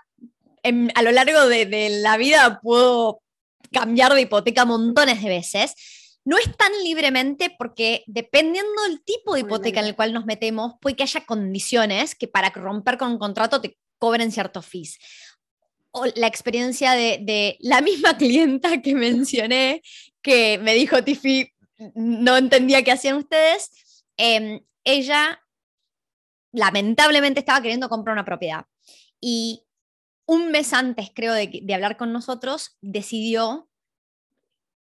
a 0.96 1.02
lo 1.02 1.12
largo 1.12 1.46
de, 1.48 1.66
de 1.66 1.90
la 2.02 2.16
vida 2.16 2.62
puedo 2.62 3.22
cambiar 3.70 4.14
de 4.14 4.22
hipoteca 4.22 4.64
montones 4.64 5.22
de 5.22 5.28
veces, 5.28 5.74
no 6.28 6.38
es 6.38 6.56
tan 6.58 6.72
libremente 6.84 7.56
porque 7.58 8.04
dependiendo 8.06 8.84
del 8.84 9.02
tipo 9.04 9.34
de 9.34 9.42
hipoteca 9.42 9.80
en 9.80 9.88
el 9.88 9.96
cual 9.96 10.14
nos 10.14 10.26
metemos, 10.26 10.74
puede 10.82 10.96
que 10.96 11.04
haya 11.04 11.26
condiciones 11.26 12.16
que 12.16 12.28
para 12.28 12.50
romper 12.50 12.98
con 12.98 13.12
un 13.12 13.18
contrato 13.18 13.62
te 13.62 13.78
cobren 13.98 14.32
ciertos 14.32 14.66
fees 14.66 14.98
la 16.16 16.28
experiencia 16.28 16.94
de, 16.94 17.58
la 17.60 17.82
misma 17.82 18.18
clienta 18.18 18.82
que 18.82 18.96
mencioné, 18.96 19.82
que 20.22 20.58
me 20.60 20.74
dijo, 20.74 21.04
Tiffy, 21.04 21.54
no 21.96 22.38
entendía 22.38 22.84
qué 22.84 22.92
hacían 22.92 23.18
ustedes. 23.18 24.04
Em, 24.18 24.62
ella 24.84 25.40
lamentablemente 26.52 27.40
estaba 27.40 27.62
queriendo 27.62 27.90
comprar 27.90 28.14
una 28.14 28.26
propiedad 28.26 28.66
y 29.20 29.64
un 30.26 30.52
mes 30.52 30.74
antes, 30.74 31.12
creo, 31.14 31.34
de, 31.34 31.74
hablar 31.74 31.98
con 31.98 32.12
nosotros, 32.12 32.78
decidió 32.82 33.70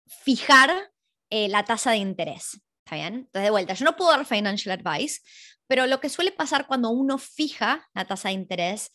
fijar 0.06 0.92
eh, 1.30 1.48
la 1.48 1.64
tasa 1.64 1.90
de 1.90 1.98
interés. 1.98 2.60
¿Está 2.84 2.96
bien? 2.96 3.14
Entonces, 3.14 3.42
de 3.42 3.50
vuelta, 3.50 3.74
yo 3.74 3.84
no 3.84 3.96
puedo 3.96 4.10
dar 4.10 4.24
financial 4.26 4.78
advice, 4.78 5.20
pero 5.66 5.86
lo 5.86 6.00
que 6.00 6.08
suele 6.08 6.32
pasar 6.32 6.66
cuando 6.66 6.90
uno 6.90 7.18
fija 7.18 7.88
la 7.94 8.06
tasa 8.06 8.28
de 8.28 8.34
interés 8.34 8.90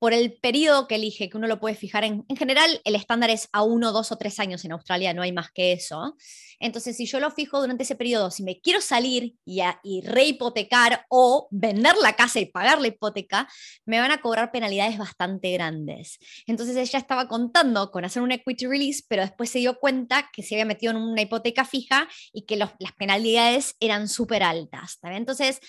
por 0.00 0.14
el 0.14 0.32
periodo 0.32 0.88
que 0.88 0.96
elige, 0.96 1.28
que 1.28 1.36
uno 1.36 1.46
lo 1.46 1.60
puede 1.60 1.76
fijar 1.76 2.02
en, 2.04 2.24
en 2.26 2.36
general, 2.36 2.80
el 2.84 2.96
estándar 2.96 3.30
es 3.30 3.48
a 3.52 3.62
uno, 3.62 3.92
dos 3.92 4.10
o 4.10 4.16
tres 4.16 4.40
años 4.40 4.64
en 4.64 4.72
Australia, 4.72 5.14
no 5.14 5.22
hay 5.22 5.30
más 5.30 5.52
que 5.52 5.72
eso. 5.72 6.16
Entonces, 6.58 6.96
si 6.96 7.06
yo 7.06 7.20
lo 7.20 7.30
fijo 7.30 7.60
durante 7.60 7.84
ese 7.84 7.96
periodo, 7.96 8.30
si 8.30 8.42
me 8.42 8.60
quiero 8.60 8.80
salir 8.80 9.34
y, 9.44 9.62
rehipotecar 10.02 11.06
o 11.08 11.48
vender 11.50 11.94
la 12.02 12.14
casa 12.14 12.38
y 12.38 12.46
pagar 12.46 12.80
la 12.80 12.88
hipoteca, 12.88 13.48
me 13.86 13.98
van 13.98 14.10
a 14.10 14.20
cobrar 14.20 14.52
penalidades 14.52 14.98
bastante 14.98 15.52
grandes. 15.52 16.18
Entonces, 16.46 16.76
ella 16.76 16.98
estaba 16.98 17.28
contando 17.28 17.90
con 17.90 18.04
hacer 18.04 18.22
un 18.22 18.32
equity 18.32 18.66
release, 18.66 19.02
pero 19.08 19.22
después 19.22 19.50
se 19.50 19.58
dio 19.58 19.78
cuenta 19.78 20.30
que 20.32 20.42
se 20.42 20.54
había 20.54 20.66
metido 20.66 20.92
en 20.92 20.98
una 20.98 21.22
hipoteca 21.22 21.64
fija 21.64 22.08
y 22.32 22.42
que 22.42 22.56
las 22.56 22.72
penalidades 22.98 23.76
eran 23.80 24.08
súper 24.08 24.42
altas. 24.42 24.98
Entonces, 25.02 25.60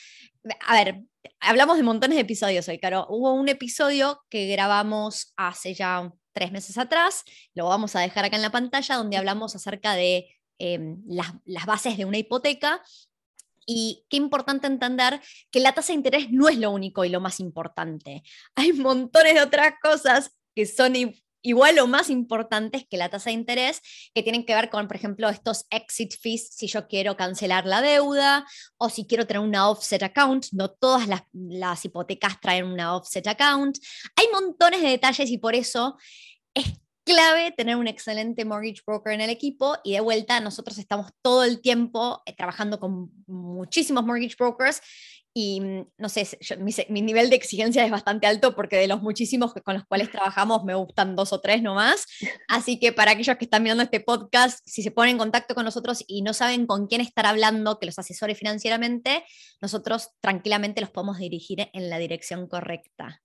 a 0.59 0.73
ver, 0.75 1.03
hablamos 1.39 1.77
de 1.77 1.83
montones 1.83 2.15
de 2.15 2.21
episodios 2.21 2.67
hoy, 2.67 2.79
Caro. 2.79 3.05
Hubo 3.09 3.33
un 3.33 3.49
episodio 3.49 4.21
que 4.29 4.47
grabamos 4.47 5.33
hace 5.35 5.73
ya 5.73 6.11
tres 6.33 6.51
meses 6.51 6.77
atrás, 6.77 7.23
lo 7.53 7.65
vamos 7.67 7.95
a 7.95 7.99
dejar 7.99 8.25
acá 8.25 8.37
en 8.37 8.41
la 8.41 8.51
pantalla, 8.51 8.95
donde 8.95 9.17
hablamos 9.17 9.55
acerca 9.55 9.95
de 9.95 10.27
em, 10.59 11.01
las, 11.07 11.33
las 11.45 11.65
bases 11.65 11.97
de 11.97 12.05
una 12.05 12.17
hipoteca 12.17 12.81
y 13.65 14.05
qué 14.09 14.17
importante 14.17 14.67
entender 14.67 15.21
que 15.51 15.59
la 15.59 15.73
tasa 15.73 15.93
de 15.93 15.97
interés 15.97 16.31
no 16.31 16.47
es 16.49 16.57
lo 16.57 16.71
único 16.71 17.05
y 17.05 17.09
lo 17.09 17.19
más 17.19 17.39
importante. 17.39 18.23
Hay 18.55 18.73
montones 18.73 19.35
de 19.35 19.41
otras 19.41 19.73
cosas 19.81 20.37
que 20.55 20.65
son 20.65 20.95
igual 21.41 21.79
o 21.79 21.87
más 21.87 22.09
importantes 22.09 22.85
que 22.89 22.97
la 22.97 23.09
tasa 23.09 23.29
de 23.29 23.35
interés, 23.35 23.81
que 24.13 24.23
tienen 24.23 24.45
que 24.45 24.55
ver 24.55 24.69
con, 24.69 24.87
por 24.87 24.95
ejemplo, 24.95 25.29
estos 25.29 25.65
exit 25.69 26.13
fees, 26.19 26.49
si 26.53 26.67
yo 26.67 26.87
quiero 26.87 27.17
cancelar 27.17 27.65
la 27.65 27.81
deuda 27.81 28.45
o 28.77 28.89
si 28.89 29.05
quiero 29.05 29.27
tener 29.27 29.41
una 29.41 29.69
offset 29.69 30.03
account. 30.03 30.47
No 30.51 30.69
todas 30.71 31.07
las, 31.07 31.23
las 31.33 31.83
hipotecas 31.85 32.39
traen 32.39 32.65
una 32.65 32.95
offset 32.95 33.27
account. 33.27 33.77
Hay 34.15 34.27
montones 34.31 34.81
de 34.81 34.89
detalles 34.89 35.29
y 35.29 35.37
por 35.37 35.55
eso 35.55 35.97
es 36.53 36.65
clave 37.11 37.51
tener 37.51 37.75
un 37.75 37.87
excelente 37.87 38.45
mortgage 38.45 38.81
broker 38.85 39.11
en 39.13 39.21
el 39.21 39.29
equipo 39.29 39.77
y 39.83 39.93
de 39.93 39.99
vuelta 39.99 40.39
nosotros 40.39 40.77
estamos 40.77 41.11
todo 41.21 41.43
el 41.43 41.61
tiempo 41.61 42.21
eh, 42.25 42.33
trabajando 42.33 42.79
con 42.79 43.11
muchísimos 43.27 44.05
mortgage 44.05 44.35
brokers 44.39 44.81
y 45.33 45.59
mm, 45.59 45.87
no 45.97 46.09
sé, 46.09 46.25
mi, 46.89 47.01
nivel 47.01 47.29
de 47.29 47.35
exigencia 47.35 47.83
es 47.83 47.91
bastante 47.91 48.27
alto 48.27 48.55
porque 48.55 48.77
de 48.77 48.87
los 48.87 49.01
muchísimos 49.01 49.53
con 49.53 49.73
los 49.73 49.85
cuales 49.85 50.09
trabajamos 50.09 50.63
me 50.63 50.73
gustan 50.75 51.15
dos 51.17 51.33
o 51.33 51.41
tres 51.41 51.61
nomás. 51.61 52.05
Así 52.47 52.79
que 52.79 52.93
para 52.93 53.11
aquellos 53.11 53.37
que 53.37 53.45
están 53.45 53.63
mirando 53.63 53.83
este 53.83 53.99
podcast, 53.99 54.59
si 54.65 54.81
se 54.81 54.91
ponen 54.91 55.11
en 55.11 55.17
contacto 55.17 55.53
con 55.53 55.65
nosotros 55.65 56.03
y 56.07 56.21
no 56.21 56.33
saben 56.33 56.65
con 56.65 56.87
quién 56.87 57.01
estar 57.01 57.25
hablando 57.25 57.77
que 57.79 57.87
los 57.87 57.99
asesore 57.99 58.35
financieramente, 58.35 59.25
nosotros 59.61 60.11
tranquilamente 60.21 60.81
los 60.81 60.91
podemos 60.91 61.17
dirigir 61.17 61.69
en 61.73 61.89
la 61.89 61.97
dirección 61.97 62.47
correcta. 62.47 63.21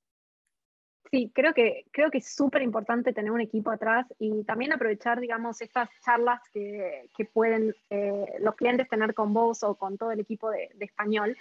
Sí, 1.16 1.32
creo 1.34 1.54
que, 1.54 1.86
creo 1.92 2.10
que 2.10 2.18
es 2.18 2.28
súper 2.28 2.60
importante 2.60 3.14
tener 3.14 3.32
un 3.32 3.40
equipo 3.40 3.70
atrás 3.70 4.06
y 4.18 4.44
también 4.44 4.74
aprovechar, 4.74 5.18
digamos, 5.18 5.62
estas 5.62 5.88
charlas 6.04 6.42
que, 6.52 7.08
que 7.16 7.24
pueden 7.24 7.74
eh, 7.88 8.34
los 8.40 8.54
clientes 8.54 8.86
tener 8.86 9.14
con 9.14 9.32
vos 9.32 9.62
o 9.62 9.76
con 9.76 9.96
todo 9.96 10.10
el 10.10 10.20
equipo 10.20 10.50
de, 10.50 10.68
de 10.74 10.84
español 10.84 11.34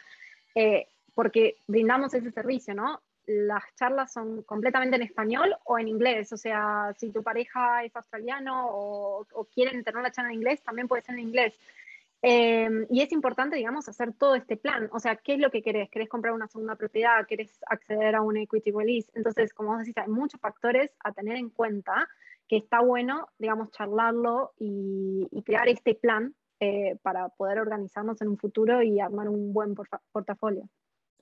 eh, 0.55 0.87
porque 1.13 1.57
brindamos 1.67 2.13
ese 2.13 2.31
servicio, 2.31 2.73
¿no? 2.73 3.01
Las 3.25 3.63
charlas 3.75 4.13
son 4.13 4.43
completamente 4.43 4.95
en 4.95 5.01
español 5.01 5.53
o 5.65 5.77
en 5.77 5.89
inglés, 5.89 6.31
o 6.31 6.37
sea, 6.37 6.95
si 6.97 7.09
tu 7.09 7.21
pareja 7.21 7.83
es 7.83 7.93
australiano 7.97 8.69
o, 8.69 9.27
o 9.33 9.43
quieren 9.43 9.83
tener 9.83 10.01
la 10.01 10.11
charla 10.11 10.29
en 10.29 10.37
inglés, 10.37 10.61
también 10.61 10.87
puede 10.87 11.01
ser 11.01 11.15
en 11.15 11.21
inglés. 11.27 11.53
Eh, 12.27 12.87
y 12.89 13.01
es 13.01 13.11
importante, 13.11 13.55
digamos, 13.55 13.87
hacer 13.87 14.11
todo 14.13 14.33
este 14.33 14.57
plan. 14.57 14.89
O 14.91 14.99
sea, 14.99 15.15
¿qué 15.15 15.35
es 15.35 15.39
lo 15.39 15.51
que 15.51 15.61
querés? 15.61 15.91
¿Querés 15.91 16.09
comprar 16.09 16.33
una 16.33 16.47
segunda 16.47 16.75
propiedad? 16.75 17.27
¿Querés 17.27 17.59
acceder 17.67 18.15
a 18.15 18.23
un 18.23 18.35
equity 18.35 18.71
release? 18.71 19.11
Entonces, 19.13 19.53
como 19.53 19.69
vos 19.69 19.79
decís, 19.81 19.95
hay 19.97 20.07
muchos 20.07 20.41
factores 20.41 20.91
a 21.03 21.11
tener 21.11 21.37
en 21.37 21.51
cuenta 21.51 22.09
que 22.47 22.57
está 22.57 22.81
bueno, 22.81 23.27
digamos, 23.37 23.69
charlarlo 23.69 24.53
y, 24.57 25.27
crear 25.45 25.69
este 25.69 25.93
plan 25.93 26.33
eh, 26.59 26.97
para 27.03 27.29
poder 27.29 27.59
organizarnos 27.59 28.19
en 28.23 28.29
un 28.29 28.39
futuro 28.39 28.81
y 28.81 28.99
armar 28.99 29.29
un 29.29 29.53
buen 29.53 29.75
portafolio. 30.11 30.67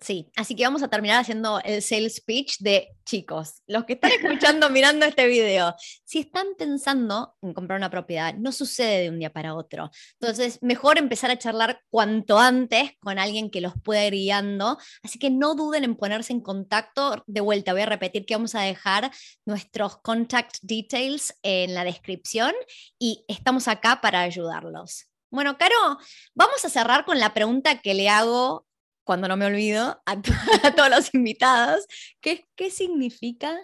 Sí, 0.03 0.29
así 0.35 0.53
que 0.53 0.65
vamos 0.65 0.83
a 0.83 0.89
terminar 0.89 1.21
haciendo 1.21 1.61
el 1.63 1.81
sales 1.81 2.19
pitch 2.19 2.57
de 2.59 2.89
chicos, 3.05 3.61
los 3.67 3.85
que 3.85 3.93
están 3.93 4.11
escuchando, 4.11 4.69
mirando 4.69 5.05
este 5.05 5.27
video. 5.27 5.73
Si 6.03 6.19
están 6.19 6.47
pensando 6.57 7.37
en 7.41 7.53
comprar 7.53 7.77
una 7.77 7.89
propiedad, 7.89 8.33
no 8.33 8.51
sucede 8.51 9.03
de 9.03 9.09
un 9.09 9.19
día 9.19 9.31
para 9.31 9.55
otro. 9.55 9.89
Entonces, 10.19 10.59
mejor 10.61 10.97
empezar 10.97 11.31
a 11.31 11.39
charlar 11.39 11.79
cuanto 11.89 12.37
antes 12.37 12.91
con 12.99 13.17
alguien 13.17 13.49
que 13.49 13.61
los 13.61 13.75
pueda 13.81 14.05
ir 14.05 14.11
guiando. 14.11 14.77
Así 15.03 15.19
que 15.19 15.29
no 15.29 15.55
duden 15.55 15.85
en 15.85 15.95
ponerse 15.95 16.33
en 16.33 16.41
contacto. 16.41 17.23
De 17.25 17.39
vuelta, 17.39 17.71
voy 17.71 17.83
a 17.83 17.85
repetir 17.85 18.25
que 18.25 18.35
vamos 18.35 18.55
a 18.55 18.61
dejar 18.61 19.09
nuestros 19.45 20.01
contact 20.01 20.57
details 20.63 21.33
en 21.43 21.73
la 21.73 21.85
descripción 21.85 22.53
y 22.99 23.23
estamos 23.29 23.69
acá 23.69 24.01
para 24.01 24.19
ayudarlos. 24.19 25.05
Bueno, 25.31 25.57
Caro, 25.57 25.97
vamos 26.35 26.63
a 26.65 26.69
cerrar 26.69 27.05
con 27.05 27.19
la 27.19 27.33
pregunta 27.33 27.79
que 27.79 27.93
le 27.93 28.09
hago, 28.09 28.67
cuando 29.03 29.27
no 29.27 29.37
me 29.37 29.45
olvido, 29.45 30.01
a, 30.05 30.21
todos 30.75 30.89
los 30.89 31.13
invitados, 31.13 31.87
¿Qué 32.21 32.69
significa 32.69 33.57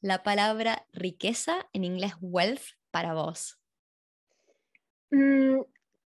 la 0.00 0.22
palabra 0.22 0.86
riqueza 0.92 1.66
en 1.72 1.84
inglés 1.84 2.12
wealth 2.20 2.62
para 2.90 3.14
vos? 3.14 3.58
Mm, 5.12 5.60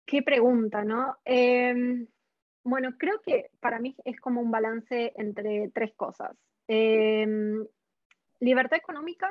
qué 0.06 0.22
pregunta, 0.22 0.84
¿no? 0.84 1.16
Em, 1.24 2.06
bueno, 2.62 2.96
creo 2.98 3.20
que 3.22 3.50
para 3.60 3.78
mí 3.78 3.94
es 4.04 4.20
como 4.20 4.40
un 4.40 4.50
balance 4.50 5.12
entre 5.16 5.70
tres 5.74 5.92
cosas. 5.94 6.36
Em, 6.68 7.66
libertad 8.40 8.78
económica, 8.78 9.28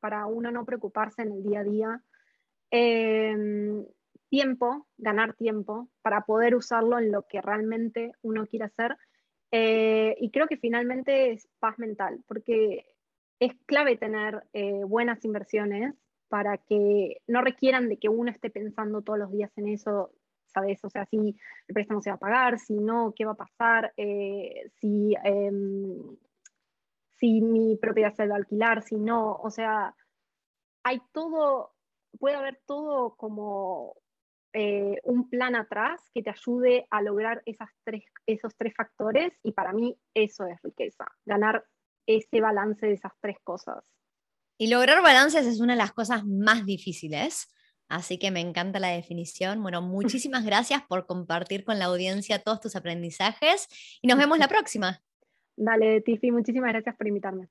para 0.00 0.26
uno 0.26 0.50
no 0.50 0.64
preocuparse 0.64 1.22
en 1.22 1.32
el 1.32 1.42
día 1.42 1.60
a 1.60 1.64
día. 1.64 2.02
Em, 2.70 3.84
tiempo, 4.34 4.88
ganar 4.98 5.34
tiempo 5.34 5.88
para 6.02 6.22
poder 6.22 6.56
usarlo 6.56 6.98
en 6.98 7.12
lo 7.12 7.22
que 7.28 7.40
realmente 7.40 8.10
uno 8.20 8.48
quiere 8.48 8.64
hacer. 8.64 8.96
Eh, 9.52 10.16
y 10.18 10.32
creo 10.32 10.48
que 10.48 10.56
finalmente 10.56 11.30
es 11.30 11.46
paz 11.60 11.78
mental, 11.78 12.20
porque 12.26 12.84
es 13.38 13.52
clave 13.66 13.96
tener 13.96 14.42
eh, 14.52 14.82
buenas 14.82 15.24
inversiones 15.24 15.94
para 16.28 16.58
que 16.58 17.22
no 17.28 17.42
requieran 17.42 17.88
de 17.88 17.96
que 17.96 18.08
uno 18.08 18.28
esté 18.28 18.50
pensando 18.50 19.02
todos 19.02 19.20
los 19.20 19.30
días 19.30 19.56
en 19.56 19.68
eso, 19.68 20.10
¿sabes? 20.46 20.84
O 20.84 20.90
sea, 20.90 21.06
si 21.06 21.16
el 21.68 21.72
préstamo 21.72 22.02
se 22.02 22.10
va 22.10 22.16
a 22.16 22.26
pagar, 22.26 22.58
si 22.58 22.74
no, 22.74 23.14
qué 23.16 23.24
va 23.24 23.32
a 23.32 23.46
pasar, 23.46 23.92
eh, 23.96 24.68
si, 24.80 25.14
em, 25.22 26.16
si 27.20 27.40
mi 27.40 27.76
propiedad 27.76 28.12
se 28.12 28.26
va 28.26 28.34
a 28.34 28.38
alquilar, 28.38 28.82
si 28.82 28.96
no, 28.96 29.36
o 29.36 29.50
sea, 29.50 29.94
hay 30.82 31.00
todo, 31.12 31.72
puede 32.18 32.34
haber 32.34 32.60
todo 32.66 33.14
como 33.14 33.94
eh, 34.56 35.00
un 35.02 35.28
plan 35.28 35.56
atrás 35.56 36.00
que 36.14 36.22
te 36.22 36.30
ayude 36.30 36.86
a 36.90 37.02
lograr 37.02 37.42
esas 37.44 37.68
tres, 37.82 38.04
esos 38.24 38.54
tres 38.56 38.72
factores 38.76 39.32
y 39.42 39.50
para 39.50 39.72
mí 39.72 39.98
eso 40.14 40.46
es 40.46 40.62
riqueza, 40.62 41.06
ganar 41.26 41.64
ese 42.06 42.40
balance 42.40 42.86
de 42.86 42.92
esas 42.92 43.12
tres 43.20 43.36
cosas. 43.42 43.84
Y 44.56 44.68
lograr 44.68 45.02
balances 45.02 45.44
es 45.44 45.58
una 45.58 45.72
de 45.72 45.78
las 45.78 45.92
cosas 45.92 46.24
más 46.24 46.64
difíciles, 46.64 47.52
así 47.88 48.16
que 48.16 48.30
me 48.30 48.40
encanta 48.40 48.78
la 48.78 48.90
definición. 48.90 49.60
Bueno, 49.60 49.82
muchísimas 49.82 50.44
gracias 50.46 50.82
por 50.86 51.06
compartir 51.06 51.64
con 51.64 51.80
la 51.80 51.86
audiencia 51.86 52.38
todos 52.38 52.60
tus 52.60 52.76
aprendizajes 52.76 53.66
y 54.00 54.06
nos 54.06 54.18
vemos 54.18 54.38
la 54.38 54.46
próxima. 54.48 55.02
Dale, 55.56 56.00
Tiffy, 56.00 56.30
muchísimas 56.30 56.70
gracias 56.72 56.96
por 56.96 57.08
invitarme. 57.08 57.48